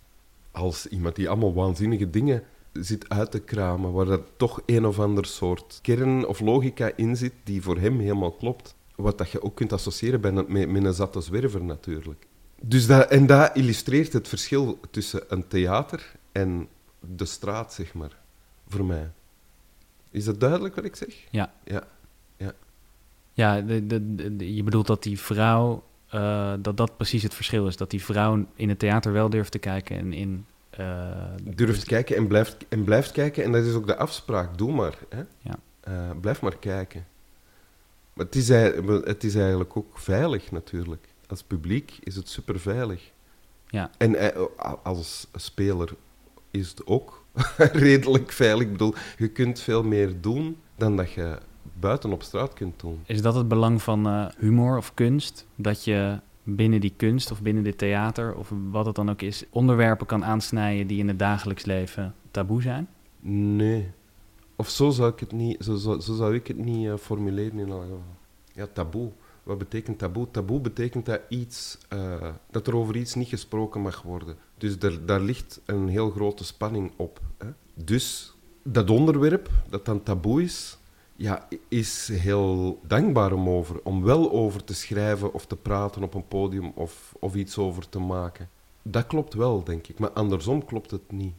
Als 0.55 0.87
iemand 0.87 1.15
die 1.15 1.29
allemaal 1.29 1.53
waanzinnige 1.53 2.09
dingen 2.09 2.43
zit 2.73 3.09
uit 3.09 3.31
te 3.31 3.39
kramen. 3.39 3.91
Waar 3.91 4.07
er 4.07 4.23
toch 4.37 4.61
een 4.65 4.85
of 4.85 4.99
ander 4.99 5.25
soort 5.25 5.79
kern 5.81 6.27
of 6.27 6.39
logica 6.39 6.91
in 6.95 7.15
zit 7.15 7.33
die 7.43 7.61
voor 7.61 7.77
hem 7.77 7.99
helemaal 7.99 8.31
klopt. 8.31 8.75
Wat 8.95 9.17
dat 9.17 9.29
je 9.29 9.41
ook 9.41 9.55
kunt 9.55 9.73
associëren 9.73 10.21
bij 10.21 10.31
een, 10.31 10.45
met, 10.47 10.69
met 10.69 10.83
een 10.83 10.93
zatte 10.93 11.21
zwerver 11.21 11.63
natuurlijk. 11.63 12.27
Dus 12.61 12.87
dat, 12.87 13.09
en 13.09 13.25
dat 13.25 13.55
illustreert 13.55 14.13
het 14.13 14.27
verschil 14.27 14.79
tussen 14.91 15.23
een 15.27 15.47
theater 15.47 16.15
en 16.31 16.67
de 16.99 17.25
straat, 17.25 17.73
zeg 17.73 17.93
maar. 17.93 18.17
Voor 18.67 18.85
mij. 18.85 19.11
Is 20.11 20.25
dat 20.25 20.39
duidelijk 20.39 20.75
wat 20.75 20.85
ik 20.85 20.95
zeg? 20.95 21.27
Ja. 21.31 21.53
Ja. 21.63 21.87
Ja, 22.37 22.53
ja 23.33 23.61
de, 23.61 23.87
de, 23.87 24.15
de, 24.35 24.55
je 24.55 24.63
bedoelt 24.63 24.87
dat 24.87 25.03
die 25.03 25.19
vrouw, 25.19 25.83
uh, 26.15 26.53
dat 26.59 26.77
dat 26.77 26.97
precies 26.97 27.23
het 27.23 27.33
verschil 27.33 27.67
is. 27.67 27.77
Dat 27.77 27.89
die 27.89 28.03
vrouw 28.03 28.45
in 28.55 28.69
het 28.69 28.79
theater 28.79 29.11
wel 29.11 29.29
durft 29.29 29.51
te 29.51 29.59
kijken 29.59 29.97
en 29.97 30.13
in... 30.13 30.45
Uh, 30.79 31.07
durft 31.43 31.83
kijken 31.83 32.15
en 32.15 32.27
blijft, 32.27 32.57
en 32.69 32.83
blijft 32.83 33.11
kijken. 33.11 33.43
En 33.43 33.51
dat 33.51 33.63
is 33.63 33.73
ook 33.73 33.87
de 33.87 33.97
afspraak. 33.97 34.57
Doe 34.57 34.71
maar. 34.71 34.97
Hè? 35.09 35.23
Ja. 35.41 35.55
Uh, 35.87 36.19
blijf 36.21 36.41
maar 36.41 36.57
kijken. 36.57 37.05
Maar 38.13 38.25
het 38.25 38.35
is, 38.35 38.47
het 39.03 39.23
is 39.23 39.35
eigenlijk 39.35 39.77
ook 39.77 39.99
veilig, 39.99 40.51
natuurlijk. 40.51 41.07
Als 41.27 41.43
publiek 41.43 41.97
is 42.03 42.15
het 42.15 42.29
super 42.29 42.59
veilig. 42.59 43.11
Ja. 43.67 43.89
En 43.97 44.33
als 44.83 45.27
speler 45.35 45.89
is 46.51 46.69
het 46.69 46.87
ook 46.87 47.25
redelijk 47.57 48.31
veilig. 48.31 48.65
Ik 48.65 48.71
bedoel, 48.71 48.93
je 49.17 49.27
kunt 49.27 49.59
veel 49.59 49.83
meer 49.83 50.21
doen 50.21 50.57
dan 50.75 50.95
dat 50.95 51.11
je 51.11 51.37
buiten 51.73 52.11
op 52.11 52.23
straat 52.23 52.53
kunt 52.53 52.79
doen. 52.79 52.99
Is 53.05 53.21
dat 53.21 53.35
het 53.35 53.47
belang 53.47 53.81
van 53.81 54.07
uh, 54.07 54.25
humor 54.37 54.77
of 54.77 54.93
kunst? 54.93 55.47
Dat 55.55 55.83
je 55.83 56.19
binnen 56.43 56.81
die 56.81 56.93
kunst 56.97 57.31
of 57.31 57.41
binnen 57.41 57.63
dit 57.63 57.77
theater 57.77 58.35
of 58.35 58.53
wat 58.71 58.85
het 58.85 58.95
dan 58.95 59.09
ook 59.09 59.21
is, 59.21 59.43
onderwerpen 59.49 60.05
kan 60.05 60.25
aansnijden 60.25 60.87
die 60.87 60.99
in 60.99 61.07
het 61.07 61.19
dagelijks 61.19 61.65
leven 61.65 62.15
taboe 62.31 62.61
zijn? 62.61 62.87
Nee. 63.19 63.91
Of 64.55 64.69
zo 64.69 64.89
zou 64.89 65.11
ik 65.11 65.19
het 65.19 65.31
niet, 65.31 65.63
zo, 65.63 65.75
zo, 65.75 65.99
zo 65.99 66.15
zou 66.15 66.35
ik 66.35 66.47
het 66.47 66.57
niet 66.57 66.85
uh, 66.85 66.95
formuleren 66.95 67.59
in 67.59 67.71
geval. 67.71 68.03
Ja, 68.53 68.67
taboe. 68.73 69.11
Wat 69.43 69.57
betekent 69.57 69.99
taboe? 69.99 70.27
Taboe 70.31 70.59
betekent 70.59 71.05
dat, 71.05 71.21
iets, 71.29 71.77
uh, 71.93 72.27
dat 72.51 72.67
er 72.67 72.75
over 72.75 72.95
iets 72.95 73.15
niet 73.15 73.27
gesproken 73.27 73.81
mag 73.81 74.01
worden. 74.01 74.35
Dus 74.57 74.79
daar, 74.79 75.05
daar 75.05 75.21
ligt 75.21 75.61
een 75.65 75.87
heel 75.87 76.09
grote 76.09 76.43
spanning 76.43 76.91
op. 76.95 77.19
Hè? 77.37 77.47
Dus 77.73 78.33
dat 78.63 78.89
onderwerp, 78.89 79.49
dat 79.69 79.85
dan 79.85 80.03
taboe 80.03 80.43
is, 80.43 80.77
ja, 81.15 81.47
is 81.67 82.07
heel 82.07 82.79
dankbaar 82.87 83.33
om, 83.33 83.49
over, 83.49 83.79
om 83.83 84.03
wel 84.03 84.31
over 84.31 84.63
te 84.63 84.73
schrijven 84.73 85.33
of 85.33 85.45
te 85.45 85.55
praten 85.55 86.03
op 86.03 86.13
een 86.13 86.27
podium 86.27 86.71
of, 86.75 87.15
of 87.19 87.35
iets 87.35 87.57
over 87.57 87.89
te 87.89 87.99
maken. 87.99 88.49
Dat 88.81 89.07
klopt 89.07 89.33
wel, 89.33 89.63
denk 89.63 89.87
ik. 89.87 89.99
Maar 89.99 90.09
andersom 90.09 90.65
klopt 90.65 90.91
het 90.91 91.11
niet. 91.11 91.33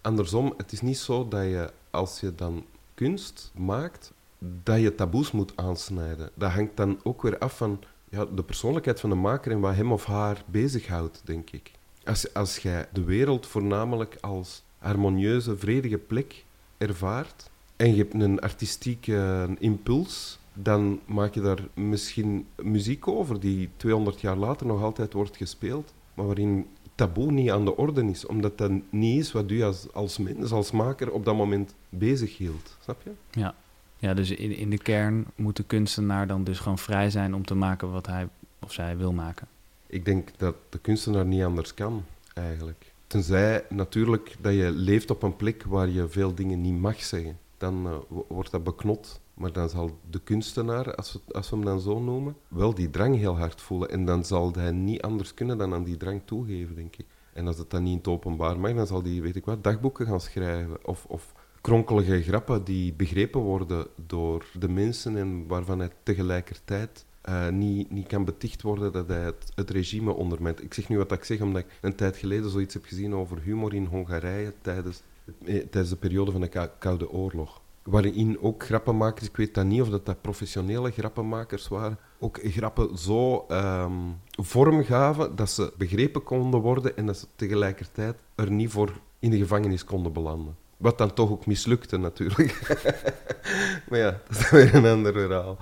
Andersom, 0.00 0.54
het 0.56 0.72
is 0.72 0.80
niet 0.80 0.98
zo 0.98 1.28
dat 1.28 1.42
je, 1.42 1.70
als 1.90 2.20
je 2.20 2.34
dan 2.34 2.64
kunst 2.94 3.52
maakt, 3.54 4.12
dat 4.38 4.80
je 4.80 4.94
taboes 4.94 5.30
moet 5.30 5.52
aansnijden. 5.56 6.30
Dat 6.34 6.50
hangt 6.50 6.76
dan 6.76 7.00
ook 7.02 7.22
weer 7.22 7.38
af 7.38 7.56
van 7.56 7.80
ja, 8.08 8.24
de 8.24 8.42
persoonlijkheid 8.42 9.00
van 9.00 9.10
de 9.10 9.16
maker 9.16 9.52
en 9.52 9.60
wat 9.60 9.74
hem 9.74 9.92
of 9.92 10.04
haar 10.04 10.42
bezighoudt, 10.46 11.20
denk 11.24 11.50
ik. 11.50 11.70
Als, 12.04 12.34
als 12.34 12.58
jij 12.58 12.88
de 12.92 13.04
wereld 13.04 13.46
voornamelijk 13.46 14.16
als 14.20 14.62
harmonieuze, 14.78 15.56
vredige 15.56 15.98
plek 15.98 16.44
ervaart 16.78 17.50
en 17.76 17.90
je 17.90 17.96
hebt 17.96 18.14
een 18.14 18.40
artistieke 18.40 19.48
impuls, 19.58 20.38
dan 20.52 21.00
maak 21.04 21.34
je 21.34 21.40
daar 21.40 21.64
misschien 21.74 22.46
muziek 22.62 23.08
over 23.08 23.40
die 23.40 23.68
200 23.76 24.20
jaar 24.20 24.36
later 24.36 24.66
nog 24.66 24.82
altijd 24.82 25.12
wordt 25.12 25.36
gespeeld, 25.36 25.94
maar 26.14 26.26
waarin 26.26 26.66
taboe 26.94 27.32
niet 27.32 27.50
aan 27.50 27.64
de 27.64 27.76
orde 27.76 28.04
is, 28.04 28.26
omdat 28.26 28.58
dat 28.58 28.70
niet 28.90 29.20
is 29.20 29.32
wat 29.32 29.50
u 29.50 29.62
als, 29.62 29.92
als 29.92 30.18
mens, 30.18 30.50
als 30.50 30.70
maker 30.70 31.12
op 31.12 31.24
dat 31.24 31.36
moment 31.36 31.74
bezig 31.88 32.36
hield. 32.36 32.76
Snap 32.82 33.02
je? 33.02 33.10
Ja. 33.30 33.54
Ja, 33.98 34.14
dus 34.14 34.30
in, 34.30 34.56
in 34.56 34.70
de 34.70 34.78
kern 34.78 35.26
moet 35.34 35.56
de 35.56 35.62
kunstenaar 35.62 36.26
dan 36.26 36.44
dus 36.44 36.58
gewoon 36.58 36.78
vrij 36.78 37.10
zijn 37.10 37.34
om 37.34 37.44
te 37.44 37.54
maken 37.54 37.92
wat 37.92 38.06
hij 38.06 38.28
of 38.60 38.72
zij 38.72 38.96
wil 38.96 39.12
maken. 39.12 39.48
Ik 39.86 40.04
denk 40.04 40.28
dat 40.36 40.54
de 40.68 40.78
kunstenaar 40.78 41.26
niet 41.26 41.42
anders 41.42 41.74
kan, 41.74 42.04
eigenlijk. 42.34 42.92
Tenzij 43.06 43.64
natuurlijk 43.68 44.36
dat 44.40 44.54
je 44.54 44.70
leeft 44.70 45.10
op 45.10 45.22
een 45.22 45.36
plek 45.36 45.62
waar 45.62 45.88
je 45.88 46.08
veel 46.08 46.34
dingen 46.34 46.60
niet 46.60 46.80
mag 46.80 47.02
zeggen. 47.02 47.38
Dan 47.56 47.86
uh, 47.86 47.96
wordt 48.28 48.50
dat 48.50 48.64
beknot. 48.64 49.20
Maar 49.34 49.52
dan 49.52 49.68
zal 49.68 49.98
de 50.10 50.20
kunstenaar, 50.20 50.94
als 50.94 51.12
we, 51.12 51.20
als 51.32 51.50
we 51.50 51.56
hem 51.56 51.64
dan 51.64 51.80
zo 51.80 52.00
noemen, 52.00 52.36
wel 52.48 52.74
die 52.74 52.90
drang 52.90 53.16
heel 53.16 53.36
hard 53.36 53.60
voelen. 53.60 53.90
En 53.90 54.04
dan 54.04 54.24
zal 54.24 54.52
hij 54.52 54.70
niet 54.70 55.02
anders 55.02 55.34
kunnen 55.34 55.58
dan 55.58 55.74
aan 55.74 55.84
die 55.84 55.96
drang 55.96 56.22
toegeven, 56.24 56.74
denk 56.74 56.96
ik. 56.96 57.06
En 57.32 57.46
als 57.46 57.58
het 57.58 57.70
dan 57.70 57.82
niet 57.82 57.92
in 57.92 57.98
het 57.98 58.08
openbaar 58.08 58.58
mag, 58.58 58.74
dan 58.74 58.86
zal 58.86 59.02
hij, 59.02 59.20
weet 59.20 59.36
ik 59.36 59.44
wat, 59.44 59.64
dagboeken 59.64 60.06
gaan 60.06 60.20
schrijven. 60.20 60.86
Of, 60.86 61.04
of 61.04 61.34
kronkelige 61.60 62.22
grappen 62.22 62.64
die 62.64 62.92
begrepen 62.92 63.40
worden 63.40 63.86
door 64.06 64.46
de 64.58 64.68
mensen 64.68 65.16
en 65.16 65.46
waarvan 65.46 65.78
hij 65.78 65.90
tegelijkertijd 66.02 67.04
uh, 67.28 67.48
niet, 67.48 67.90
niet 67.90 68.06
kan 68.06 68.24
beticht 68.24 68.62
worden 68.62 68.92
dat 68.92 69.08
hij 69.08 69.24
het, 69.24 69.52
het, 69.54 69.70
regime 69.70 70.12
ondermijnt. 70.12 70.62
Ik 70.62 70.74
zeg 70.74 70.88
nu 70.88 70.96
wat 70.96 71.12
ik 71.12 71.24
zeg 71.24 71.40
omdat 71.40 71.62
ik 71.62 71.78
een 71.80 71.94
tijd 71.94 72.16
geleden 72.16 72.50
zoiets 72.50 72.74
heb 72.74 72.84
gezien 72.84 73.14
over 73.14 73.40
humor 73.40 73.74
in 73.74 73.84
Hongarije 73.84 74.52
tijdens, 74.60 74.98
eh, 74.98 75.04
tijdens 75.44 75.88
de 75.88 75.96
periode 75.96 76.30
van 76.30 76.40
de 76.40 76.70
Koude 76.78 77.10
Oorlog. 77.10 77.60
Waarin 77.82 78.38
ook 78.40 78.64
grappenmakers, 78.64 79.28
ik 79.28 79.36
weet 79.36 79.54
dat 79.54 79.64
niet 79.64 79.80
of 79.80 79.88
dat, 79.88 80.06
dat 80.06 80.20
professionele 80.20 80.90
grappenmakers 80.90 81.68
waren, 81.68 81.98
ook 82.18 82.38
grappen 82.42 82.98
zo 82.98 83.46
um, 83.50 84.20
vorm 84.30 84.84
gaven 84.84 85.36
dat 85.36 85.50
ze 85.50 85.72
begrepen 85.76 86.22
konden 86.22 86.60
worden 86.60 86.96
en 86.96 87.06
dat 87.06 87.16
ze 87.16 87.26
tegelijkertijd 87.36 88.16
er 88.34 88.50
niet 88.50 88.70
voor 88.70 88.92
in 89.18 89.30
de 89.30 89.38
gevangenis 89.38 89.84
konden 89.84 90.12
belanden. 90.12 90.56
Wat 90.76 90.98
dan 90.98 91.14
toch 91.14 91.30
ook 91.30 91.46
mislukte 91.46 91.96
natuurlijk. 91.96 92.76
maar 93.88 93.98
ja, 93.98 94.20
dat 94.28 94.38
is 94.38 94.50
weer 94.56 94.74
een 94.74 94.86
ander 94.86 95.12
verhaal. 95.12 95.56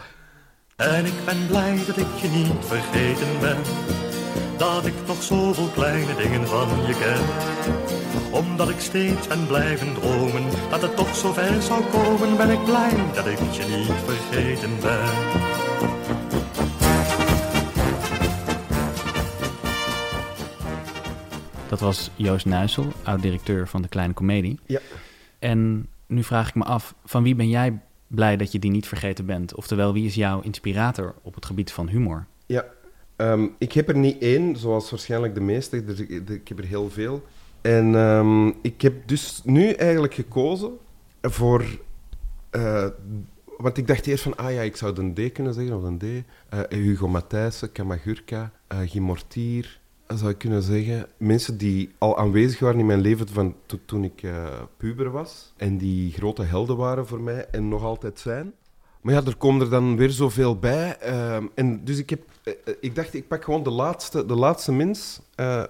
En 0.76 1.06
ik 1.06 1.24
ben 1.24 1.46
blij 1.46 1.84
dat 1.86 1.96
ik 1.96 2.14
je 2.14 2.28
niet 2.28 2.64
vergeten 2.64 3.40
ben. 3.40 3.93
Dat 4.56 4.86
ik 4.86 4.94
nog 5.06 5.22
zoveel 5.22 5.68
kleine 5.68 6.14
dingen 6.14 6.46
van 6.46 6.68
je 6.86 6.94
ken. 6.98 7.24
Omdat 8.32 8.68
ik 8.68 8.80
steeds 8.80 9.26
ben 9.28 9.46
blijven 9.46 9.94
dromen 9.94 10.42
dat 10.70 10.82
het 10.82 10.96
toch 10.96 11.16
zo 11.16 11.32
ver 11.32 11.62
zou 11.62 11.84
komen, 11.84 12.36
ben 12.36 12.50
ik 12.50 12.64
blij 12.64 13.12
dat 13.14 13.26
ik 13.26 13.38
je 13.38 13.64
niet 13.76 13.92
vergeten 14.04 14.70
ben. 14.80 15.42
Dat 21.68 21.80
was 21.80 22.10
Joost 22.16 22.46
Nuisel, 22.46 22.86
oud-directeur 23.02 23.68
van 23.68 23.82
de 23.82 23.88
Kleine 23.88 24.14
Comedie. 24.14 24.58
Ja. 24.66 24.80
En 25.38 25.88
nu 26.06 26.22
vraag 26.24 26.48
ik 26.48 26.54
me 26.54 26.64
af, 26.64 26.94
van 27.04 27.22
wie 27.22 27.34
ben 27.34 27.48
jij 27.48 27.80
blij 28.06 28.36
dat 28.36 28.52
je 28.52 28.58
die 28.58 28.70
niet 28.70 28.86
vergeten 28.88 29.26
bent? 29.26 29.54
Oftewel, 29.54 29.92
wie 29.92 30.06
is 30.06 30.14
jouw 30.14 30.40
inspirator 30.40 31.14
op 31.22 31.34
het 31.34 31.46
gebied 31.46 31.72
van 31.72 31.88
humor? 31.88 32.26
Ja, 32.46 32.64
um, 33.16 33.54
ik 33.58 33.72
heb 33.72 33.88
er 33.88 33.96
niet 33.96 34.22
één, 34.22 34.56
zoals 34.56 34.90
waarschijnlijk 34.90 35.34
de 35.34 35.40
meeste. 35.40 35.84
Dus 35.84 36.00
ik, 36.00 36.48
heb 36.48 36.58
er 36.58 36.64
heel 36.64 36.90
veel. 36.90 37.22
En 37.60 37.94
um, 37.94 38.54
ik 38.62 38.82
heb 38.82 39.08
dus 39.08 39.40
nu 39.44 39.70
eigenlijk 39.70 40.14
gekozen 40.14 40.78
voor... 41.22 41.64
Uh, 42.50 42.86
want 43.58 43.76
ik 43.76 43.86
dacht 43.86 44.06
eerst 44.06 44.22
van, 44.22 44.36
ah 44.36 44.52
ja, 44.52 44.60
ik 44.60 44.76
zou 44.76 45.00
een 45.00 45.14
D 45.14 45.32
kunnen 45.32 45.54
zeggen, 45.54 45.76
of 45.76 45.82
een 45.82 45.98
D. 45.98 46.02
Uh, 46.02 46.60
Hugo 46.68 47.08
Matthijssen, 47.08 47.72
Kamagurka, 47.72 48.52
uh, 48.72 48.78
Guy 48.90 49.00
Mortier, 49.00 49.80
zou 50.06 50.30
ik 50.30 50.38
kunnen 50.38 50.62
zeggen, 50.62 51.06
mensen 51.16 51.58
die 51.58 51.90
al 51.98 52.18
aanwezig 52.18 52.58
waren 52.58 52.78
in 52.80 52.86
mijn 52.86 53.00
leven 53.00 53.28
van 53.28 53.54
to 53.66 53.78
toen 53.84 54.04
ik 54.04 54.22
puber 54.76 55.10
was. 55.10 55.52
En 55.56 55.78
die 55.78 56.12
grote 56.12 56.42
helden 56.42 56.76
waren 56.76 57.06
voor 57.06 57.20
mij 57.20 57.46
en 57.50 57.68
nog 57.68 57.82
altijd 57.82 58.20
zijn. 58.20 58.52
Maar 59.04 59.14
ja, 59.14 59.22
er 59.24 59.36
komen 59.36 59.60
er 59.60 59.70
dan 59.70 59.96
weer 59.96 60.10
zoveel 60.10 60.58
bij. 60.58 60.96
Uh, 61.02 61.36
en 61.54 61.84
dus 61.84 61.98
ik, 61.98 62.10
heb, 62.10 62.22
uh, 62.44 62.54
ik 62.80 62.94
dacht, 62.94 63.14
ik 63.14 63.28
pak 63.28 63.44
gewoon 63.44 63.62
de 63.62 63.70
laatste, 63.70 64.26
de 64.26 64.34
laatste 64.34 64.72
mens 64.72 65.20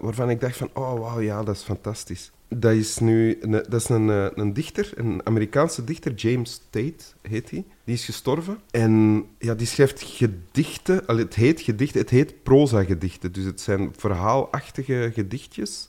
waarvan 0.01 0.30
ik 0.30 0.41
dacht 0.41 0.57
van, 0.57 0.70
oh 0.72 0.99
wauw, 0.99 1.20
ja, 1.20 1.43
dat 1.43 1.55
is 1.55 1.62
fantastisch. 1.62 2.30
dat 2.49 2.72
is 2.72 2.99
nu 2.99 3.39
dat 3.49 3.74
is 3.74 3.89
een, 3.89 4.11
eh, 4.11 4.26
een 4.35 4.53
dichter, 4.53 4.93
een 4.95 5.26
Amerikaanse 5.26 5.85
dichter, 5.85 6.12
James 6.12 6.62
Tate 6.70 7.05
heet 7.22 7.51
hij. 7.51 7.64
Die 7.85 7.95
is 7.95 8.05
gestorven. 8.05 8.59
En 8.70 9.24
ja, 9.39 9.55
die 9.55 9.66
schrijft 9.66 10.03
gedichten. 10.03 11.03
Het 11.07 11.35
heet 11.35 11.61
gedichten, 11.61 12.01
het 12.01 12.11
heet 12.11 12.43
proza-gedichten. 12.43 13.32
Dus 13.32 13.45
het 13.45 13.61
zijn 13.61 13.93
verhaalachtige 13.97 15.11
gedichtjes. 15.14 15.89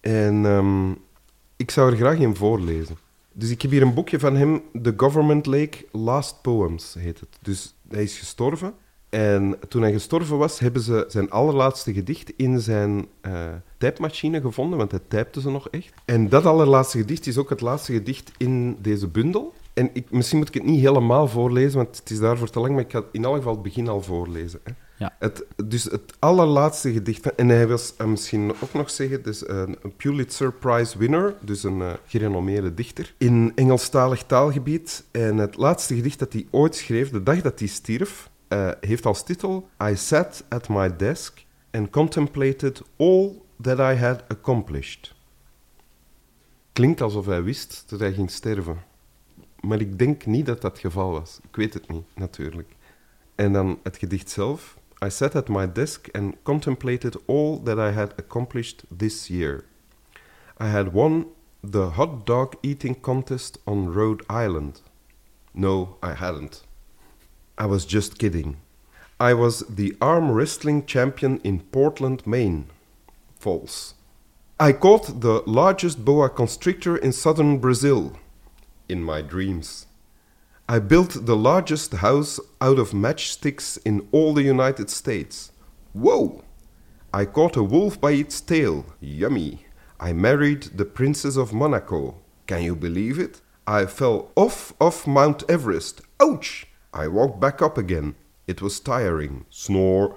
En 0.00 0.46
ehm, 0.46 0.90
ik 1.56 1.70
zou 1.70 1.90
er 1.90 1.96
graag 1.96 2.18
in 2.18 2.36
voorlezen. 2.36 2.96
Dus 3.38 3.50
ik 3.50 3.62
heb 3.62 3.70
hier 3.70 3.82
een 3.82 3.94
boekje 3.94 4.18
van 4.18 4.36
hem, 4.36 4.62
The 4.82 4.94
Government 4.96 5.46
Lake 5.46 5.86
Last 5.92 6.42
Poems 6.42 6.94
heet 6.98 7.20
het. 7.20 7.28
Dus 7.42 7.74
hij 7.88 8.02
is 8.02 8.18
gestorven. 8.18 8.74
En 9.08 9.58
toen 9.68 9.82
hij 9.82 9.92
gestorven 9.92 10.38
was, 10.38 10.58
hebben 10.58 10.82
ze 10.82 11.04
zijn 11.08 11.30
allerlaatste 11.30 11.92
gedicht 11.92 12.32
in 12.36 12.60
zijn 12.60 13.06
uh, 13.26 13.48
typemachine 13.78 14.40
gevonden, 14.40 14.78
want 14.78 14.90
hij 14.90 15.00
typte 15.08 15.40
ze 15.40 15.50
nog 15.50 15.68
echt. 15.68 15.92
En 16.04 16.28
dat 16.28 16.46
allerlaatste 16.46 16.98
gedicht 16.98 17.26
is 17.26 17.38
ook 17.38 17.50
het 17.50 17.60
laatste 17.60 17.92
gedicht 17.92 18.30
in 18.36 18.76
deze 18.80 19.08
bundel. 19.08 19.54
En 19.74 19.90
ik, 19.92 20.10
misschien 20.10 20.38
moet 20.38 20.48
ik 20.48 20.54
het 20.54 20.64
niet 20.64 20.80
helemaal 20.80 21.28
voorlezen, 21.28 21.76
want 21.76 21.96
het 21.96 22.10
is 22.10 22.18
daarvoor 22.18 22.50
te 22.50 22.60
lang, 22.60 22.74
maar 22.74 22.84
ik 22.84 22.92
ga 22.92 23.04
in 23.12 23.24
elk 23.24 23.36
geval 23.36 23.52
het 23.52 23.62
begin 23.62 23.88
al 23.88 24.02
voorlezen. 24.02 24.60
Hè. 24.64 24.72
Ja. 24.98 25.16
Het, 25.18 25.44
dus 25.64 25.84
het 25.84 26.14
allerlaatste 26.18 26.92
gedicht, 26.92 27.22
van, 27.22 27.32
en 27.36 27.48
hij 27.48 27.66
was 27.68 27.94
uh, 28.00 28.06
misschien 28.06 28.52
ook 28.60 28.72
nog 28.72 28.90
zeggen, 28.90 29.22
dus 29.22 29.48
een, 29.48 29.78
Pulitzer 29.96 30.52
Prize 30.52 30.98
winner, 30.98 31.34
dus 31.40 31.62
een 31.62 31.78
uh, 31.78 31.92
gerenommeerde 32.06 32.74
dichter, 32.74 33.14
in 33.18 33.52
Engelstalig 33.54 34.22
taalgebied. 34.22 35.04
En 35.10 35.36
het 35.36 35.56
laatste 35.56 35.94
gedicht 35.94 36.18
dat 36.18 36.32
hij 36.32 36.46
ooit 36.50 36.74
schreef, 36.74 37.10
de 37.10 37.22
dag 37.22 37.40
dat 37.40 37.58
hij 37.58 37.68
stierf, 37.68 38.30
uh, 38.48 38.70
heeft 38.80 39.06
als 39.06 39.24
titel 39.24 39.68
I 39.82 39.96
sat 39.96 40.44
at 40.48 40.68
my 40.68 40.96
desk 40.96 41.44
and 41.70 41.90
contemplated 41.90 42.82
all 42.96 43.32
that 43.60 43.78
I 43.78 43.94
had 43.98 44.24
accomplished. 44.28 45.14
Klinkt 46.72 47.00
alsof 47.00 47.26
hij 47.26 47.42
wist 47.42 47.84
dat 47.86 48.00
hij 48.00 48.12
ging 48.12 48.30
sterven. 48.30 48.82
Maar 49.60 49.80
ik 49.80 49.98
denk 49.98 50.26
niet 50.26 50.46
dat 50.46 50.60
dat 50.60 50.72
het 50.72 50.80
geval 50.80 51.10
was. 51.10 51.38
Ik 51.48 51.56
weet 51.56 51.74
het 51.74 51.88
niet, 51.88 52.04
natuurlijk. 52.14 52.74
En 53.34 53.52
dan 53.52 53.78
het 53.82 53.96
gedicht 53.96 54.30
zelf. 54.30 54.75
I 55.02 55.10
sat 55.10 55.36
at 55.36 55.50
my 55.50 55.66
desk 55.66 56.08
and 56.14 56.42
contemplated 56.44 57.16
all 57.26 57.58
that 57.58 57.78
I 57.78 57.92
had 57.92 58.14
accomplished 58.16 58.84
this 58.90 59.30
year. 59.30 59.66
I 60.58 60.68
had 60.68 60.94
won 60.94 61.26
the 61.62 61.90
hot 61.90 62.24
dog 62.24 62.56
eating 62.62 62.94
contest 62.94 63.58
on 63.66 63.92
Rhode 63.92 64.22
Island. 64.30 64.80
No, 65.52 65.96
I 66.02 66.14
hadn't. 66.14 66.62
I 67.58 67.66
was 67.66 67.84
just 67.84 68.18
kidding. 68.18 68.56
I 69.20 69.34
was 69.34 69.60
the 69.60 69.96
arm 70.00 70.30
wrestling 70.30 70.86
champion 70.86 71.40
in 71.44 71.60
Portland, 71.60 72.26
Maine. 72.26 72.66
False. 73.38 73.94
I 74.58 74.72
caught 74.72 75.20
the 75.20 75.42
largest 75.46 76.04
boa 76.04 76.30
constrictor 76.30 76.96
in 76.96 77.12
southern 77.12 77.58
Brazil. 77.58 78.18
In 78.88 79.02
my 79.02 79.20
dreams. 79.20 79.86
I 80.68 80.80
built 80.80 81.26
the 81.26 81.36
largest 81.36 81.92
house 81.92 82.40
out 82.60 82.80
of 82.80 82.90
matchsticks 82.90 83.78
in 83.84 84.08
all 84.10 84.34
the 84.34 84.42
United 84.42 84.90
States. 84.90 85.52
Whoa! 85.92 86.42
I 87.14 87.24
caught 87.24 87.56
a 87.56 87.62
wolf 87.62 88.00
by 88.00 88.12
its 88.12 88.40
tail. 88.40 88.84
Yummy. 89.00 89.64
I 90.00 90.12
married 90.12 90.64
the 90.74 90.84
Princess 90.84 91.36
of 91.36 91.52
Monaco. 91.52 92.16
Can 92.48 92.64
you 92.64 92.74
believe 92.74 93.16
it? 93.16 93.40
I 93.64 93.86
fell 93.86 94.32
off 94.34 94.72
of 94.80 95.06
Mount 95.06 95.44
Everest. 95.48 96.00
Ouch! 96.20 96.66
I 96.92 97.06
walked 97.06 97.38
back 97.38 97.62
up 97.62 97.78
again. 97.78 98.16
It 98.48 98.60
was 98.60 98.80
tiring. 98.80 99.46
Snore. 99.50 100.16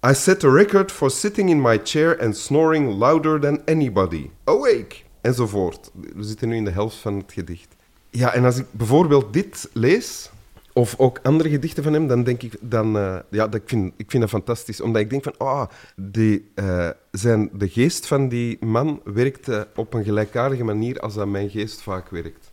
I 0.00 0.12
set 0.12 0.44
a 0.44 0.50
record 0.50 0.92
for 0.92 1.10
sitting 1.10 1.48
in 1.48 1.60
my 1.60 1.76
chair 1.76 2.12
and 2.12 2.36
snoring 2.36 3.00
louder 3.00 3.36
than 3.40 3.64
anybody. 3.66 4.30
Awake! 4.46 5.06
Enzovoort. 5.24 5.90
We 6.14 6.22
zitten 6.22 6.48
nu 6.50 6.56
in 6.56 6.64
de 6.64 6.70
helft 6.70 6.96
van 6.96 7.16
het 7.16 7.32
gedicht. 7.32 7.76
Ja, 8.10 8.34
en 8.34 8.44
als 8.44 8.56
ik 8.56 8.66
bijvoorbeeld 8.70 9.32
dit 9.32 9.68
lees, 9.72 10.30
of 10.78 10.94
ook 10.98 11.18
andere 11.22 11.48
gedichten 11.48 11.82
van 11.82 11.92
hem, 11.92 12.06
dan 12.06 12.22
denk 12.22 12.42
ik, 12.42 12.56
dan, 12.60 12.96
uh, 12.96 13.18
ja, 13.28 13.48
dat, 13.48 13.54
ik, 13.54 13.68
vind, 13.68 13.92
ik 13.96 14.10
vind 14.10 14.22
dat 14.22 14.30
fantastisch. 14.32 14.80
Omdat 14.80 15.02
ik 15.02 15.10
denk 15.10 15.22
van, 15.22 15.34
ah, 15.36 15.46
oh, 15.46 15.66
die, 15.96 16.50
uh, 16.54 16.88
zijn, 17.10 17.50
de 17.52 17.68
geest 17.68 18.06
van 18.06 18.28
die 18.28 18.64
man 18.64 19.00
werkte 19.04 19.68
op 19.74 19.94
een 19.94 20.04
gelijkaardige 20.04 20.64
manier 20.64 21.00
als 21.00 21.14
dat 21.14 21.26
mijn 21.26 21.50
geest 21.50 21.82
vaak 21.82 22.08
werkt. 22.08 22.52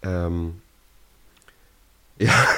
Um, 0.00 0.62
ja. 2.26 2.56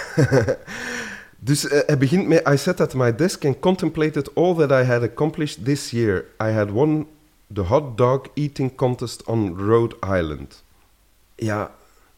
dus 1.38 1.62
hij 1.62 1.98
begint 1.98 2.28
met: 2.28 2.48
I 2.48 2.56
sat 2.56 2.80
at 2.80 2.94
my 2.94 3.14
desk 3.14 3.44
and 3.44 3.58
contemplated 3.58 4.34
all 4.34 4.54
that 4.54 4.70
I 4.70 4.84
had 4.84 5.02
accomplished 5.02 5.64
this 5.64 5.90
year. 5.90 6.24
I 6.42 6.48
had 6.48 6.70
won 6.70 7.06
the 7.54 7.60
hot 7.60 7.96
dog 7.96 8.26
eating 8.34 8.74
contest 8.74 9.24
on 9.24 9.58
Rhode 9.58 9.96
Island. 10.18 10.62
Ja, 11.34 11.70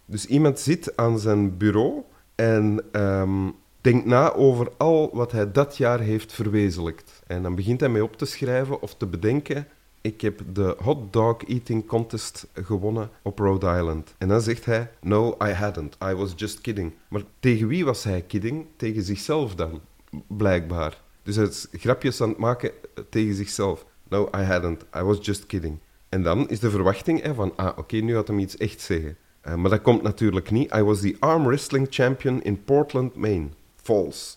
dus 0.07 0.27
iemand 0.27 0.61
zit 0.61 0.97
aan 0.97 1.19
zijn 1.19 1.57
bureau 1.57 2.03
en 2.35 2.85
um, 2.93 3.55
denkt 3.81 4.07
na 4.07 4.33
over 4.33 4.73
al 4.77 5.11
wat 5.13 5.33
hij 5.33 5.53
dat 5.53 5.77
jaar 5.77 6.01
heeft 6.01 6.33
verwezenlijkt. 6.33 7.23
En 7.27 7.43
dan 7.43 7.55
begint 7.55 7.81
hij 7.81 7.89
mee 7.89 8.05
op 8.05 8.17
te 8.17 8.25
schrijven 8.25 8.83
of 8.83 8.95
te 8.95 9.07
bedenken 9.07 9.67
ik 10.05 10.21
heb 10.21 10.41
de 10.53 10.77
hot 10.79 11.13
dog 11.13 11.45
eating 11.45 11.87
contest 11.87 12.47
gewonnen 12.55 13.11
op 13.23 13.39
Rhode 13.39 13.67
Island. 13.67 14.15
En 14.19 14.29
dan 14.29 14.41
zegt 14.41 14.65
hij, 14.65 14.91
no, 15.01 15.37
I 15.43 15.51
hadn't. 15.51 15.97
I 16.03 16.15
was 16.15 16.33
just 16.37 16.61
kidding. 16.61 16.93
Maar 17.09 17.23
tegen 17.41 17.69
wie 17.69 17.85
was 17.85 18.05
hij 18.05 18.23
kidding? 18.23 18.67
Tegen 18.77 19.03
zichzelf 19.03 19.55
dan, 19.55 19.81
blijkbaar. 20.27 21.03
Dus 21.23 21.37
hij 21.37 21.45
is 21.45 21.67
grapjes 21.73 22.21
aan 22.21 22.29
het 22.29 22.39
maken 22.39 22.71
tegen 23.11 23.35
zichzelf. 23.35 23.87
No, 24.09 24.29
I 24.37 24.43
hadn't. 24.43 24.85
I 24.97 25.03
was 25.03 25.19
just 25.21 25.47
kidding. 25.47 25.79
En 26.09 26.23
dan 26.23 26.49
is 26.49 26.61
de 26.61 26.71
verwachting 26.71 27.23
hè, 27.23 27.35
van, 27.35 27.57
ah, 27.57 27.79
oké, 27.79 27.97
nu 27.97 28.15
gaat 28.15 28.29
hem 28.29 28.39
iets 28.39 28.57
echt 28.57 28.81
zeggen. 28.81 29.17
Uh, 29.49 29.55
maar 29.55 29.71
dat 29.71 29.83
komt 29.83 30.03
natuurlijk 30.03 30.51
niet. 30.51 30.75
I 30.75 30.83
was 30.83 31.01
the 31.01 31.17
arm 31.19 31.47
wrestling 31.47 31.87
champion 31.91 32.43
in 32.43 32.65
Portland, 32.65 33.15
Maine. 33.15 33.49
False. 33.83 34.35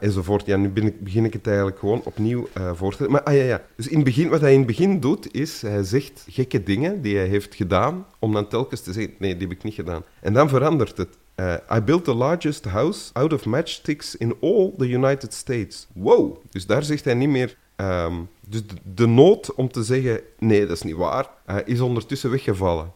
Enzovoort. 0.00 0.46
Ja, 0.46 0.56
nu 0.56 0.70
ik, 0.74 1.00
begin 1.00 1.24
ik 1.24 1.32
het 1.32 1.46
eigenlijk 1.46 1.78
gewoon 1.78 2.00
opnieuw 2.04 2.48
uh, 2.58 2.70
voor 2.74 2.96
te 2.96 3.08
Maar 3.08 3.22
ah, 3.22 3.34
ja, 3.34 3.42
ja. 3.42 3.62
Dus 3.76 3.88
in 3.88 4.04
begin, 4.04 4.28
wat 4.28 4.40
hij 4.40 4.52
in 4.52 4.58
het 4.58 4.66
begin 4.66 5.00
doet, 5.00 5.34
is 5.34 5.62
hij 5.62 5.82
zegt 5.82 6.26
gekke 6.30 6.62
dingen 6.62 7.02
die 7.02 7.16
hij 7.16 7.26
heeft 7.26 7.54
gedaan, 7.54 8.06
om 8.18 8.32
dan 8.32 8.48
telkens 8.48 8.80
te 8.80 8.92
zeggen, 8.92 9.14
nee, 9.18 9.36
die 9.36 9.48
heb 9.48 9.56
ik 9.56 9.62
niet 9.62 9.74
gedaan. 9.74 10.02
En 10.20 10.32
dan 10.32 10.48
verandert 10.48 10.96
het. 10.96 11.08
Uh, 11.36 11.54
I 11.76 11.80
built 11.80 12.04
the 12.04 12.14
largest 12.14 12.64
house 12.64 13.10
out 13.12 13.32
of 13.32 13.44
matchsticks 13.44 14.16
in 14.16 14.34
all 14.40 14.72
the 14.76 14.88
United 14.88 15.34
States. 15.34 15.86
Wow! 15.94 16.36
Dus 16.50 16.66
daar 16.66 16.82
zegt 16.82 17.04
hij 17.04 17.14
niet 17.14 17.28
meer... 17.28 17.56
Um, 17.76 18.28
dus 18.48 18.62
de, 18.94 19.06
nood 19.06 19.54
om 19.54 19.68
te 19.68 19.82
zeggen, 19.82 20.20
nee, 20.38 20.66
dat 20.66 20.76
is 20.76 20.82
niet 20.82 20.94
waar, 20.94 21.28
is 21.64 21.80
ondertussen 21.80 22.30
weggevallen. 22.30 22.92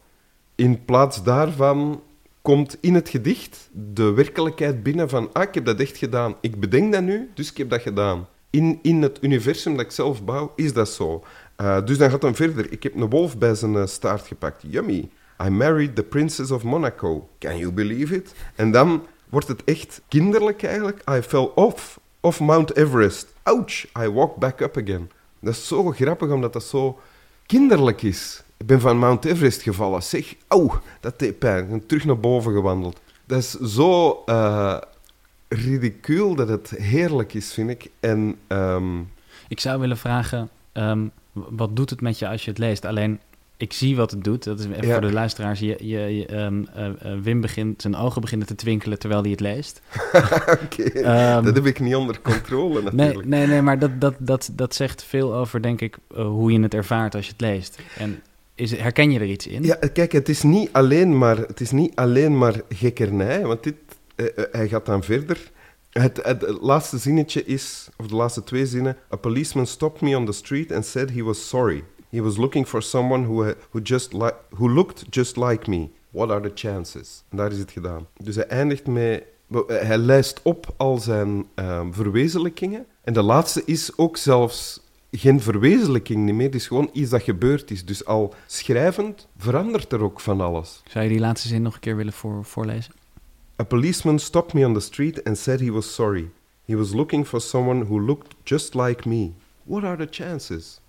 In 0.63 0.85
plaats 0.85 1.23
daarvan 1.23 2.03
komt 2.43 2.77
in 2.81 2.95
het 2.95 3.09
gedicht 3.09 3.69
de 3.73 4.13
werkelijkheid 4.13 4.83
binnen 4.83 5.09
van 5.09 5.33
ah, 5.33 5.43
ik 5.43 5.55
heb 5.55 5.65
dat 5.65 5.81
echt 5.81 5.97
gedaan. 5.97 6.35
Ik 6.41 6.61
bedenk 6.61 6.93
dat 6.93 7.03
nu, 7.03 7.31
dus 7.35 7.51
ik 7.51 7.57
heb 7.57 7.71
dat 7.71 7.83
gedaan. 7.83 8.29
In, 8.51 8.79
in 8.83 9.03
het 9.03 9.19
universum 9.21 9.77
dat 9.77 9.85
ik 9.85 9.91
zelf 9.91 10.25
bouw, 10.25 10.53
is 10.57 10.73
dat 10.73 10.89
zo. 10.89 11.25
Uh, 11.61 11.85
dus 11.85 11.99
dan 11.99 12.11
gaat 12.11 12.23
hij 12.23 12.35
verder. 12.35 12.73
Ik 12.73 12.83
heb 12.83 12.95
een 12.95 13.11
wolf 13.11 13.39
bij 13.39 13.55
zijn 13.55 13.75
uh, 13.75 13.87
staart 13.87 14.27
gepakt. 14.27 14.65
Yummy. 14.67 15.09
I 15.45 15.49
married 15.49 15.97
the 15.97 16.03
princess 16.03 16.51
of 16.51 16.63
Monaco. 16.63 17.29
Can 17.39 17.59
you 17.59 17.73
believe 17.73 18.15
it? 18.15 18.35
En 18.55 18.71
dan 18.71 19.07
wordt 19.29 19.49
het 19.49 19.65
echt 19.65 20.01
kinderlijk 20.09 20.63
eigenlijk. 20.63 21.03
I 21.11 21.21
fell 21.21 21.51
off 21.55 22.01
of 22.21 22.41
Mount 22.41 22.77
Everest. 22.77 23.35
Ouch, 23.43 23.85
I 23.99 24.09
walked 24.09 24.39
back 24.39 24.61
up 24.61 24.77
again. 24.77 25.11
Dat 25.41 25.53
is 25.55 25.67
zo 25.67 25.91
grappig, 25.91 26.31
omdat 26.31 26.53
dat 26.53 26.65
zo 26.65 26.99
kinderlijk 27.53 28.03
is. 28.03 28.43
Ik 28.57 28.67
ben 28.67 28.81
van 28.81 28.99
Mount 28.99 29.25
Everest 29.25 29.63
gevallen. 29.63 30.03
Zeg, 30.03 30.35
auw, 30.49 30.81
dat 31.01 31.19
deed 31.19 31.39
pijn. 31.39 31.69
Ben 31.69 31.87
terug 31.87 32.05
naar 32.05 32.19
boven 32.19 32.53
gewandeld. 32.53 33.01
Dat 33.25 33.39
is 33.39 33.51
zo 33.51 34.23
uh, 34.27 34.79
ridicuul 35.49 36.35
dat 36.35 36.49
het 36.49 36.71
heerlijk 36.71 37.35
is, 37.35 37.53
vind 37.53 37.71
ik. 37.71 37.91
En, 38.01 38.39
um... 38.49 39.11
Ik 39.49 39.61
zou 39.61 39.81
willen 39.81 39.97
vragen, 39.97 40.51
um, 40.73 41.11
wat 41.33 41.77
doet 41.77 41.91
het 41.91 42.01
met 42.01 42.19
je 42.19 42.29
als 42.29 42.45
je 42.45 42.51
het 42.51 42.59
leest? 42.59 42.85
Alleen, 42.85 43.21
ik 43.63 43.73
zie 43.73 43.97
wat 43.97 44.11
het 44.11 44.25
doet. 44.25 44.45
Dat 44.45 44.59
is 44.59 44.67
even 44.67 44.87
ja. 44.87 44.93
voor 44.93 45.01
de 45.01 45.13
luisteraars. 45.13 45.61
Je, 45.61 45.77
je, 45.81 46.17
je 46.17 46.37
um, 46.37 46.67
uh, 46.77 46.89
Wim 47.23 47.41
begint, 47.41 47.83
zijn 47.83 47.97
ogen 47.97 48.21
beginnen 48.21 48.47
te 48.47 48.55
twinkelen 48.55 48.99
terwijl 48.99 49.21
hij 49.21 49.31
het 49.31 49.41
leest. 49.41 49.81
Oké, 50.63 50.85
okay. 50.85 51.43
dat 51.43 51.55
heb 51.55 51.67
ik 51.67 51.81
niet 51.81 51.95
onder 51.95 52.21
controle 52.21 52.83
natuurlijk. 52.93 53.29
Nee, 53.29 53.39
nee, 53.39 53.47
nee 53.47 53.63
maar 53.63 53.79
dat, 53.79 54.01
dat, 54.01 54.15
dat, 54.19 54.51
dat 54.53 54.75
zegt 54.75 55.05
veel 55.05 55.35
over, 55.35 55.63
denk 55.63 55.81
ik, 55.81 55.97
uh, 56.17 56.25
hoe 56.25 56.53
je 56.53 56.61
het 56.61 56.75
ervaart 56.75 57.15
als 57.15 57.25
je 57.25 57.33
het 57.33 57.41
leest. 57.41 57.79
En 57.97 58.23
is, 58.55 58.77
herken 58.77 59.11
je 59.11 59.19
er 59.19 59.27
iets 59.27 59.47
in? 59.47 59.63
Ja, 59.65 59.75
kijk, 59.93 60.13
het 60.13 60.29
is 60.29 60.43
niet 60.43 60.69
alleen 60.73 61.19
maar, 61.19 61.37
het 61.37 61.61
is 61.61 61.71
niet 61.71 61.95
alleen 61.95 62.39
maar 62.39 62.61
gekkernij, 62.69 63.47
want 63.47 63.63
dit, 63.63 63.77
hij 64.53 64.69
gaat 64.69 64.87
dan 64.87 65.03
verder. 65.03 65.51
Het, 65.91 66.21
het, 66.23 66.41
het, 66.41 66.59
laatste 66.61 66.99
zinnetje 66.99 67.45
is, 67.45 67.89
of 67.97 68.07
de 68.07 68.15
laatste 68.15 68.45
twee 68.45 68.67
zinnen. 68.67 68.97
A 69.13 69.17
policeman 69.17 69.67
stopped 69.67 70.01
me 70.01 70.17
on 70.17 70.27
the 70.27 70.33
street 70.33 70.73
and 70.73 70.87
said 70.87 71.11
he 71.11 71.23
was 71.23 71.49
sorry. 71.49 71.85
He 72.13 72.21
was 72.23 72.37
looking 72.37 72.67
for 72.67 72.83
someone 72.83 73.25
who, 73.25 73.55
who, 73.71 73.81
just 73.83 74.13
li 74.13 74.31
who 74.51 74.69
looked 74.69 75.07
just 75.11 75.37
like 75.37 75.71
me. 75.71 75.89
What 76.11 76.31
are 76.31 76.41
the 76.41 76.51
chances? 76.55 77.25
En 77.29 77.37
daar 77.37 77.53
is 77.53 77.59
het 77.59 77.71
gedaan. 77.71 78.07
Dus 78.17 78.35
hij 78.35 78.47
eindigt 78.47 78.87
met... 78.87 79.25
Hij 79.67 79.99
lijst 79.99 80.41
op 80.43 80.75
al 80.77 80.99
zijn 80.99 81.47
um, 81.55 81.95
verwezenlijkingen. 81.95 82.87
En 83.05 83.13
de 83.13 83.23
laatste 83.23 83.63
is 83.65 83.97
ook 83.97 84.17
zelfs 84.17 84.81
geen 85.11 85.41
verwezenlijking 85.41 86.25
niet 86.25 86.35
meer. 86.35 86.47
Het 86.47 86.55
is 86.55 86.67
gewoon 86.67 86.91
iets 86.93 87.11
dat 87.11 87.23
gebeurd 87.23 87.71
is. 87.71 87.85
Dus 87.85 88.05
al 88.05 88.35
schrijvend 88.47 89.29
verandert 89.37 89.93
er 89.93 90.03
ook 90.03 90.21
van 90.21 90.41
alles. 90.41 90.83
Zou 90.89 91.05
je 91.05 91.11
die 91.11 91.21
laatste 91.21 91.49
zin 91.49 91.63
nog 91.63 91.75
een 91.75 91.81
keer 91.81 91.97
willen 91.97 92.13
voor, 92.13 92.45
voorlezen? 92.45 92.93
A 93.61 93.65
policeman 93.65 94.19
stopped 94.19 94.55
me 94.55 94.67
on 94.67 94.75
the 94.75 94.81
street 94.81 95.25
and 95.25 95.39
said 95.39 95.61
he 95.61 95.71
was 95.71 95.95
sorry. 95.95 96.31
He 96.65 96.77
was 96.77 96.93
looking 96.93 97.27
for 97.27 97.41
someone 97.41 97.85
who 97.85 98.01
looked 98.01 98.35
just 98.45 98.75
like 98.75 99.09
me. 99.09 99.33
What 99.63 99.85
are 99.85 100.07
the 100.07 100.23
chances? 100.23 100.81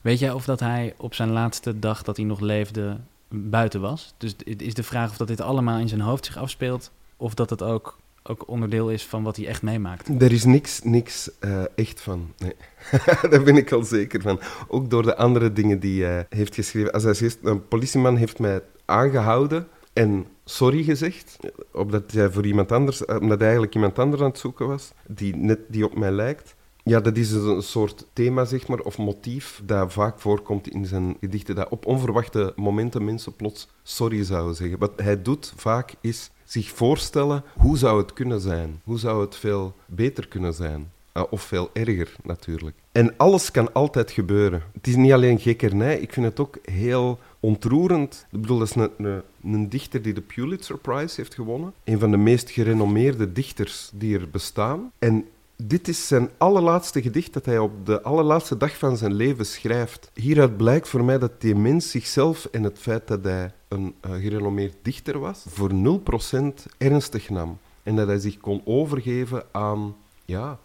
Weet 0.00 0.18
jij 0.18 0.32
of 0.32 0.44
dat 0.44 0.60
hij 0.60 0.94
op 0.96 1.14
zijn 1.14 1.30
laatste 1.30 1.78
dag 1.78 2.02
dat 2.02 2.16
hij 2.16 2.26
nog 2.26 2.40
leefde 2.40 2.96
buiten 3.28 3.80
was? 3.80 4.14
Dus 4.16 4.34
het 4.44 4.62
is 4.62 4.74
de 4.74 4.82
vraag 4.82 5.10
of 5.10 5.16
dat 5.16 5.28
dit 5.28 5.40
allemaal 5.40 5.78
in 5.78 5.88
zijn 5.88 6.00
hoofd 6.00 6.24
zich 6.24 6.36
afspeelt... 6.36 6.90
of 7.16 7.34
dat 7.34 7.50
het 7.50 7.62
ook, 7.62 7.98
ook 8.22 8.48
onderdeel 8.48 8.90
is 8.90 9.06
van 9.06 9.22
wat 9.22 9.36
hij 9.36 9.46
echt 9.46 9.62
meemaakt. 9.62 10.22
Er 10.22 10.32
is 10.32 10.44
niks, 10.44 10.82
niks 10.82 11.30
eh, 11.38 11.62
echt 11.74 12.00
van. 12.00 12.32
Nee. 12.38 12.54
Daar 13.30 13.42
ben 13.42 13.56
ik 13.56 13.72
al 13.72 13.82
zeker 13.82 14.22
van. 14.22 14.40
Ook 14.68 14.90
door 14.90 15.02
de 15.02 15.16
andere 15.16 15.52
dingen 15.52 15.80
die 15.80 16.04
hij 16.04 16.26
heeft 16.28 16.54
geschreven. 16.54 16.92
Als 16.92 17.02
hij 17.02 17.14
zegt, 17.14 17.38
een 17.42 17.68
politieman 17.68 18.16
heeft 18.16 18.38
mij 18.38 18.62
aangehouden 18.84 19.66
en 19.92 20.26
sorry 20.44 20.82
gezegd, 20.82 21.36
omdat 21.72 22.12
hij 22.12 22.30
voor 22.30 22.46
iemand 22.46 22.72
anders, 22.72 23.04
omdat 23.04 23.40
eigenlijk 23.40 23.74
iemand 23.74 23.98
anders 23.98 24.22
aan 24.22 24.28
het 24.28 24.38
zoeken 24.38 24.66
was, 24.66 24.92
die 25.06 25.36
net 25.36 25.58
die 25.68 25.84
op 25.84 25.96
mij 25.96 26.10
lijkt. 26.10 26.54
Ja, 26.84 27.00
dat 27.00 27.16
is 27.16 27.32
een 27.32 27.62
soort 27.62 28.06
thema, 28.12 28.44
zeg 28.44 28.68
maar, 28.68 28.78
of 28.78 28.98
motief 28.98 29.62
dat 29.64 29.92
vaak 29.92 30.20
voorkomt 30.20 30.68
in 30.68 30.86
zijn 30.86 31.16
gedichten, 31.20 31.54
dat 31.54 31.68
op 31.68 31.86
onverwachte 31.86 32.52
momenten 32.56 33.04
mensen 33.04 33.36
plots 33.36 33.68
sorry 33.82 34.24
zouden 34.24 34.54
zeggen. 34.54 34.78
Wat 34.78 34.92
hij 34.96 35.22
doet 35.22 35.52
vaak 35.56 35.94
is 36.00 36.30
zich 36.44 36.68
voorstellen, 36.68 37.42
hoe 37.56 37.78
zou 37.78 38.00
het 38.00 38.12
kunnen 38.12 38.40
zijn? 38.40 38.80
Hoe 38.84 38.98
zou 38.98 39.20
het 39.20 39.36
veel 39.36 39.74
beter 39.86 40.28
kunnen 40.28 40.54
zijn? 40.54 40.90
Uh, 41.14 41.22
of 41.30 41.42
veel 41.42 41.70
erger, 41.72 42.16
natuurlijk. 42.22 42.76
En 42.92 43.14
alles 43.16 43.50
kan 43.50 43.72
altijd 43.72 44.10
gebeuren. 44.10 44.62
Het 44.72 44.86
is 44.86 44.96
niet 44.96 45.12
alleen 45.12 45.38
gekkernij, 45.38 45.98
ik 45.98 46.12
vind 46.12 46.26
het 46.26 46.40
ook 46.40 46.58
heel 46.62 47.18
ontroerend. 47.40 48.26
Ik 48.30 48.40
bedoel, 48.40 48.58
dat 48.58 48.68
is 48.68 48.74
een, 48.74 49.22
een, 49.42 49.68
dichter 49.68 50.02
die 50.02 50.12
de 50.12 50.20
Pulitzer 50.20 50.78
Prize 50.78 51.14
heeft 51.16 51.34
gewonnen. 51.34 51.72
Een 51.84 51.98
van 51.98 52.10
de 52.10 52.16
meest 52.16 52.50
gerenommeerde 52.50 53.32
dichters 53.32 53.90
die 53.94 54.18
er 54.18 54.30
bestaan. 54.30 54.92
En 54.98 55.24
dit 55.62 55.88
is 55.88 56.06
zijn 56.06 56.30
allerlaatste 56.38 57.02
gedicht 57.02 57.32
dat 57.32 57.44
hij 57.44 57.58
op 57.58 57.86
de 57.86 58.02
allerlaatste 58.02 58.56
dag 58.56 58.78
van 58.78 58.96
zijn 58.96 59.12
leven 59.12 59.46
schrijft. 59.46 60.10
Hieruit 60.14 60.56
blijkt 60.56 60.88
voor 60.88 61.04
mij 61.04 61.18
dat 61.18 61.40
die 61.40 61.54
mens 61.54 61.90
zichzelf 61.90 62.44
en 62.44 62.62
het 62.62 62.78
feit 62.78 63.08
dat 63.08 63.24
hij 63.24 63.52
een 63.68 63.94
uh, 64.06 64.12
gerenommeerd 64.12 64.76
dichter 64.82 65.18
was, 65.18 65.44
voor 65.48 65.70
0% 65.70 66.42
ernstig 66.78 67.30
nam. 67.30 67.58
En 67.82 67.96
dat 67.96 68.06
hij 68.06 68.18
zich 68.18 68.38
kon 68.38 68.62
overgeven 68.64 69.44
aan, 69.50 69.96
ja, 70.24 70.58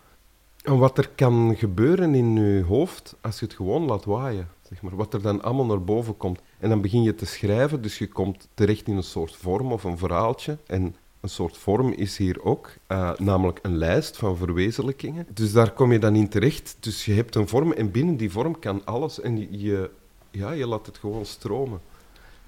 aan 0.63 0.79
wat 0.79 0.97
er 0.97 1.09
kan 1.15 1.55
gebeuren 1.57 2.15
in 2.15 2.35
je 2.35 2.63
hoofd 2.63 3.15
als 3.21 3.39
je 3.39 3.45
het 3.45 3.55
gewoon 3.55 3.85
laat 3.85 4.05
waaien. 4.05 4.47
Zeg 4.61 4.81
maar, 4.81 4.95
wat 4.95 5.13
er 5.13 5.21
dan 5.21 5.41
allemaal 5.41 5.65
naar 5.65 5.83
boven 5.83 6.17
komt. 6.17 6.41
En 6.59 6.69
dan 6.69 6.81
begin 6.81 7.03
je 7.03 7.15
te 7.15 7.25
schrijven, 7.25 7.81
dus 7.81 7.97
je 7.97 8.07
komt 8.07 8.47
terecht 8.53 8.87
in 8.87 8.97
een 8.97 9.03
soort 9.03 9.35
vorm 9.35 9.71
of 9.71 9.83
een 9.83 9.97
verhaaltje. 9.97 10.57
En 10.65 10.95
een 11.25 11.31
soort 11.31 11.57
vorm 11.57 11.91
is 11.91 12.17
hier 12.17 12.43
ook, 12.43 12.71
uh, 12.87 13.11
namelijk 13.17 13.59
een 13.61 13.77
lijst 13.77 14.17
van 14.17 14.37
verwezenlijkingen. 14.37 15.25
Dus 15.33 15.51
daar 15.51 15.71
kom 15.71 15.91
je 15.91 15.99
dan 15.99 16.15
in 16.15 16.29
terecht. 16.29 16.77
Dus 16.79 17.05
je 17.05 17.13
hebt 17.13 17.35
een 17.35 17.47
vorm 17.47 17.71
en 17.71 17.91
binnen 17.91 18.17
die 18.17 18.31
vorm 18.31 18.59
kan 18.59 18.85
alles. 18.85 19.21
En 19.21 19.59
je, 19.59 19.89
ja, 20.31 20.51
je 20.51 20.67
laat 20.67 20.85
het 20.85 20.97
gewoon 20.97 21.25
stromen. 21.25 21.79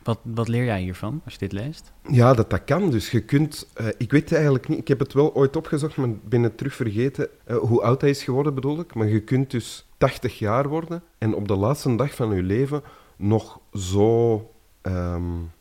Wat, 0.03 0.19
wat 0.21 0.47
leer 0.47 0.63
jij 0.63 0.82
hiervan 0.82 1.21
als 1.23 1.34
je 1.34 1.39
dit 1.39 1.51
leest? 1.51 1.91
Ja, 2.09 2.34
dat 2.34 2.49
dat 2.49 2.63
kan. 2.63 2.89
Dus 2.89 3.11
je 3.11 3.21
kunt... 3.21 3.67
Uh, 3.82 3.88
ik 3.97 4.11
weet 4.11 4.34
eigenlijk 4.34 4.67
niet... 4.67 4.80
Ik 4.80 4.88
heb 4.88 4.99
het 4.99 5.13
wel 5.13 5.36
ooit 5.36 5.55
opgezocht, 5.55 5.97
maar 5.97 6.09
ben 6.23 6.43
het 6.43 6.57
terug 6.57 6.73
vergeten. 6.73 7.30
Uh, 7.47 7.57
hoe 7.57 7.82
oud 7.82 8.01
hij 8.01 8.09
is 8.09 8.23
geworden, 8.23 8.53
bedoel 8.53 8.80
ik. 8.80 8.93
Maar 8.93 9.07
je 9.07 9.21
kunt 9.21 9.51
dus 9.51 9.88
80 9.97 10.39
jaar 10.39 10.67
worden 10.67 11.03
en 11.17 11.36
op 11.36 11.47
de 11.47 11.55
laatste 11.55 11.95
dag 11.95 12.15
van 12.15 12.36
je 12.36 12.43
leven 12.43 12.84
nog 13.15 13.59
zo... 13.73 14.36
Um, 14.82 15.51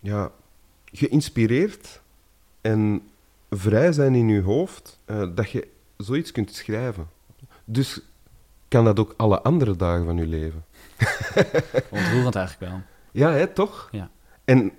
ja, 0.00 0.32
geïnspireerd 0.92 2.02
en 2.64 3.02
vrij 3.50 3.92
zijn 3.92 4.14
in 4.14 4.28
je 4.28 4.40
hoofd, 4.40 5.00
uh, 5.06 5.28
dat 5.34 5.50
je 5.50 5.68
zoiets 5.96 6.32
kunt 6.32 6.54
schrijven. 6.54 7.08
Dus 7.64 8.00
kan 8.68 8.84
dat 8.84 8.98
ook 8.98 9.14
alle 9.16 9.42
andere 9.42 9.76
dagen 9.76 10.04
van 10.04 10.16
je 10.16 10.26
leven. 10.26 10.64
Ontroerend 11.90 12.34
eigenlijk 12.34 12.72
wel. 12.72 12.80
Ja, 13.12 13.32
hè, 13.32 13.46
toch? 13.46 13.88
Ja. 13.92 14.10
En 14.44 14.72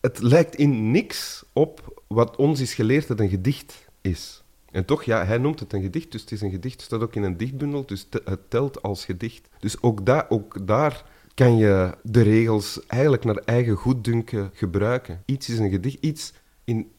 het 0.00 0.20
lijkt 0.20 0.54
in 0.54 0.90
niks 0.90 1.44
op 1.52 2.02
wat 2.06 2.36
ons 2.36 2.60
is 2.60 2.74
geleerd 2.74 3.06
dat 3.08 3.20
een 3.20 3.28
gedicht 3.28 3.86
is. 4.00 4.42
En 4.70 4.84
toch, 4.84 5.02
ja, 5.02 5.24
hij 5.24 5.38
noemt 5.38 5.60
het 5.60 5.72
een 5.72 5.82
gedicht, 5.82 6.12
dus 6.12 6.20
het 6.20 6.32
is 6.32 6.40
een 6.40 6.50
gedicht, 6.50 6.74
het 6.74 6.84
staat 6.84 7.00
ook 7.00 7.14
in 7.14 7.22
een 7.22 7.36
dichtbundel, 7.36 7.86
dus 7.86 8.06
het 8.24 8.50
telt 8.50 8.82
als 8.82 9.04
gedicht. 9.04 9.48
Dus 9.58 9.82
ook, 9.82 10.06
da 10.06 10.26
ook 10.28 10.66
daar 10.66 11.04
kan 11.34 11.56
je 11.56 11.94
de 12.02 12.22
regels 12.22 12.86
eigenlijk 12.86 13.24
naar 13.24 13.36
eigen 13.36 13.76
goeddunken 13.76 14.50
gebruiken. 14.54 15.22
Iets 15.24 15.48
is 15.48 15.58
een 15.58 15.70
gedicht, 15.70 15.96
iets, 16.00 16.32
in. 16.70 16.90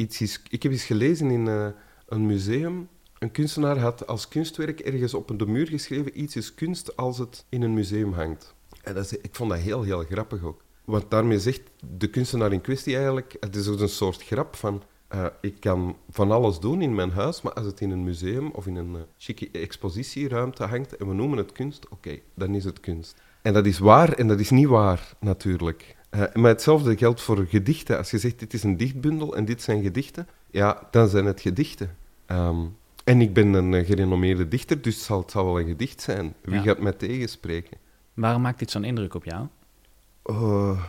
Ik 0.49 0.63
heb 0.63 0.71
eens 0.71 0.83
gelezen 0.83 1.31
in 1.31 1.45
uh, 1.45 1.67
een 2.07 2.25
museum, 2.25 2.87
een 3.19 3.31
kunstenaar 3.31 3.77
had 3.77 4.07
als 4.07 4.27
kunstwerk 4.27 4.79
ergens 4.79 5.13
op 5.13 5.39
de 5.39 5.45
muur 5.45 5.67
geschreven, 5.67 6.21
iets 6.21 6.35
is 6.35 6.53
kunst 6.53 6.97
als 6.97 7.17
het 7.17 7.45
in 7.49 7.61
een 7.61 7.73
museum 7.73 8.13
hangt. 8.13 8.55
En 8.83 8.93
dat 8.93 9.11
ik 9.11 9.35
vond 9.35 9.49
dat 9.49 9.59
heel, 9.59 9.81
heel 9.81 10.03
grappig 10.03 10.43
ook. 10.43 10.63
Want 10.85 11.11
daarmee 11.11 11.39
zegt 11.39 11.61
de 11.97 12.07
kunstenaar 12.09 12.53
in 12.53 12.61
kwestie 12.61 12.95
eigenlijk, 12.95 13.35
het 13.39 13.55
is 13.55 13.65
een 13.65 13.89
soort 13.89 14.23
grap 14.23 14.55
van, 14.55 14.83
uh, 15.15 15.25
ik 15.41 15.59
kan 15.59 15.95
van 16.09 16.31
alles 16.31 16.59
doen 16.59 16.81
in 16.81 16.95
mijn 16.95 17.11
huis, 17.11 17.41
maar 17.41 17.53
als 17.53 17.65
het 17.65 17.81
in 17.81 17.91
een 17.91 18.03
museum 18.03 18.51
of 18.51 18.67
in 18.67 18.75
een 18.75 18.93
uh, 18.93 19.01
chique 19.17 19.49
expositieruimte 19.51 20.63
hangt 20.63 20.95
en 20.95 21.07
we 21.07 21.13
noemen 21.13 21.37
het 21.37 21.51
kunst, 21.51 21.89
oké, 21.89 22.19
dan 22.35 22.55
is 22.55 22.63
het 22.63 22.79
kunst. 22.79 23.21
En 23.41 23.53
dat 23.53 23.65
is 23.65 23.79
waar 23.79 24.13
en 24.13 24.27
dat 24.27 24.39
is 24.39 24.49
niet 24.49 24.67
waar, 24.67 25.13
natuurlijk. 25.19 25.95
Uh, 26.15 26.23
maar 26.33 26.51
hetzelfde 26.51 26.97
geldt 26.97 27.21
voor 27.21 27.45
gedichten. 27.45 27.97
Als 27.97 28.11
je 28.11 28.17
zegt, 28.17 28.39
dit 28.39 28.53
is 28.53 28.63
een 28.63 28.77
dichtbundel 28.77 29.35
en 29.35 29.45
dit 29.45 29.61
zijn 29.61 29.83
gedichten, 29.83 30.27
ja, 30.49 30.87
dan 30.91 31.07
zijn 31.07 31.25
het 31.25 31.41
gedichten. 31.41 31.95
Um, 32.27 32.75
en 33.03 33.21
ik 33.21 33.33
ben 33.33 33.53
een 33.53 33.85
gerenommeerde 33.85 34.47
dichter, 34.47 34.81
dus 34.81 34.95
het 34.95 35.03
zal, 35.03 35.19
het 35.19 35.31
zal 35.31 35.45
wel 35.45 35.59
een 35.59 35.67
gedicht 35.67 36.01
zijn. 36.01 36.33
Wie 36.41 36.53
ja. 36.53 36.61
gaat 36.61 36.79
mij 36.79 36.91
tegenspreken? 36.91 37.77
Waarom 38.13 38.41
maakt 38.41 38.59
dit 38.59 38.71
zo'n 38.71 38.83
indruk 38.83 39.13
op 39.13 39.23
jou? 39.23 39.47
Uh, 40.25 40.85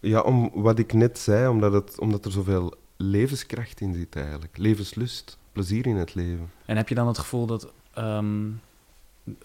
ja, 0.00 0.20
om 0.20 0.50
wat 0.54 0.78
ik 0.78 0.92
net 0.92 1.18
zei, 1.18 1.48
omdat, 1.48 1.72
het, 1.72 2.00
omdat 2.00 2.24
er 2.24 2.32
zoveel 2.32 2.74
levenskracht 2.96 3.80
in 3.80 3.94
zit 3.94 4.16
eigenlijk. 4.16 4.58
Levenslust, 4.58 5.38
plezier 5.52 5.86
in 5.86 5.96
het 5.96 6.14
leven. 6.14 6.50
En 6.64 6.76
heb 6.76 6.88
je 6.88 6.94
dan 6.94 7.06
het 7.06 7.18
gevoel 7.18 7.46
dat... 7.46 7.72
Um, 7.98 8.60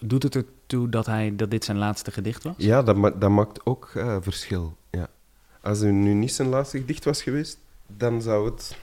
doet 0.00 0.22
het 0.22 0.34
ertoe 0.34 0.88
dat, 0.88 1.06
hij, 1.06 1.36
dat 1.36 1.50
dit 1.50 1.64
zijn 1.64 1.78
laatste 1.78 2.10
gedicht 2.10 2.42
was? 2.42 2.54
Ja, 2.56 2.82
dat, 2.82 2.96
ma 2.96 3.10
dat 3.10 3.30
maakt 3.30 3.66
ook 3.66 3.92
uh, 3.96 4.16
verschil. 4.20 4.76
Als 5.62 5.78
het 5.78 5.92
nu 5.92 6.12
niet 6.12 6.32
zijn 6.32 6.48
laatste 6.48 6.78
gedicht 6.78 7.04
was 7.04 7.22
geweest, 7.22 7.58
dan 7.86 8.22
zou 8.22 8.50
het... 8.50 8.76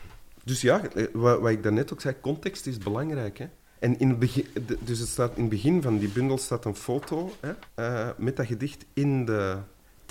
Dus 0.44 0.62
ja, 0.62 0.82
wat, 1.14 1.40
wat 1.40 1.52
ik 1.52 1.64
daarnet 1.64 1.94
ook 1.94 2.02
zei, 2.02 2.16
context 2.22 2.68
is 2.68 2.78
belangrijk. 2.78 3.38
Hè? 3.38 3.48
En 3.80 4.00
in 4.00 4.10
het 4.10 4.20
begin, 4.20 4.46
dus 4.80 5.00
het 5.00 5.10
staat 5.10 5.36
in 5.36 5.42
het 5.42 5.50
begin 5.50 5.82
van 5.82 5.98
die 5.98 6.10
bundel 6.10 6.38
staat 6.38 6.66
een 6.66 6.76
foto 6.76 7.32
hè, 7.40 7.54
uh, 7.76 8.10
met 8.18 8.36
dat 8.36 8.46
gedicht 8.46 8.86
in 8.94 9.26
de... 9.26 9.58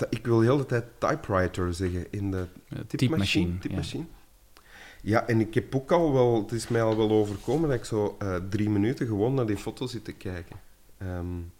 Ik 0.09 0.25
wil 0.25 0.39
de 0.39 0.45
hele 0.45 0.65
tijd 0.65 0.85
typewriter 0.97 1.73
zeggen, 1.73 2.05
in 2.09 2.31
de 2.31 2.45
typemachine. 2.87 3.57
typemachine. 3.57 4.05
Ja. 4.53 4.61
ja, 5.01 5.27
en 5.27 5.39
ik 5.39 5.53
heb 5.53 5.75
ook 5.75 5.91
al 5.91 6.13
wel... 6.13 6.41
Het 6.41 6.51
is 6.51 6.67
mij 6.67 6.81
al 6.81 6.97
wel 6.97 7.11
overkomen 7.11 7.69
dat 7.69 7.77
ik 7.77 7.85
zo 7.85 8.17
uh, 8.23 8.35
drie 8.49 8.69
minuten 8.69 9.07
gewoon 9.07 9.33
naar 9.33 9.45
die 9.45 9.57
foto 9.57 9.87
zit 9.87 10.05
te 10.05 10.13
kijken. 10.13 10.55
Um, 11.01 11.51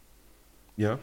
ja. 0.74 1.00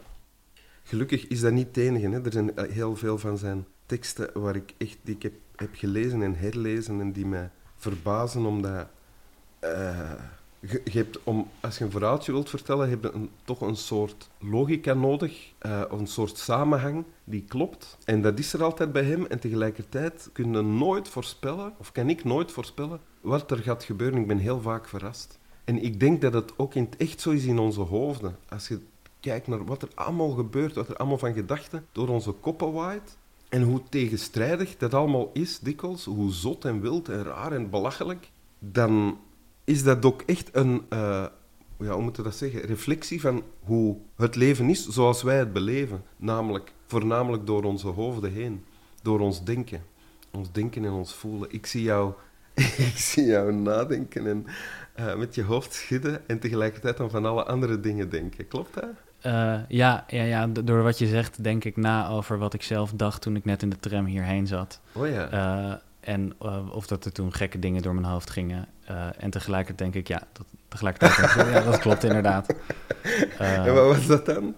Gelukkig 0.82 1.26
is 1.26 1.40
dat 1.40 1.52
niet 1.52 1.66
het 1.66 1.76
enige. 1.76 2.08
Hè. 2.08 2.24
Er 2.24 2.32
zijn 2.32 2.52
heel 2.70 2.96
veel 2.96 3.18
van 3.18 3.38
zijn 3.38 3.66
teksten 3.86 4.30
waar 4.40 4.56
ik 4.56 4.74
echt, 4.76 4.98
die 5.02 5.14
ik 5.14 5.22
heb, 5.22 5.34
heb 5.56 5.70
gelezen 5.72 6.22
en 6.22 6.34
herlezen 6.34 7.00
en 7.00 7.12
die 7.12 7.26
mij 7.26 7.50
verbazen, 7.76 8.46
omdat... 8.46 8.86
Uh, 9.60 10.12
je, 10.60 10.98
hebt 10.98 11.22
om, 11.24 11.48
als 11.60 11.78
je 11.78 11.84
een 11.84 11.90
verhaaltje 11.90 12.32
wilt 12.32 12.50
vertellen, 12.50 12.88
heb 12.88 13.02
je 13.02 13.28
toch 13.44 13.60
een 13.60 13.76
soort 13.76 14.28
logica 14.38 14.94
nodig, 14.94 15.52
uh, 15.66 15.82
een 15.90 16.06
soort 16.06 16.38
samenhang 16.38 17.04
die 17.24 17.44
klopt. 17.48 17.98
En 18.04 18.22
dat 18.22 18.38
is 18.38 18.52
er 18.52 18.62
altijd 18.62 18.92
bij 18.92 19.04
hem. 19.04 19.26
En 19.26 19.38
tegelijkertijd 19.38 20.30
kun 20.32 20.52
je 20.52 20.62
nooit 20.62 21.08
voorspellen, 21.08 21.74
of 21.78 21.92
kan 21.92 22.08
ik 22.08 22.24
nooit 22.24 22.52
voorspellen, 22.52 23.00
wat 23.20 23.50
er 23.50 23.58
gaat 23.58 23.84
gebeuren. 23.84 24.20
Ik 24.20 24.26
ben 24.26 24.38
heel 24.38 24.60
vaak 24.60 24.88
verrast. 24.88 25.38
En 25.64 25.82
ik 25.82 26.00
denk 26.00 26.20
dat 26.20 26.32
het 26.32 26.52
ook 26.56 26.74
in 26.74 26.84
het 26.84 26.96
echt 26.96 27.20
zo 27.20 27.30
is 27.30 27.44
in 27.44 27.58
onze 27.58 27.80
hoofden. 27.80 28.36
Als 28.48 28.68
je 28.68 28.80
kijkt 29.20 29.46
naar 29.46 29.64
wat 29.64 29.82
er 29.82 29.88
allemaal 29.94 30.30
gebeurt, 30.30 30.74
wat 30.74 30.88
er 30.88 30.96
allemaal 30.96 31.18
van 31.18 31.32
gedachten 31.32 31.86
door 31.92 32.08
onze 32.08 32.32
koppen 32.32 32.72
waait. 32.72 33.16
En 33.48 33.62
hoe 33.62 33.82
tegenstrijdig 33.88 34.76
dat 34.76 34.94
allemaal 34.94 35.30
is, 35.32 35.58
dikwijls, 35.58 36.04
hoe 36.04 36.32
zot 36.32 36.64
en 36.64 36.80
wild 36.80 37.08
en 37.08 37.22
raar 37.22 37.52
en 37.52 37.70
belachelijk, 37.70 38.30
dan 38.58 39.18
is 39.64 39.82
dat 39.82 40.04
ook 40.04 40.22
echt 40.22 40.48
een, 40.52 40.82
uh, 40.92 41.26
ja, 41.78 41.92
hoe 41.92 42.02
moet 42.02 42.16
je 42.16 42.22
dat 42.22 42.34
zeggen, 42.34 42.60
reflectie 42.60 43.20
van 43.20 43.42
hoe 43.60 43.96
het 44.16 44.34
leven 44.36 44.70
is 44.70 44.88
zoals 44.88 45.22
wij 45.22 45.38
het 45.38 45.52
beleven. 45.52 46.02
Namelijk, 46.16 46.72
voornamelijk 46.86 47.46
door 47.46 47.64
onze 47.64 47.88
hoofden 47.88 48.32
heen, 48.32 48.64
door 49.02 49.20
ons 49.20 49.44
denken. 49.44 49.82
Ons 50.30 50.52
denken 50.52 50.84
en 50.84 50.90
ons 50.90 51.14
voelen. 51.14 51.52
Ik 51.52 51.66
zie 51.66 51.82
jou, 51.82 52.12
ik 52.90 52.96
zie 52.96 53.24
jou 53.24 53.52
nadenken 53.52 54.26
en 54.26 54.46
uh, 54.98 55.16
met 55.16 55.34
je 55.34 55.42
hoofd 55.42 55.74
schudden 55.74 56.28
en 56.28 56.38
tegelijkertijd 56.38 57.00
aan 57.00 57.10
van 57.10 57.26
alle 57.26 57.44
andere 57.44 57.80
dingen 57.80 58.10
denken. 58.10 58.48
Klopt 58.48 58.74
dat? 58.74 59.05
Eh, 59.26 59.54
ja, 59.68 60.04
ja, 60.08 60.22
ja, 60.22 60.46
door 60.46 60.82
wat 60.82 60.98
je 60.98 61.06
zegt 61.06 61.44
denk 61.44 61.64
ik 61.64 61.76
na 61.76 62.08
over 62.08 62.38
wat 62.38 62.54
ik 62.54 62.62
zelf 62.62 62.92
dacht 62.92 63.20
toen 63.22 63.36
ik 63.36 63.44
net 63.44 63.62
in 63.62 63.68
de 63.68 63.78
tram 63.78 64.04
hierheen 64.04 64.46
zat. 64.46 64.80
Oh 64.92 65.08
ja. 65.08 65.28
Eh, 65.30 65.74
en 66.00 66.32
eh, 66.40 66.74
of 66.74 66.86
dat 66.86 67.04
er 67.04 67.12
toen 67.12 67.32
gekke 67.32 67.58
dingen 67.58 67.82
door 67.82 67.94
mijn 67.94 68.06
hoofd 68.06 68.30
gingen. 68.30 68.66
En 69.18 69.30
tegelijkertijd 69.30 69.78
denk 69.78 69.94
ik, 69.94 70.08
ja, 70.08 70.22
dat, 70.32 70.46
tegelijkertijd 70.68 71.16
denk 71.16 71.46
ik, 71.46 71.54
ja, 71.54 71.70
dat 71.70 71.78
klopt 71.78 72.04
inderdaad. 72.04 72.54
En 73.38 73.74
wat 73.74 73.96
was 73.96 74.06
dat 74.06 74.26
dan? 74.26 74.54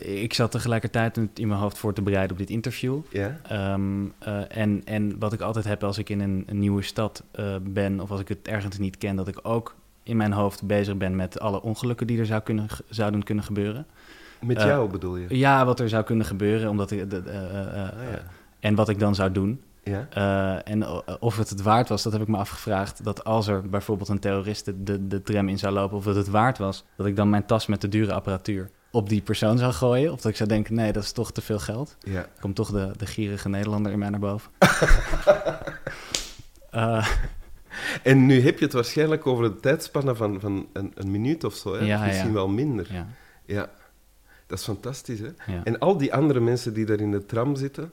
ik 0.00 0.34
zat 0.34 0.50
tegelijkertijd 0.50 1.16
in 1.34 1.48
mijn 1.48 1.60
hoofd 1.60 1.78
voor 1.78 1.92
te 1.92 2.02
bereiden 2.02 2.32
op 2.32 2.38
dit 2.38 2.50
interview. 2.50 3.00
Ja? 3.10 3.40
Ehm, 3.42 4.06
eh, 4.18 4.56
en, 4.56 4.82
en 4.84 5.18
wat 5.18 5.32
ik 5.32 5.40
altijd 5.40 5.64
heb 5.64 5.84
als 5.84 5.98
ik 5.98 6.08
in 6.08 6.20
een, 6.20 6.44
een 6.46 6.58
nieuwe 6.58 6.82
stad 6.82 7.24
ben, 7.62 8.00
of 8.00 8.10
als 8.10 8.20
ik 8.20 8.28
het 8.28 8.48
ergens 8.48 8.78
niet 8.78 8.98
ken, 8.98 9.16
dat 9.16 9.28
ik 9.28 9.38
ook 9.42 9.74
in 10.10 10.16
mijn 10.16 10.32
hoofd 10.32 10.66
bezig 10.66 10.96
ben 10.96 11.16
met 11.16 11.40
alle 11.40 11.62
ongelukken 11.62 12.06
die 12.06 12.18
er 12.18 12.26
zou 12.26 12.40
kunnen, 12.40 12.66
zouden 12.88 13.22
kunnen 13.22 13.44
gebeuren. 13.44 13.86
Met 14.40 14.56
Eh, 14.56 14.64
jou 14.64 14.90
bedoel 14.90 15.16
je? 15.16 15.38
Ja, 15.38 15.64
wat 15.64 15.80
er 15.80 15.88
zou 15.88 16.04
kunnen 16.04 16.26
gebeuren, 16.26 16.70
omdat 16.70 16.90
ik, 16.90 17.10
de- 17.10 17.22
eh, 17.26 17.60
eh, 17.60 17.66
Ah, 17.68 18.12
ja. 18.12 18.22
en 18.60 18.74
wat 18.74 18.88
ik 18.88 18.98
dan 18.98 19.14
zou 19.14 19.32
doen. 19.32 19.62
Ja? 19.84 20.06
En 20.64 20.86
of 21.20 21.36
het 21.36 21.48
het 21.50 21.62
waard 21.62 21.88
was, 21.88 22.02
dat 22.02 22.12
heb 22.12 22.22
ik 22.22 22.28
me 22.28 22.36
afgevraagd. 22.36 23.04
Dat 23.04 23.24
als 23.24 23.46
er 23.46 23.68
bijvoorbeeld 23.68 24.08
een 24.08 24.18
terrorist 24.18 24.64
de, 24.64 24.82
de, 24.82 25.06
de 25.06 25.22
tram 25.22 25.48
in 25.48 25.58
zou 25.58 25.72
lopen, 25.74 25.96
of 25.96 26.04
dat 26.04 26.16
het 26.16 26.28
waard 26.28 26.58
was, 26.58 26.84
dat 26.96 27.06
ik 27.06 27.16
dan 27.16 27.30
mijn 27.30 27.46
tas 27.46 27.66
met 27.66 27.80
de 27.80 27.88
dure 27.88 28.12
apparatuur 28.12 28.70
op 28.92 29.08
die 29.08 29.20
persoon 29.22 29.58
zou 29.58 29.72
gooien. 29.72 30.12
Of 30.12 30.20
dat 30.20 30.30
ik 30.30 30.36
zou 30.36 30.48
denken, 30.48 30.74
nee, 30.74 30.92
dat 30.92 31.02
is 31.02 31.12
toch 31.12 31.32
te 31.32 31.40
veel 31.40 31.58
geld. 31.58 31.96
Ja. 32.00 32.26
Komt 32.40 32.56
toch 32.56 32.70
de, 32.70 32.90
de 32.96 33.06
gierige 33.06 33.48
Nederlander 33.48 33.92
in 33.92 33.98
mij 33.98 34.08
naar 34.10 34.20
boven. 34.20 34.50
En 38.02 38.26
nu 38.26 38.40
heb 38.40 38.58
je 38.58 38.64
het 38.64 38.74
waarschijnlijk 38.74 39.26
over 39.26 39.44
een 39.44 39.60
tijdspanne 39.60 40.14
van, 40.14 40.40
van 40.40 40.66
een, 40.72 40.92
een 40.94 41.10
minuut 41.10 41.44
of 41.44 41.54
zo, 41.54 41.74
hè? 41.74 41.84
Ja, 41.84 42.04
misschien 42.06 42.26
ja. 42.28 42.34
wel 42.34 42.48
minder. 42.48 42.92
ja, 42.92 43.06
Ja. 43.46 43.70
Dat 44.46 44.58
is 44.58 44.64
fantastisch, 44.64 45.18
hè? 45.20 45.60
En 45.64 45.78
al 45.78 45.96
die 45.96 46.14
andere 46.14 46.40
mensen 46.40 46.74
die 46.74 46.84
daar 46.86 47.00
in 47.00 47.10
de 47.10 47.26
tram 47.26 47.56
zitten, 47.56 47.92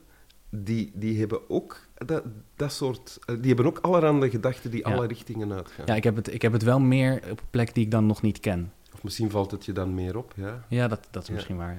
die, 0.50 0.92
die 0.94 1.20
hebben 1.20 1.50
ook 1.50 1.80
dat, 1.96 2.24
dat 2.56 2.74
soort... 2.74 3.18
eh, 3.26 3.36
Die 3.40 3.48
hebben 3.48 3.66
ook 3.66 3.78
allerhande 3.80 4.30
gedachten 4.30 4.72
die 4.72 4.86
alle 4.86 5.08
richtingen 5.08 5.52
uitgaan. 5.54 5.86
ja 5.86 5.96
ik, 5.96 6.04
heb 6.04 6.16
het, 6.16 6.34
ik 6.34 6.42
heb 6.42 6.52
het 6.54 6.64
wel 6.64 6.80
meer 6.80 7.16
op 7.32 7.40
een 7.40 7.48
plek 7.50 7.74
die 7.74 7.86
ik 7.86 7.92
dan 7.92 8.06
nog 8.06 8.22
niet 8.22 8.40
ken. 8.40 8.72
Of 8.94 9.04
misschien 9.04 9.30
valt 9.30 9.52
het 9.52 9.66
je 9.66 9.72
dan 9.74 9.94
meer 9.94 10.18
op, 10.18 10.34
ja. 10.36 10.66
Ja, 10.70 10.88
dat, 10.88 11.08
dat 11.12 11.24
is 11.24 11.30
misschien 11.30 11.58
waar. 11.58 11.78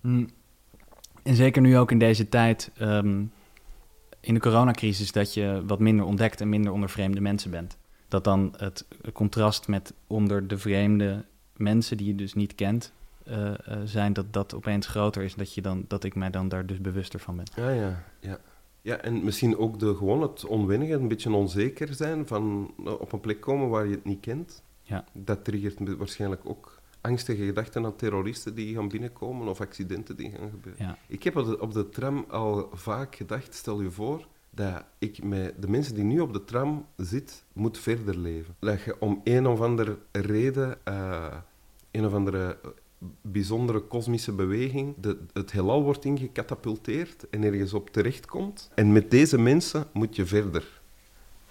Mm. 0.00 0.28
En 1.22 1.34
zeker 1.34 1.62
nu 1.62 1.78
ook 1.78 1.90
in 1.90 1.98
deze 1.98 2.28
tijd, 2.28 2.70
ehm, 2.76 3.22
in 4.22 4.34
de 4.34 4.40
coronacrisis, 4.40 5.12
dat 5.12 5.34
je 5.34 5.62
wat 5.66 5.78
minder 5.78 6.04
ontdekt 6.04 6.40
en 6.40 6.48
minder 6.48 6.72
onder 6.72 6.90
vreemde 6.90 7.20
mensen 7.20 7.50
bent. 7.50 7.76
Dat 8.08 8.24
dan 8.24 8.54
het 8.56 8.86
contrast 9.12 9.68
met 9.68 9.92
onder 10.06 10.48
de 10.48 10.58
vreemde 10.58 11.24
mensen 11.56 11.96
die 11.96 12.06
je 12.06 12.14
dus 12.14 12.34
niet 12.34 12.54
kent 12.54 12.92
eh, 13.24 13.50
eh, 13.50 13.80
zijn, 13.84 14.12
dat 14.12 14.32
dat 14.32 14.54
opeens 14.54 14.86
groter 14.86 15.22
is. 15.22 15.34
Dat, 15.34 15.54
je 15.54 15.62
dan, 15.62 15.84
dat 15.88 16.04
ik 16.04 16.14
mij 16.14 16.30
dan 16.30 16.48
daar 16.48 16.66
dus 16.66 16.80
bewuster 16.80 17.20
van 17.20 17.36
ben. 17.36 17.46
Ja, 17.56 17.70
ja, 17.70 18.04
ja. 18.20 18.38
Ja, 18.82 18.96
en 18.96 19.24
misschien 19.24 19.56
ook 19.56 19.78
de, 19.78 19.94
gewoon 19.94 20.22
het 20.22 20.44
onwennige, 20.44 20.92
een 20.92 21.08
beetje 21.08 21.32
onzeker 21.32 21.94
zijn 21.94 22.26
van 22.26 22.74
eh, 22.84 23.00
op 23.00 23.12
een 23.12 23.20
plek 23.20 23.40
komen 23.40 23.68
waar 23.68 23.86
je 23.86 23.94
het 23.94 24.04
niet 24.04 24.20
kent. 24.20 24.62
Ja. 24.82 25.04
Dat 25.12 25.44
triggert 25.44 25.80
me 25.80 25.96
waarschijnlijk 25.96 26.40
ook 26.44 26.80
angstige 27.02 27.44
gedachten 27.44 27.84
aan 27.84 27.96
terroristen 27.96 28.54
die 28.54 28.74
gaan 28.74 28.88
binnenkomen 28.88 29.48
of 29.48 29.60
accidenten 29.60 30.16
die 30.16 30.30
gaan 30.30 30.50
gebeuren. 30.50 30.86
Ja, 30.86 30.98
Ik 31.06 31.22
heb 31.22 31.36
op 31.36 31.46
de, 31.46 31.60
op 31.60 31.72
de 31.72 31.88
tram 31.88 32.24
al 32.28 32.70
vaak 32.72 33.16
gedacht, 33.16 33.54
stel 33.54 33.80
je 33.80 33.90
voor, 33.90 34.26
dat 34.50 34.84
ik 34.98 35.22
met 35.22 35.62
de 35.62 35.68
mensen 35.68 35.94
die 35.94 36.04
nu 36.04 36.20
op 36.20 36.32
de 36.32 36.44
tram 36.44 36.86
zitten, 36.96 37.36
moet 37.52 37.78
verder 37.78 38.18
leven. 38.18 38.56
Dat 38.58 38.82
je 38.82 39.00
om 39.00 39.20
een 39.24 39.46
of 39.46 39.60
andere 39.60 39.98
reden, 40.12 40.78
eh, 40.84 41.36
een 41.90 42.06
of 42.06 42.14
andere 42.14 42.58
bijzondere 43.20 43.80
kosmische 43.80 44.32
beweging, 44.32 44.94
de, 45.00 45.18
het 45.32 45.52
heelal 45.52 45.82
wordt 45.82 46.04
ingecatapulteerd 46.04 47.28
en 47.30 47.42
ergens 47.42 47.74
op 47.74 47.90
terechtkomt. 47.90 48.70
En 48.74 48.92
met 48.92 49.10
deze 49.10 49.38
mensen 49.38 49.86
moet 49.92 50.16
je 50.16 50.26
verder. 50.26 50.81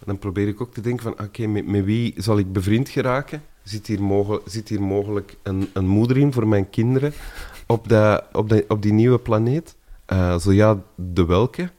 Dan 0.05 0.17
probeer 0.17 0.47
ik 0.47 0.61
ook 0.61 0.73
te 0.73 0.81
denken 0.81 1.03
van, 1.03 1.25
oké, 1.25 1.47
met, 1.47 1.67
met 1.67 1.85
wie 1.85 2.13
zal 2.17 2.37
ik 2.37 2.53
bevriend 2.53 2.89
geraken? 2.89 3.43
Zit 3.63 3.87
hier, 3.87 4.03
mogelijk, 4.03 4.43
zit 4.45 4.69
hier 4.69 4.81
mogelijk 4.81 5.37
een, 5.43 5.69
een 5.73 5.87
moeder 5.87 6.17
in 6.17 6.33
voor 6.33 6.47
mijn 6.47 6.69
kinderen 6.69 7.13
op, 7.67 7.87
dat, 7.87 8.23
op, 8.31 8.49
dat, 8.49 8.63
op 8.67 8.81
die 8.81 8.93
nieuwe 8.93 9.19
planeet? 9.19 9.75
Eh, 10.05 10.37
zo 10.37 10.51
ja, 10.51 10.81
de 10.95 11.25
welke? 11.25 11.69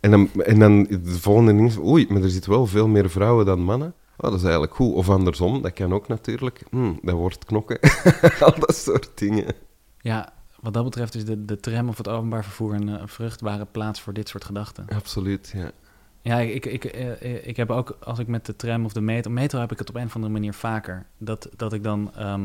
En 0.00 0.10
dan, 0.10 0.30
en 0.42 0.58
dan 0.58 0.82
de 0.82 1.18
volgende 1.20 1.54
ding 1.54 1.68
is, 1.68 1.78
oei, 1.78 2.06
maar 2.08 2.22
er 2.22 2.30
zitten 2.30 2.50
wel 2.50 2.66
veel 2.66 2.88
meer 2.88 3.10
vrouwen 3.10 3.46
dan 3.46 3.60
mannen. 3.60 3.94
Oh, 4.16 4.30
dat 4.30 4.34
is 4.38 4.42
eigenlijk 4.42 4.74
goed. 4.74 4.94
Of 4.94 5.10
andersom, 5.10 5.62
dat 5.62 5.72
kan 5.72 5.94
ook 5.94 6.08
natuurlijk. 6.08 6.62
Hm, 6.70 6.92
dat 7.02 7.14
wordt 7.14 7.44
knokken. 7.44 7.78
Al 8.40 8.54
dat 8.58 8.76
soort 8.76 9.10
dingen. 9.14 9.54
ja 10.00 10.34
wat 10.66 10.74
dat 10.74 10.84
betreft 10.84 11.14
is 11.14 11.24
de, 11.24 11.44
de 11.44 11.60
tram 11.60 11.88
of 11.88 11.96
het 11.96 12.08
openbaar 12.08 12.44
vervoer 12.44 12.74
een, 12.74 12.88
eh, 12.88 13.02
vruchtbare 13.04 13.64
plaats 13.64 14.00
voor 14.00 14.12
dit 14.12 14.28
soort 14.28 14.44
gedachten. 14.44 14.86
Absoluut, 14.94 15.52
ja. 15.54 15.70
Ja, 16.26 16.38
ik, 16.38 16.66
ik, 16.66 16.84
eh, 16.84 17.46
ik 17.46 17.56
heb 17.56 17.70
ook, 17.70 17.96
als 18.00 18.18
ik 18.18 18.26
met 18.26 18.46
de 18.46 18.56
tram 18.56 18.84
of 18.84 18.92
de 18.92 19.00
metro... 19.00 19.30
Metro 19.30 19.60
heb 19.60 19.72
ik 19.72 19.78
het 19.78 19.88
op 19.88 19.94
een 19.94 20.06
of 20.06 20.14
andere 20.14 20.32
manier 20.32 20.54
vaker. 20.54 21.06
Dat, 21.18 21.48
dat 21.56 21.72
ik 21.72 21.82
dan... 21.82 22.10
ehm, 22.14 22.42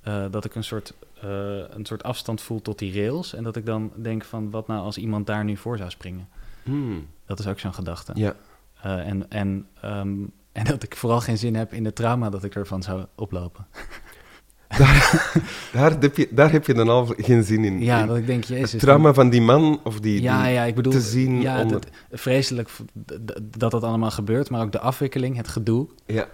eh, 0.00 0.24
dat 0.30 0.44
ik 0.44 0.54
een 0.54 0.64
soort, 0.64 0.94
eh, 1.22 1.28
een 1.68 1.84
soort 1.84 2.02
afstand 2.02 2.40
voel 2.40 2.62
tot 2.62 2.78
die 2.78 2.94
rails. 3.02 3.34
En 3.34 3.42
dat 3.44 3.56
ik 3.56 3.66
dan 3.66 3.92
denk 3.96 4.24
van... 4.24 4.50
Wat 4.50 4.66
nou 4.66 4.80
als 4.80 4.98
iemand 4.98 5.26
daar 5.26 5.44
nu 5.44 5.56
voor 5.56 5.76
zou 5.76 5.90
springen? 5.90 6.28
Hm, 6.62 6.98
Dat 7.26 7.38
is 7.38 7.46
ook 7.46 7.58
zo'n 7.58 7.74
gedachte. 7.74 8.12
ja. 8.14 8.34
Eh, 8.82 9.06
en, 9.06 9.30
en, 9.30 9.66
ehm, 9.80 10.18
en 10.52 10.64
dat 10.64 10.82
ik 10.82 10.96
vooral 10.96 11.20
geen 11.20 11.38
zin 11.38 11.54
heb 11.54 11.72
in 11.72 11.84
het 11.84 11.94
trauma 11.94 12.30
dat 12.30 12.44
ik 12.44 12.54
ervan 12.54 12.82
zou 12.82 13.04
oplopen. 13.14 13.66
Daar 15.72 15.96
heb, 16.00 16.16
je, 16.16 16.28
daar 16.30 16.52
heb 16.52 16.66
je 16.66 16.74
dan 16.74 16.88
al 16.88 17.06
geen 17.16 17.44
zin 17.44 17.64
in. 17.64 17.80
Ja, 17.82 18.00
In 18.00 18.06
dat 18.06 18.16
ik 18.16 18.26
denk, 18.26 18.44
jezus... 18.44 18.72
het 18.72 18.80
trauma 18.80 19.14
van 19.14 19.30
die 19.30 19.40
man 19.42 19.80
of 19.84 20.00
die... 20.00 20.22
Ja, 20.22 20.42
die- 20.42 20.52
ja, 20.52 20.64
ik 20.64 20.74
bedoel... 20.74 20.92
te 20.92 21.00
zien 21.00 21.40
ja, 21.40 21.60
onder- 21.62 21.80
dat- 21.80 21.90
vreselijk 22.20 22.70
dat 23.58 23.70
dat 23.70 23.82
allemaal 23.82 24.10
gebeurt. 24.10 24.50
Maar 24.50 24.62
ook 24.62 24.72
de 24.72 24.80
afwikkeling, 24.80 25.36
het 25.36 25.48
gedoe... 25.48 25.86
ja. 26.06 26.26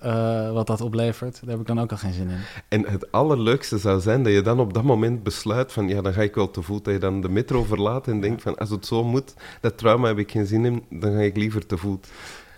eh, 0.00 0.52
wat 0.52 0.66
dat 0.66 0.80
oplevert, 0.80 1.40
daar 1.40 1.50
heb 1.50 1.60
ik 1.60 1.66
dan 1.66 1.80
ook 1.80 1.90
al 1.90 1.96
geen 1.96 2.12
zin 2.12 2.28
in. 2.30 2.38
En 2.68 2.86
het 2.88 3.12
allerleukste 3.12 3.78
zou 3.78 4.00
zijn 4.00 4.22
dat 4.22 4.32
je 4.32 4.42
dan 4.42 4.60
op 4.60 4.74
dat 4.74 4.82
moment 4.84 5.22
besluit 5.22 5.72
van 5.72 5.88
ja, 5.88 6.00
dan 6.02 6.12
ga 6.12 6.22
ik 6.22 6.34
wel 6.34 6.50
te 6.50 6.62
voet. 6.62 6.84
Dat 6.84 6.94
je 6.94 7.00
dan 7.00 7.20
de 7.20 7.28
metro 7.28 7.64
verlaat 7.64 8.08
en 8.08 8.20
denkt 8.20 8.42
van 8.42 8.56
als 8.56 8.70
het 8.70 8.86
zo 8.86 9.04
moet, 9.04 9.34
dat 9.60 9.78
trauma 9.78 10.06
heb 10.08 10.18
ik 10.18 10.30
geen 10.30 10.46
zin 10.46 10.64
in, 10.64 10.82
dan 10.90 11.12
ga 11.12 11.20
ik 11.20 11.36
liever 11.36 11.66
te 11.66 11.76
voet. 11.76 12.06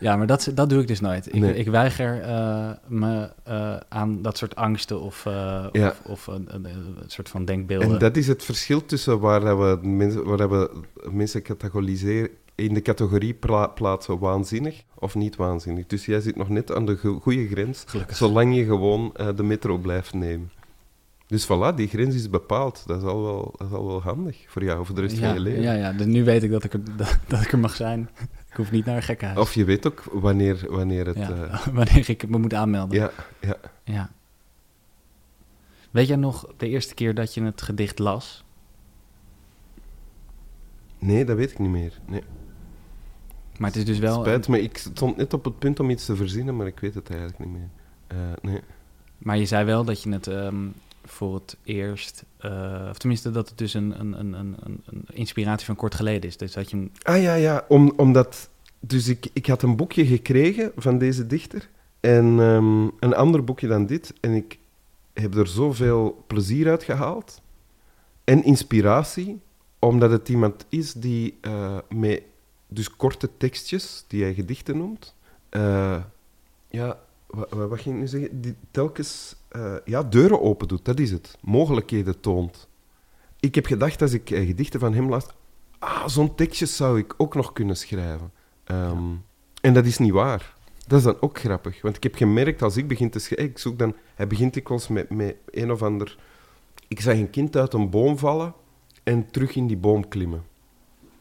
Ja, 0.00 0.16
maar 0.16 0.26
dat, 0.26 0.50
dat 0.54 0.68
doe 0.70 0.80
ik 0.80 0.86
dus 0.88 1.00
nooit. 1.00 1.26
Ik, 1.26 1.34
Nee. 1.40 1.54
ik 1.56 1.68
weiger 1.68 2.20
eh, 2.20 2.70
me 2.86 3.30
eh, 3.44 3.76
aan 3.88 4.22
dat 4.22 4.36
soort 4.38 4.56
angsten 4.56 5.00
of, 5.00 5.24
Ja. 5.72 5.88
of, 5.88 6.00
of 6.06 6.26
een, 6.26 6.46
een, 6.54 6.64
een 6.64 6.94
soort 7.06 7.28
van 7.28 7.44
denkbeelden. 7.44 7.90
En 7.92 7.98
dat 7.98 8.16
is 8.16 8.26
het 8.26 8.44
verschil 8.44 8.86
tussen 8.86 9.18
waar, 9.20 9.58
we, 9.58 9.78
mensen, 9.88 10.24
waar 10.24 10.50
we 10.50 10.70
mensen 11.10 11.42
categoriseren, 11.42 12.28
in 12.54 12.74
de 12.74 12.82
categorie 12.82 13.34
pla- 13.34 13.66
plaatsen 13.66 14.18
waanzinnig 14.18 14.82
of 14.94 15.14
niet 15.14 15.36
waanzinnig. 15.36 15.86
Dus 15.86 16.06
jij 16.06 16.20
zit 16.20 16.36
nog 16.36 16.48
net 16.48 16.74
aan 16.74 16.86
de 16.86 16.96
go- 16.96 17.18
goede 17.20 17.48
grens, 17.48 17.84
Gelukkig. 17.86 18.16
zolang 18.16 18.56
je 18.56 18.64
gewoon 18.64 19.14
de 19.36 19.42
metro 19.42 19.78
blijft 19.78 20.14
nemen. 20.14 20.50
Dus 21.26 21.44
voilà, 21.46 21.74
die 21.74 21.88
grens 21.88 22.14
is 22.14 22.30
bepaald. 22.30 22.82
Dat 22.86 22.98
is 23.02 23.06
al 23.08 23.22
wel, 23.22 23.54
dat 23.56 23.66
is 23.68 23.74
al 23.74 23.86
wel 23.86 24.02
handig 24.02 24.44
voor 24.48 24.64
jou, 24.64 24.86
voor 24.86 24.94
de 24.94 25.00
rest 25.00 25.16
ja, 25.18 25.24
van 25.24 25.34
je 25.34 25.40
leven. 25.40 25.62
Ja, 25.62 25.72
ja, 25.72 25.92
dus 25.92 26.06
nu 26.06 26.24
weet 26.24 26.42
ik 26.42 26.50
dat 26.50 26.64
ik, 26.64 26.72
er, 26.72 26.80
dat, 26.96 27.18
dat 27.26 27.40
ik 27.40 27.52
er 27.52 27.58
mag 27.58 27.74
zijn. 27.76 28.08
Ik 28.50 28.56
hoef 28.56 28.70
niet 28.70 28.84
naar 28.84 28.96
een 28.96 29.02
gekkenhuis. 29.02 29.40
Of 29.40 29.54
je 29.54 29.64
weet 29.64 29.86
ook 29.86 30.02
wanneer, 30.12 30.66
wanneer 30.68 31.06
het... 31.06 31.16
ja, 31.16 31.30
eh, 31.30 31.66
wanneer 31.78 32.10
ik 32.10 32.28
me 32.28 32.38
moet 32.38 32.54
aanmelden. 32.54 32.98
ja, 32.98 33.10
ja. 33.40 33.56
Ja. 33.84 34.10
Weet 35.90 36.08
jij 36.08 36.16
nog 36.16 36.52
de 36.56 36.68
eerste 36.68 36.94
keer 36.94 37.14
dat 37.14 37.34
je 37.34 37.42
het 37.42 37.62
gedicht 37.62 37.98
las? 37.98 38.44
Nee, 40.98 41.24
dat 41.24 41.36
weet 41.36 41.50
ik 41.50 41.58
niet 41.58 41.70
meer. 41.70 42.00
Nee. 42.06 42.22
Maar 43.58 43.68
het 43.68 43.78
is 43.78 43.84
dus 43.84 43.98
wel... 43.98 44.20
Spijt 44.20 44.48
me, 44.48 44.62
ik 44.62 44.78
stond 44.78 45.16
net 45.16 45.32
op 45.34 45.44
het 45.44 45.58
punt 45.58 45.80
om 45.80 45.90
iets 45.90 46.04
te 46.04 46.16
verzinnen, 46.16 46.56
maar 46.56 46.66
ik 46.66 46.80
weet 46.80 46.94
het 46.94 47.10
eigenlijk 47.10 47.38
niet 47.38 47.48
meer. 47.48 47.68
Eh, 48.06 48.16
nee. 48.42 48.60
Maar 49.18 49.38
je 49.38 49.46
zei 49.46 49.64
wel 49.64 49.84
dat 49.84 50.02
je 50.02 50.10
het 50.10 50.26
ehm, 50.26 50.66
voor 51.10 51.34
het 51.34 51.56
eerst... 51.64 52.24
eh, 52.38 52.86
of 52.90 52.98
tenminste 52.98 53.30
dat 53.30 53.48
het 53.48 53.58
dus 53.58 53.74
een, 53.74 54.00
een, 54.00 54.18
een, 54.20 54.32
een, 54.34 54.56
een- 54.84 55.04
inspiratie 55.12 55.66
van 55.66 55.76
kort 55.76 55.94
geleden 55.94 56.28
is. 56.30 56.36
Dus 56.36 56.52
dat 56.52 56.70
je. 56.70 56.90
Ah 57.02 57.22
ja, 57.22 57.34
ja, 57.34 57.64
om, 57.68 57.92
omdat... 57.96 58.48
Dus 58.80 59.08
ik, 59.08 59.26
ik 59.32 59.46
had 59.46 59.62
een 59.62 59.76
boekje 59.76 60.06
gekregen 60.06 60.72
van 60.76 60.98
deze 60.98 61.26
dichter. 61.26 61.68
En 62.00 62.40
ehm, 62.40 62.82
een 63.00 63.14
ander 63.14 63.44
boekje 63.44 63.68
dan 63.68 63.86
dit. 63.86 64.12
En 64.20 64.32
ik 64.34 64.58
heb 65.12 65.34
er 65.34 65.46
zoveel 65.46 66.24
plezier 66.26 66.68
uit 66.68 66.82
gehaald. 66.82 67.40
En 68.24 68.44
inspiratie. 68.44 69.40
Omdat 69.78 70.10
het 70.10 70.28
iemand 70.28 70.64
is 70.68 70.92
die 70.92 71.38
eh, 71.40 71.78
met 71.94 72.22
dus 72.68 72.96
korte 72.96 73.30
tekstjes, 73.36 74.04
die 74.08 74.22
hij 74.22 74.34
gedichten 74.34 74.76
noemt... 74.76 75.14
eh, 75.48 76.02
ja, 76.68 76.98
wat, 77.30 77.50
wat 77.50 77.80
ging 77.80 77.94
ik 77.94 78.00
nu 78.00 78.06
zeggen? 78.06 78.40
Die 78.40 78.54
telkens 78.70 79.36
eh, 79.48 79.74
ja, 79.84 80.02
deuren 80.02 80.40
open 80.40 80.68
doet, 80.68 80.84
dat 80.84 80.98
is 80.98 81.10
het. 81.10 81.38
Mogelijkheden 81.40 82.20
toont. 82.20 82.68
Ik 83.40 83.54
heb 83.54 83.66
gedacht, 83.66 84.02
als 84.02 84.12
ik 84.12 84.30
eh, 84.30 84.46
gedichten 84.46 84.80
van 84.80 84.94
hem 84.94 85.08
las... 85.08 85.26
Ah, 85.78 86.08
zo'n 86.08 86.34
tekstje 86.34 86.66
zou 86.66 86.98
ik 86.98 87.14
ook 87.16 87.34
nog 87.34 87.52
kunnen 87.52 87.76
schrijven. 87.76 88.32
Ehm, 88.64 89.14
En 89.60 89.74
dat 89.74 89.86
is 89.86 89.98
niet 89.98 90.12
waar. 90.12 90.54
Dat 90.86 90.98
is 90.98 91.04
dan 91.04 91.16
ook 91.20 91.38
grappig. 91.38 91.82
Want 91.82 91.96
ik 91.96 92.02
heb 92.02 92.14
gemerkt, 92.14 92.62
als 92.62 92.76
ik 92.76 92.88
begin 92.88 93.10
te 93.10 93.18
schrijven... 93.18 93.48
Ik 93.48 93.58
zoek 93.58 93.78
dan... 93.78 93.94
Hij 94.14 94.26
begint 94.26 94.54
dikwijls 94.54 94.88
met, 94.88 95.10
met 95.10 95.36
een 95.50 95.70
of 95.72 95.82
ander... 95.82 96.18
Ik 96.88 97.00
zag 97.00 97.14
een 97.14 97.30
kind 97.30 97.56
uit 97.56 97.72
een 97.72 97.90
boom 97.90 98.18
vallen 98.18 98.54
en 99.02 99.30
terug 99.30 99.54
in 99.54 99.66
die 99.66 99.76
boom 99.76 100.08
klimmen. 100.08 100.44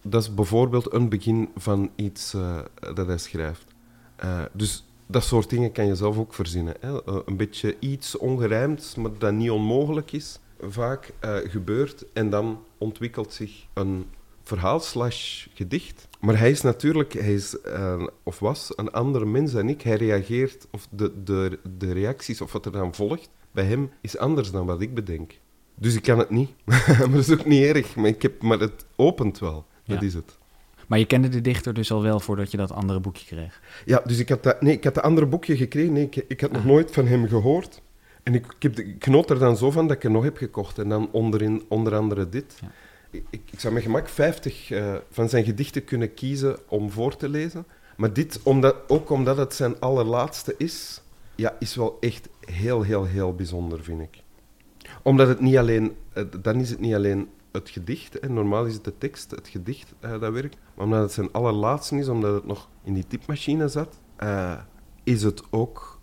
Dat 0.02 0.22
is 0.22 0.34
bijvoorbeeld 0.34 0.94
een 0.94 1.10
begin 1.10 1.50
van 1.56 1.92
iets 1.96 2.36
dat 2.96 3.08
hij 3.08 3.18
schrijft. 3.18 3.66
Dus 4.54 4.89
dat 5.12 5.24
soort 5.24 5.50
dingen 5.50 5.72
kan 5.72 5.86
je 5.86 5.96
zelf 5.96 6.18
ook 6.18 6.34
verzinnen. 6.34 6.76
Hè? 6.80 6.92
Uh, 6.92 7.20
een 7.26 7.38
beetje 7.38 7.76
iets 7.80 8.18
ongerijmd, 8.18 8.96
maar 8.98 9.12
dat 9.18 9.34
niet 9.34 9.50
onmogelijk 9.50 10.12
is, 10.12 10.40
vaak 10.62 11.14
gebeurt. 11.44 12.06
En 12.14 12.30
dan 12.30 12.64
ontwikkelt 12.78 13.34
zich 13.34 13.66
een 13.74 14.06
verhaal 14.44 14.80
slash 14.80 15.48
gedicht. 15.54 16.08
Maar 16.20 16.38
hij 16.38 16.52
is 16.52 16.62
natuurlijk, 16.62 17.14
hij 17.14 17.34
is, 17.34 17.58
uh, 17.66 18.08
of 18.24 18.40
was, 18.40 18.72
een 18.76 18.92
andere 18.92 19.26
mens 19.26 19.52
dan 19.52 19.70
ik. 19.70 19.82
Hij 19.82 19.96
reageert, 19.96 20.68
of 20.72 20.88
de, 20.90 21.24
de, 21.24 21.60
de 21.78 21.92
reacties, 21.92 22.42
of 22.42 22.52
wat 22.52 22.66
er 22.66 22.72
dan 22.72 22.96
volgt, 22.96 23.30
bij 23.52 23.66
hem 23.66 23.92
is 24.02 24.18
anders 24.18 24.52
dan 24.52 24.66
wat 24.66 24.82
ik 24.82 24.94
bedenk. 24.94 25.40
Dus 25.76 25.96
ik 25.96 26.04
kan 26.04 26.20
het 26.20 26.30
niet. 26.30 26.50
maar 26.66 27.10
dat 27.12 27.20
is 27.20 27.32
ook 27.32 27.46
niet 27.46 27.64
erg. 27.64 27.96
Maar, 27.96 28.08
ik 28.08 28.22
heb, 28.22 28.42
maar 28.42 28.60
het 28.60 28.86
opent 28.96 29.40
wel. 29.40 29.66
Dat 29.86 30.02
is 30.02 30.14
het. 30.14 30.38
Maar 30.90 31.00
je 31.00 31.06
kende 31.06 31.30
de 31.30 31.42
dichter 31.42 31.74
dus 31.74 31.92
al 31.92 32.02
wel 32.02 32.20
voordat 32.20 32.52
je 32.52 32.58
dat 32.58 32.72
andere 32.72 33.00
boekje 33.00 33.26
kreeg? 33.26 33.62
Ja, 33.86 34.02
dus 34.06 34.20
ik 34.20 34.30
had 34.30 34.44
dat, 34.44 34.62
nee, 34.62 34.74
ik 34.74 34.84
had 34.84 34.94
dat 34.94 35.04
andere 35.04 35.28
boekje 35.28 35.58
gekregen. 35.58 35.94
Nee, 35.94 36.04
ik, 36.04 36.16
ik 36.16 36.42
had 36.42 36.52
nog 36.52 36.62
ah. 36.62 36.68
nooit 36.68 36.92
van 36.92 37.08
hem 37.08 37.28
gehoord. 37.28 37.82
En 38.24 38.34
ik, 38.36 38.46
ik, 38.60 39.04
heb 39.04 39.30
er 39.30 39.40
dan 39.40 39.58
zo 39.58 39.72
van 39.72 39.88
dat 39.88 39.98
ik 39.98 40.04
er 40.04 40.12
nog 40.12 40.24
heb 40.24 40.38
gekocht. 40.38 40.78
En 40.78 40.90
dan 40.90 41.10
onderin, 41.12 41.64
onder 41.68 41.96
andere 41.96 42.30
dit. 42.30 42.58
Ja 42.62 42.68
ik, 43.12 43.22
ik 43.30 43.60
zou 43.60 43.74
met 43.74 43.84
gemak 43.84 44.10
50 44.10 44.70
uh, 44.70 44.94
eh, 44.94 45.02
van 45.10 45.30
zijn 45.30 45.44
gedichten 45.44 45.84
kunnen 45.84 46.14
kiezen 46.14 46.58
om 46.68 46.92
voor 46.92 47.16
te 47.16 47.30
lezen. 47.30 47.66
Maar 47.98 48.14
dit, 48.14 48.40
omdat, 48.44 48.76
ook 48.88 49.10
omdat 49.10 49.38
het 49.38 49.54
zijn 49.54 49.80
allerlaatste 49.80 50.56
is, 50.58 51.02
ja, 51.36 51.56
is 51.60 51.76
wel 51.76 51.98
echt 52.00 52.30
heel, 52.46 52.82
heel, 52.82 53.06
heel 53.06 53.36
bijzonder, 53.36 53.84
vind 53.84 54.02
ik. 54.02 54.22
Omdat 55.04 55.28
het 55.28 55.40
niet 55.40 55.58
alleen, 55.58 55.96
uh, 56.14 56.24
dan 56.42 56.60
is 56.60 56.70
het 56.70 56.80
niet 56.80 56.94
alleen 56.94 57.30
het 57.52 57.70
gedicht, 57.70 58.18
hè. 58.22 58.30
normaal 58.30 58.66
is 58.66 58.74
het 58.74 58.84
de 58.84 58.98
tekst, 58.98 59.32
het 59.32 59.48
gedicht 59.48 59.94
uh, 60.02 60.20
dat 60.20 60.34
werkt, 60.34 60.58
maar 60.76 60.86
omdat 60.86 61.02
het 61.02 61.12
zijn 61.12 61.32
allerlaatste 61.32 61.98
is, 61.98 62.08
omdat 62.08 62.34
het 62.34 62.46
nog 62.46 62.70
in 62.84 62.94
die 62.94 63.08
typemachine 63.08 63.68
zat, 63.68 64.00
is 65.04 65.24
het 65.24 65.44
ook 65.50 66.00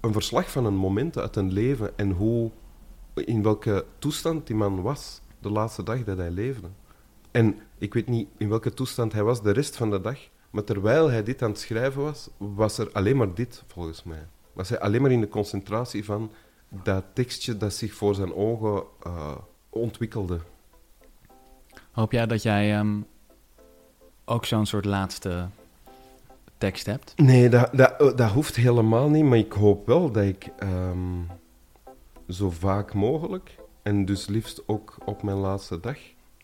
een 0.00 0.12
verslag 0.12 0.50
van 0.50 0.64
een 0.64 0.76
moment 0.76 1.18
uit 1.18 1.36
een 1.36 1.52
leven 1.52 1.98
en 1.98 2.10
hoe, 2.10 2.50
in 3.14 3.42
welke 3.42 3.84
toestand 3.98 4.46
die 4.46 4.56
man 4.56 4.82
was 4.82 5.20
de 5.38 5.50
laatste 5.50 5.82
dag 5.82 6.04
dat 6.04 6.16
hij 6.16 6.30
leefde. 6.30 6.68
En 7.30 7.58
ik 7.78 7.94
weet 7.94 8.06
niet 8.06 8.28
in 8.36 8.48
welke 8.48 8.74
toestand 8.74 9.12
hij 9.12 9.22
was 9.22 9.42
de 9.42 9.50
rest 9.50 9.76
van 9.76 9.90
de 9.90 10.00
dag, 10.00 10.18
maar 10.50 10.64
terwijl 10.64 11.10
hij 11.10 11.22
dit 11.22 11.42
aan 11.42 11.50
het 11.50 11.60
schrijven 11.60 12.02
was, 12.02 12.28
was 12.36 12.78
er 12.78 12.92
alleen 12.92 13.16
maar 13.16 13.34
dit, 13.34 13.64
volgens 13.66 14.02
mij. 14.02 14.26
Was 14.52 14.68
hij 14.68 14.80
alleen 14.80 15.02
maar 15.02 15.10
in 15.10 15.20
de 15.20 15.28
concentratie 15.28 16.04
van 16.04 16.30
dat 16.68 17.04
tekstje 17.12 17.56
dat 17.56 17.72
zich 17.72 17.94
voor 17.94 18.14
zijn 18.14 18.34
ogen 18.34 18.84
uh, 19.06 19.36
ontwikkelde. 19.68 20.40
Hoop 21.96 22.12
jij 22.12 22.26
dat 22.26 22.42
jij 22.42 22.78
um, 22.78 23.06
ook 24.24 24.44
zo'n 24.44 24.66
soort 24.66 24.84
laatste 24.84 25.46
tekst 26.58 26.86
hebt? 26.86 27.12
Nee, 27.16 27.48
dat, 27.48 27.70
dat, 27.72 28.18
dat 28.18 28.30
hoeft 28.30 28.56
helemaal 28.56 29.08
niet, 29.08 29.24
maar 29.24 29.38
ik 29.38 29.52
hoop 29.52 29.86
wel 29.86 30.10
dat 30.10 30.24
ik 30.24 30.48
um, 30.62 31.26
zo 32.28 32.50
vaak 32.50 32.94
mogelijk 32.94 33.56
en 33.82 34.04
dus 34.04 34.26
liefst 34.26 34.62
ook 34.66 34.96
op 35.04 35.22
mijn 35.22 35.36
laatste 35.36 35.80
dag, 35.80 35.98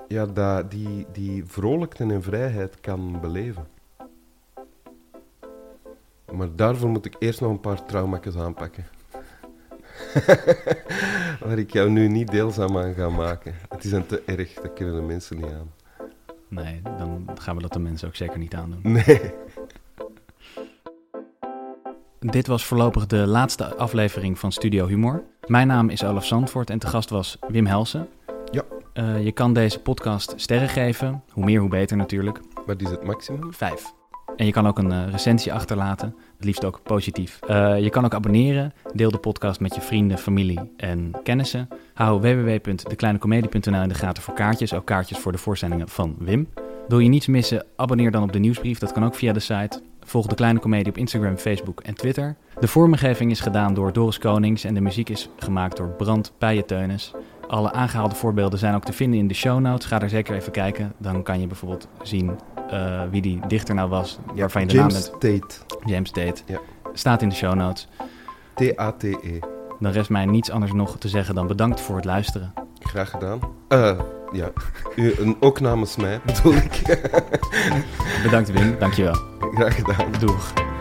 ja, 0.09 0.27
dat, 0.27 0.71
die, 0.71 1.07
die 1.13 1.45
vrolijkte 1.47 2.05
en 2.05 2.23
vrijheid 2.23 2.81
kan 2.81 3.21
beleven. 3.21 3.67
Maar 6.33 6.57
daarvoor 6.57 6.89
moet 6.89 7.05
ik 7.05 7.17
eerst 7.19 7.41
nog 7.41 7.51
een 7.51 7.61
paar 7.61 7.85
trauma's 7.87 8.37
aanpakken. 8.37 8.87
Waar 11.45 11.59
ik 11.59 11.73
jou 11.73 11.91
nu 11.91 12.09
niet 12.09 12.31
deelzaam 12.31 12.79
aan 12.79 12.95
ga 12.95 13.09
maken. 13.09 13.55
Het 13.69 13.85
is 13.85 13.93
een 13.93 14.07
te 14.07 14.23
erg, 14.27 14.55
dat 14.55 14.73
kunnen 14.73 14.95
de 14.95 15.03
mensen 15.03 15.37
niet 15.37 15.53
aan. 15.53 15.71
Nee, 16.49 16.81
dan 16.83 17.29
gaan 17.35 17.57
we 17.57 17.63
dat 17.63 17.73
de 17.73 17.79
mensen 17.79 18.09
ook 18.09 18.17
zeker 18.17 18.39
niet 18.39 18.55
aandoen. 18.55 18.81
Nee. 18.83 19.21
Dit 22.21 22.47
was 22.47 22.65
voorlopig 22.65 23.07
de 23.07 23.27
laatste 23.27 23.77
aflevering 23.77 24.39
van 24.39 24.53
Studio 24.53 24.87
Humor. 24.87 25.23
Mijn 25.47 25.67
naam 25.67 25.89
is 25.89 26.05
Olaf 26.05 26.27
Zandvoort 26.27 26.71
en 26.71 26.79
te 26.79 26.87
gast 26.87 27.11
was 27.11 27.39
Wim 27.49 27.67
Helsen. 27.67 28.09
Ja. 28.51 28.63
Uh, 28.95 29.25
je 29.25 29.33
kan 29.33 29.53
deze 29.53 29.81
podcast 29.81 30.33
sterren 30.37 30.69
geven. 30.69 31.23
Hoe 31.31 31.45
meer, 31.45 31.61
hoe 31.61 31.69
beter 31.69 31.97
natuurlijk. 31.97 32.41
Wat 32.67 32.81
is 32.81 32.91
het 32.91 33.05
maximum? 33.05 33.53
Vijf. 33.53 33.93
En 34.37 34.47
je 34.47 34.53
kan 34.53 34.67
ook 34.67 34.79
een 34.79 34.93
uh, 34.93 35.11
recensie 35.11 35.53
achterlaten, 35.53 36.15
het 36.37 36.45
liefst 36.45 36.65
ook 36.65 36.81
positief. 36.83 37.39
Uh, 37.49 37.81
je 37.81 37.91
kan 37.91 38.05
ook 38.05 38.15
abonneren. 38.15 38.73
Deel 38.95 39.11
de 39.11 39.19
podcast 39.19 39.61
met 39.61 39.75
je 39.75 39.81
vrienden, 39.81 40.19
familie 40.19 40.61
en 40.77 41.11
kennissen. 41.23 41.69
Hou 41.95 42.21
www.dekleinecomedie.nl 42.21 43.83
in 43.83 43.89
de 43.89 43.95
gaten 43.95 44.23
voor 44.23 44.35
kaartjes, 44.35 44.75
ook 44.75 44.85
kaartjes 44.85 45.19
voor 45.19 45.33
de 45.33 45.39
voorstellingen 45.39 45.89
van 45.89 46.17
Wim. 46.19 46.49
Wil 46.89 46.99
je 46.99 47.09
niets 47.09 47.27
missen? 47.27 47.65
Abonneer 47.77 48.11
dan 48.11 48.23
op 48.23 48.33
de 48.33 48.39
nieuwsbrief. 48.39 48.79
Dat 48.79 48.93
kan 48.93 49.05
ook 49.05 49.15
via 49.15 49.33
de 49.33 49.41
site. 49.41 49.83
Volg 50.01 50.27
de 50.27 50.35
Kleine 50.35 50.61
Comedie 50.61 50.89
op 50.89 50.99
Instagram, 50.99 51.37
Facebook 51.37 51.81
en 51.81 51.95
Twitter. 51.95 52.37
De 52.61 52.69
vormgeving 52.69 53.31
is 53.31 53.41
gedaan 53.41 53.75
door 53.75 53.93
Doris 53.93 54.19
Konings 54.19 54.65
en 54.65 54.75
de 54.75 54.81
muziek 54.81 55.09
is 55.09 55.29
gemaakt 55.37 55.77
door 55.77 55.89
Brand 55.89 56.33
Pijenteunis. 56.39 57.13
Alle 57.49 57.73
aangehaalde 57.73 58.15
voorbeelden 58.15 58.59
zijn 58.59 58.75
ook 58.75 58.85
te 58.85 58.93
vinden 58.93 59.19
in 59.19 59.29
de 59.29 59.35
show 59.35 59.61
notes. 59.61 59.87
Ga 59.87 59.99
daar 59.99 60.09
zeker 60.09 60.35
even 60.35 60.53
kijken. 60.53 60.93
Dan 60.99 61.23
kan 61.23 61.41
je 61.41 61.47
bijvoorbeeld 61.47 61.89
zien 62.03 62.39
uh, 62.73 63.03
wie 63.11 63.23
die 63.23 63.41
dichter 63.47 63.75
nou 63.75 63.89
was. 63.89 64.19
Waarvan 64.35 64.63
je 64.63 64.69
de 64.69 64.75
James 64.75 65.11
naam 65.11 65.19
Tate. 65.19 65.57
James 65.85 66.11
Tate. 66.11 66.43
Ja. 66.47 66.61
Staat 66.93 67.23
in 67.23 67.29
de 67.29 67.35
show 67.35 67.55
notes. 67.55 67.89
T-A-T-E. 68.55 69.39
Dan 69.81 69.93
rest 69.93 70.11
mij 70.11 70.25
niets 70.25 70.51
anders 70.51 70.73
nog 70.73 70.99
te 70.99 71.09
zeggen 71.09 71.35
dan 71.35 71.47
bedankt 71.47 71.81
voor 71.81 71.97
het 71.97 72.05
luisteren. 72.05 72.53
Graag 72.79 73.11
gedaan. 73.11 73.41
Uh, 73.69 74.01
ja, 74.33 74.51
U, 74.97 75.37
ook 75.41 75.61
namens 75.61 75.97
mij 75.97 76.21
bedoel 76.25 76.55
ik. 76.55 76.83
bedankt 78.23 78.53
Wim, 78.53 78.79
dankjewel. 78.79 79.17
Graag 79.55 79.75
gedaan. 79.75 80.13
Doeg. 80.19 80.72